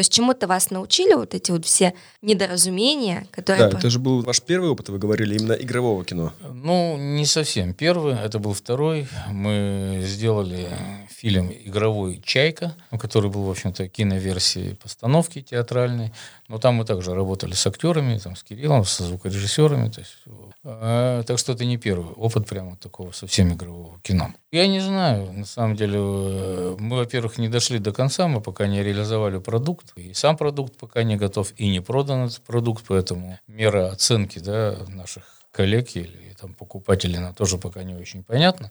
То 0.00 0.02
есть 0.02 0.14
чему-то 0.14 0.46
вас 0.46 0.70
научили 0.70 1.12
вот 1.12 1.34
эти 1.34 1.50
вот 1.50 1.66
все 1.66 1.92
недоразумения, 2.22 3.26
которые... 3.30 3.68
Да, 3.68 3.76
это 3.76 3.90
же 3.90 3.98
был 3.98 4.22
ваш 4.22 4.40
первый 4.40 4.70
опыт, 4.70 4.88
вы 4.88 4.98
говорили, 4.98 5.36
именно 5.36 5.52
игрового 5.52 6.06
кино. 6.06 6.32
Ну, 6.54 6.96
не 6.96 7.26
совсем 7.26 7.74
первый, 7.74 8.14
это 8.14 8.38
был 8.38 8.54
второй. 8.54 9.08
Мы 9.30 10.00
сделали 10.06 10.70
фильм 11.10 11.52
«Игровой 11.52 12.22
Чайка», 12.24 12.74
который 12.98 13.30
был, 13.30 13.42
в 13.42 13.50
общем-то, 13.50 13.88
киноверсией 13.88 14.74
постановки 14.74 15.42
театральной. 15.42 16.12
Но 16.48 16.58
там 16.58 16.76
мы 16.76 16.84
также 16.84 17.14
работали 17.14 17.52
с 17.52 17.66
актерами, 17.66 18.18
там, 18.18 18.34
с 18.34 18.42
Кириллом, 18.42 18.84
со 18.84 19.04
звукорежиссерами. 19.04 19.90
То 19.90 20.00
есть, 20.00 20.16
э, 20.64 21.22
так 21.26 21.38
что 21.38 21.52
это 21.52 21.64
не 21.64 21.76
первый 21.76 22.12
опыт 22.14 22.48
прямо 22.48 22.76
такого 22.76 23.12
совсем 23.12 23.52
игрового 23.52 24.00
кино. 24.00 24.32
Я 24.50 24.66
не 24.66 24.80
знаю, 24.80 25.30
на 25.32 25.44
самом 25.44 25.76
деле, 25.76 25.98
э, 26.00 26.76
мы, 26.78 26.96
во-первых, 26.96 27.38
не 27.38 27.48
дошли 27.48 27.78
до 27.78 27.92
конца, 27.92 28.26
мы 28.26 28.40
пока 28.40 28.66
не 28.66 28.82
реализовали 28.82 29.38
продукт, 29.38 29.89
и 29.96 30.14
сам 30.14 30.36
продукт 30.36 30.76
пока 30.76 31.02
не 31.02 31.16
готов, 31.16 31.52
и 31.56 31.68
не 31.68 31.80
продан 31.80 32.26
этот 32.26 32.40
продукт, 32.42 32.84
поэтому 32.88 33.38
мера 33.46 33.88
оценки 33.88 34.38
да, 34.38 34.76
наших 34.88 35.24
коллег 35.52 35.96
или 35.96 36.34
там, 36.40 36.54
покупателей, 36.54 37.18
она 37.18 37.32
тоже 37.32 37.58
пока 37.58 37.82
не 37.82 37.94
очень 37.94 38.22
понятна. 38.22 38.70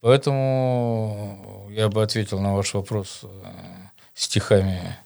Поэтому 0.00 1.68
я 1.70 1.88
бы 1.88 2.02
ответил 2.02 2.40
на 2.40 2.54
ваш 2.54 2.74
вопрос 2.74 3.20
э, 3.22 3.28
стихами 4.14 4.96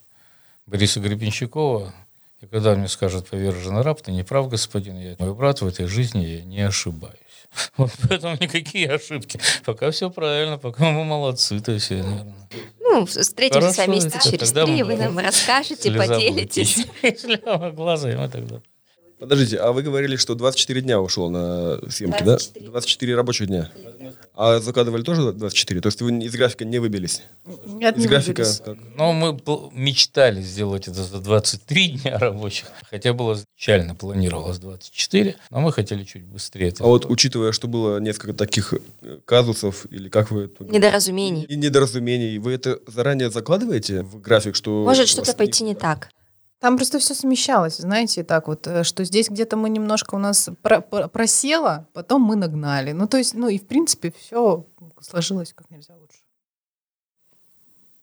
Бориса 0.67 1.01
Гребенщикова. 1.01 1.93
И 2.41 2.47
когда 2.47 2.75
мне 2.75 2.89
скажут 2.89 3.29
поверженный 3.29 3.83
раб, 3.83 4.03
ты 4.03 4.12
не 4.12 4.23
прав, 4.23 4.49
господин, 4.49 4.99
я 4.99 5.17
мой 5.19 5.35
брат 5.35 5.62
в 5.62 5.67
этой 5.67 5.87
жизни, 5.87 6.25
я 6.25 6.45
не 6.45 6.61
ошибаюсь. 6.61 7.19
Вот 7.77 7.93
поэтому 8.09 8.37
никакие 8.41 8.91
ошибки. 8.91 9.41
Пока 9.65 9.91
все 9.91 10.11
правильно, 10.11 10.59
пока 10.59 10.91
мы 10.91 11.05
молодцы, 11.05 11.61
то 11.61 11.73
есть, 11.73 11.91
наверное. 11.91 12.35
Ну, 12.95 13.07
встретимся 13.07 13.83
Хорошо, 13.83 14.07
это 14.07 14.31
через 14.31 14.53
три, 14.53 14.83
вы 14.85 14.97
нам 14.97 15.19
расскажете, 15.19 15.91
поделитесь. 15.91 16.87
Слеза 17.03 17.71
глаза, 17.71 18.09
мы 18.09 18.29
тогда. 18.29 18.63
Подождите, 19.19 19.57
а 19.59 19.73
вы 19.73 19.83
говорили, 19.83 20.17
что 20.17 20.35
24 20.35 20.81
дня 20.81 21.01
ушло 21.01 21.29
на 21.31 21.79
съемки, 21.91 22.23
24. 22.23 22.67
да? 22.67 22.71
24 22.73 23.15
рабочих 23.15 23.47
дня. 23.47 23.71
А 24.35 24.59
закладывали 24.61 25.03
тоже 25.03 25.33
24? 25.33 25.81
То 25.81 25.87
есть 25.87 26.03
вы 26.03 26.11
из 26.19 26.33
графика 26.33 26.65
не 26.65 26.79
выбились? 26.79 27.23
Нет, 27.67 27.97
Из 27.97 28.03
не 28.03 28.09
графика 28.09 28.43
выбились. 28.43 28.61
как? 28.61 28.77
Но 28.97 29.12
мы 29.12 29.39
мечтали 29.73 30.43
сделать 30.43 30.89
это 30.89 31.03
за 31.05 31.21
23 31.21 31.89
дня 31.91 32.19
рабочих, 32.19 32.67
хотя 32.91 33.12
было 33.12 33.35
изначально 33.35 33.95
планировалось 33.95 34.59
24, 34.59 35.37
но 35.51 35.61
мы 35.61 35.73
хотели 35.73 36.05
чуть 36.05 36.25
быстрее. 36.25 36.69
это 36.69 36.85
А 36.85 36.87
вот 36.89 37.07
учитывая, 37.07 37.53
что 37.53 37.69
было 37.69 37.99
несколько 37.99 38.35
таких 38.35 38.75
э, 39.03 39.19
казусов, 39.25 39.87
или 39.91 40.09
как 40.09 40.31
вы 40.31 40.45
это... 40.45 40.65
Недоразумений. 40.65 41.45
И 41.45 41.57
недоразумений, 41.57 42.39
вы 42.39 42.53
это 42.53 42.81
заранее 42.87 43.31
закладываете 43.31 44.03
в 44.03 44.21
график, 44.21 44.57
что... 44.57 44.85
Может 44.85 45.09
что-то 45.09 45.35
пойти 45.35 45.65
не 45.65 45.75
так. 45.75 46.09
Там 46.65 46.79
просто 46.79 46.99
все 46.99 47.15
смещалось, 47.15 47.77
знаете, 47.77 48.25
так 48.25 48.49
вот, 48.49 48.67
э, 48.67 48.85
что 48.85 49.05
здесь 49.05 49.29
где-то 49.29 49.55
мы 49.59 49.69
немножко 49.69 50.15
у 50.15 50.19
нас 50.19 50.49
про- 50.62 50.81
про- 50.81 51.09
просело, 51.09 51.87
потом 51.93 52.23
мы 52.23 52.37
нагнали. 52.37 52.93
Ну, 52.93 53.07
то 53.07 53.19
есть, 53.19 53.35
ну 53.35 53.49
и 53.49 53.59
в 53.59 53.67
принципе 53.67 54.15
все 54.19 54.65
сложилось 54.99 55.53
как 55.53 55.71
нельзя 55.71 55.95
лучше. 56.01 56.21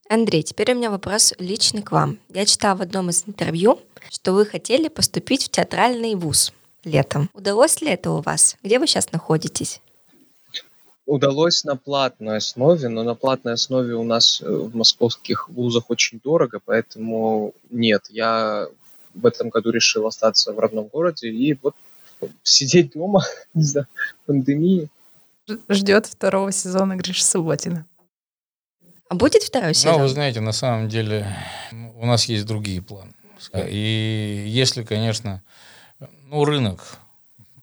Андрей, 0.08 0.44
теперь 0.44 0.74
у 0.74 0.76
меня 0.76 0.92
вопрос 0.92 1.34
лично 1.40 1.82
к 1.82 1.92
вам. 1.92 2.20
Я 2.30 2.46
читала 2.46 2.76
в 2.76 2.82
одном 2.84 3.10
из 3.10 3.24
интервью, 3.28 3.80
что 4.12 4.34
вы 4.34 4.46
хотели 4.46 4.90
поступить 4.90 5.46
в 5.46 5.50
театральный 5.50 6.14
вуз 6.14 6.54
летом. 6.84 7.32
Удалось 7.34 7.82
ли 7.82 7.90
это 7.90 8.12
у 8.12 8.22
вас? 8.22 8.58
Где 8.62 8.78
вы 8.78 8.86
сейчас 8.86 9.12
находитесь? 9.12 9.82
Удалось 11.12 11.66
на 11.66 11.76
платной 11.76 12.38
основе, 12.38 12.88
но 12.88 13.04
на 13.04 13.16
платной 13.16 13.56
основе 13.56 13.96
у 13.96 14.04
нас 14.06 14.42
э, 14.42 14.50
в 14.50 14.74
московских 14.74 15.50
вузах 15.50 15.90
очень 15.90 16.22
дорого, 16.24 16.62
поэтому 16.64 17.54
нет, 17.70 18.06
я 18.10 18.68
в 19.14 19.26
этом 19.26 19.50
году 19.50 19.72
решил 19.72 20.08
остаться 20.08 20.54
в 20.54 20.60
родном 20.60 20.88
городе 20.88 21.28
и 21.28 21.58
вот 21.62 21.76
сидеть 22.44 22.94
дома 22.94 23.26
из-за 23.54 23.88
пандемии. 24.26 24.88
Ждет 25.68 26.06
второго 26.06 26.54
сезона 26.54 26.96
Гриша 26.96 27.26
Субботина. 27.26 27.86
А 29.10 29.16
будет 29.16 29.44
второй 29.44 29.72
Ну, 29.72 29.74
сезон? 29.74 30.02
вы 30.04 30.08
знаете, 30.08 30.40
на 30.40 30.54
самом 30.54 30.88
деле 30.88 31.28
ну, 31.74 31.94
у 32.00 32.06
нас 32.06 32.24
есть 32.24 32.46
другие 32.46 32.82
планы. 32.82 33.12
И 33.54 34.46
если, 34.48 34.84
конечно, 34.84 35.44
ну, 36.00 36.46
рынок 36.46 37.01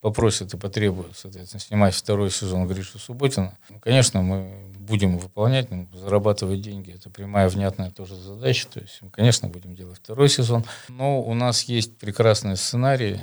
попросит 0.01 0.55
и 0.55 0.57
потребует, 0.57 1.17
соответственно, 1.17 1.61
снимать 1.61 1.95
второй 1.95 2.31
сезон 2.31 2.67
Гришу 2.67 2.99
Субботина, 2.99 3.57
ну, 3.69 3.79
конечно, 3.81 4.23
мы 4.23 4.69
будем 4.79 5.19
выполнять, 5.19 5.71
ну, 5.71 5.87
зарабатывать 5.93 6.63
деньги. 6.63 6.93
Это 6.93 7.11
прямая, 7.11 7.49
внятная 7.49 7.91
тоже 7.91 8.17
задача. 8.17 8.67
То 8.69 8.81
есть, 8.81 8.99
мы, 9.03 9.11
конечно, 9.11 9.49
будем 9.49 9.75
делать 9.75 9.99
второй 9.99 10.29
сезон. 10.29 10.65
Но 10.89 11.21
у 11.21 11.35
нас 11.35 11.65
есть 11.65 11.99
прекрасные 11.99 12.57
сценарии 12.57 13.21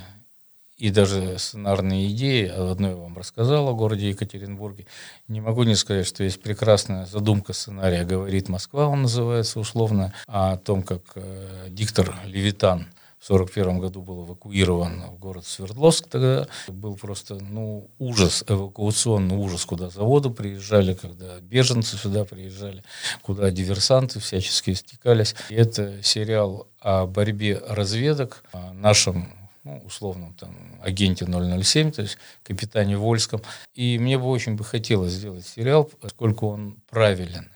и 0.78 0.92
даже 0.92 1.40
сценарные 1.40 2.12
идеи. 2.12 2.48
Об 2.48 2.70
одной 2.70 2.92
я 2.92 2.98
вам 2.98 3.18
рассказал 3.18 3.68
о 3.70 3.74
городе 3.74 4.10
Екатеринбурге. 4.10 4.86
Не 5.28 5.42
могу 5.42 5.64
не 5.64 5.76
сказать, 5.76 6.06
что 6.06 6.24
есть 6.24 6.42
прекрасная 6.42 7.06
задумка 7.06 7.54
сценария 7.54 8.04
«Говорит 8.04 8.50
Москва», 8.50 8.88
он 8.88 9.04
называется 9.04 9.60
условно, 9.60 10.14
о 10.28 10.58
том, 10.58 10.84
как 10.84 11.02
э, 11.16 11.68
диктор 11.70 12.16
Левитан 12.26 12.88
в 13.26 13.28
в 13.28 13.34
1941 13.34 13.80
году 13.80 14.02
был 14.02 14.26
эвакуирован 14.26 15.02
в 15.02 15.18
город 15.18 15.46
Свердловск 15.48 16.08
тогда. 16.08 16.48
Был 16.68 16.96
просто 16.96 17.36
ну, 17.36 17.90
ужас, 17.98 18.44
эвакуационный 18.48 19.36
ужас, 19.36 19.66
куда 19.66 19.90
заводы 19.90 20.30
приезжали, 20.30 20.94
когда 20.94 21.40
беженцы 21.40 21.98
сюда 21.98 22.24
приезжали, 22.24 22.84
куда 23.24 23.50
диверсанты 23.50 24.20
всячески 24.20 24.74
стекались. 24.74 25.36
И 25.50 25.56
это 25.56 26.04
сериал 26.04 26.68
о 26.80 27.08
борьбе 27.08 27.60
разведок, 27.68 28.44
о 28.54 28.74
нашем 28.74 29.34
ну, 29.64 29.82
условном 29.84 30.36
там 30.36 30.56
агенте 30.84 31.26
007, 31.26 31.92
то 31.92 32.04
есть 32.04 32.20
капитане 32.44 32.96
Вольском. 32.96 33.42
И 33.74 33.98
мне 33.98 34.20
бы 34.20 34.28
очень 34.28 34.56
бы 34.56 34.64
хотелось 34.64 35.14
сделать 35.14 35.48
сериал, 35.48 35.90
поскольку 36.00 36.50
он 36.50 36.78
правилен. 36.92 37.50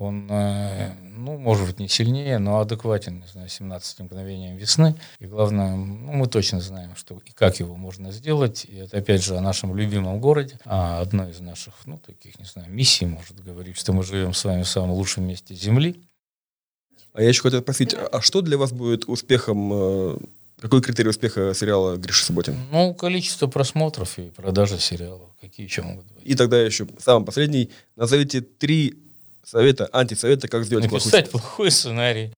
Он, 0.00 0.26
э, 0.30 0.94
ну, 1.02 1.36
может 1.36 1.66
быть, 1.66 1.78
не 1.78 1.86
сильнее, 1.86 2.38
но 2.38 2.60
адекватен, 2.60 3.20
не 3.20 3.26
знаю, 3.26 3.50
17 3.50 4.00
мгновением 4.00 4.56
весны. 4.56 4.94
И 5.18 5.26
главное, 5.26 5.76
ну, 5.76 6.12
мы 6.12 6.26
точно 6.26 6.58
знаем, 6.60 6.96
что 6.96 7.20
и 7.26 7.32
как 7.32 7.60
его 7.60 7.76
можно 7.76 8.10
сделать. 8.10 8.64
И 8.64 8.76
это, 8.76 8.96
опять 8.96 9.22
же, 9.22 9.36
о 9.36 9.42
нашем 9.42 9.76
любимом 9.76 10.18
городе. 10.18 10.58
А 10.64 11.02
одной 11.02 11.32
из 11.32 11.40
наших, 11.40 11.74
ну, 11.84 11.98
таких, 11.98 12.38
не 12.38 12.46
знаю, 12.46 12.72
миссий, 12.72 13.04
может 13.04 13.38
говорить, 13.44 13.76
что 13.76 13.92
мы 13.92 14.02
живем 14.02 14.32
с 14.32 14.42
вами 14.42 14.62
в 14.62 14.68
самом 14.68 14.92
лучшем 14.92 15.24
месте 15.24 15.54
Земли. 15.54 16.00
А 17.12 17.20
я 17.20 17.28
еще 17.28 17.42
хотел 17.42 17.60
спросить, 17.60 17.94
а 17.94 18.22
что 18.22 18.40
для 18.40 18.56
вас 18.56 18.72
будет 18.72 19.06
успехом 19.06 19.70
э, 19.74 20.18
какой 20.60 20.80
критерий 20.80 21.10
успеха 21.10 21.52
сериала 21.54 21.96
Гриша 21.96 22.24
Субботин? 22.24 22.56
Ну, 22.72 22.94
количество 22.94 23.48
просмотров 23.48 24.18
и 24.18 24.30
продажа 24.30 24.78
сериала. 24.78 25.28
Какие 25.42 25.66
еще 25.66 25.82
могут 25.82 26.06
быть? 26.06 26.24
И 26.24 26.34
тогда 26.34 26.58
еще 26.58 26.86
самый 26.98 27.26
последний. 27.26 27.68
Назовите 27.96 28.40
три 28.40 28.94
совета, 29.50 29.88
антисовета, 29.92 30.48
как 30.48 30.64
сделать 30.64 30.90
Написать 30.90 31.30
плохой, 31.30 31.40
плохой 31.40 31.70
сценарий. 31.70 32.32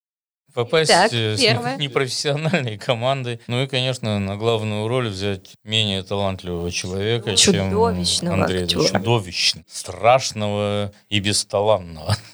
Попасть 0.55 0.91
так, 0.91 1.13
э, 1.13 1.37
с 1.37 1.41
первое. 1.41 1.77
непрофессиональной 1.79 2.77
командой. 2.77 3.41
Ну 3.47 3.63
и, 3.63 3.67
конечно, 3.67 4.19
на 4.19 4.37
главную 4.37 4.87
роль 4.87 5.09
взять 5.09 5.55
менее 5.65 6.03
талантливого 6.03 6.71
человека, 6.71 7.37
чем 7.37 7.73
Андрей. 7.75 8.65
Актера. 8.65 8.85
Чудовищного, 8.85 9.65
страшного 9.69 10.93
и 11.09 11.21
бесталанного. 11.21 12.17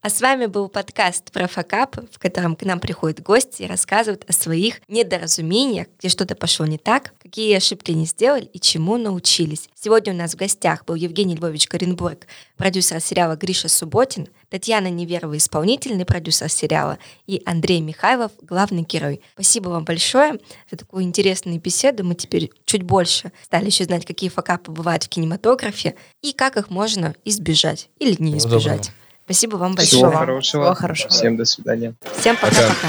А 0.00 0.10
с 0.10 0.20
вами 0.20 0.46
был 0.46 0.68
подкаст 0.68 1.32
про 1.32 1.48
факап, 1.48 1.96
в 2.12 2.20
котором 2.20 2.54
к 2.54 2.62
нам 2.62 2.78
приходят 2.78 3.20
гости 3.20 3.62
и 3.62 3.66
рассказывают 3.66 4.24
о 4.28 4.32
своих 4.32 4.80
недоразумениях, 4.86 5.88
где 5.98 6.08
что-то 6.08 6.36
пошло 6.36 6.66
не 6.66 6.78
так, 6.78 7.14
какие 7.20 7.56
ошибки 7.56 7.90
не 7.90 8.06
сделали 8.06 8.44
и 8.44 8.60
чему 8.60 8.96
научились. 8.96 9.68
Сегодня 9.74 10.12
у 10.12 10.16
нас 10.16 10.34
в 10.34 10.36
гостях 10.36 10.84
был 10.84 10.94
Евгений 10.94 11.34
Львович 11.34 11.66
Коренбург, 11.66 12.28
продюсер 12.56 13.00
сериала 13.00 13.34
«Гриша 13.34 13.68
Субботин», 13.68 14.28
Татьяна 14.50 14.88
Неверова, 14.88 15.36
исполнительный 15.36 16.04
продюсер 16.04 16.48
сериала, 16.48 16.98
и 17.26 17.42
Андрей 17.44 17.80
Михайлов, 17.80 18.30
главный 18.40 18.82
герой. 18.82 19.20
Спасибо 19.34 19.70
вам 19.70 19.84
большое 19.84 20.38
за 20.70 20.76
такую 20.76 21.02
интересную 21.02 21.60
беседу. 21.60 22.04
Мы 22.04 22.14
теперь 22.14 22.52
чуть 22.66 22.84
больше 22.84 23.32
стали 23.42 23.66
еще 23.66 23.82
знать, 23.82 24.06
какие 24.06 24.30
факапы 24.30 24.70
бывают 24.70 25.02
в 25.02 25.08
кинематографе 25.08 25.96
и 26.22 26.32
как 26.32 26.56
их 26.56 26.70
можно 26.70 27.16
избежать 27.24 27.90
или 27.98 28.14
не 28.22 28.38
избежать. 28.38 28.92
Спасибо 29.28 29.56
вам 29.56 29.74
большое. 29.74 29.98
Всего 29.98 30.10
хорошего. 30.10 30.40
Всего 30.40 30.74
хорошего. 30.74 31.10
Всем 31.10 31.36
до 31.36 31.44
свидания. 31.44 31.92
Всем 32.18 32.34
пока-пока. 32.36 32.88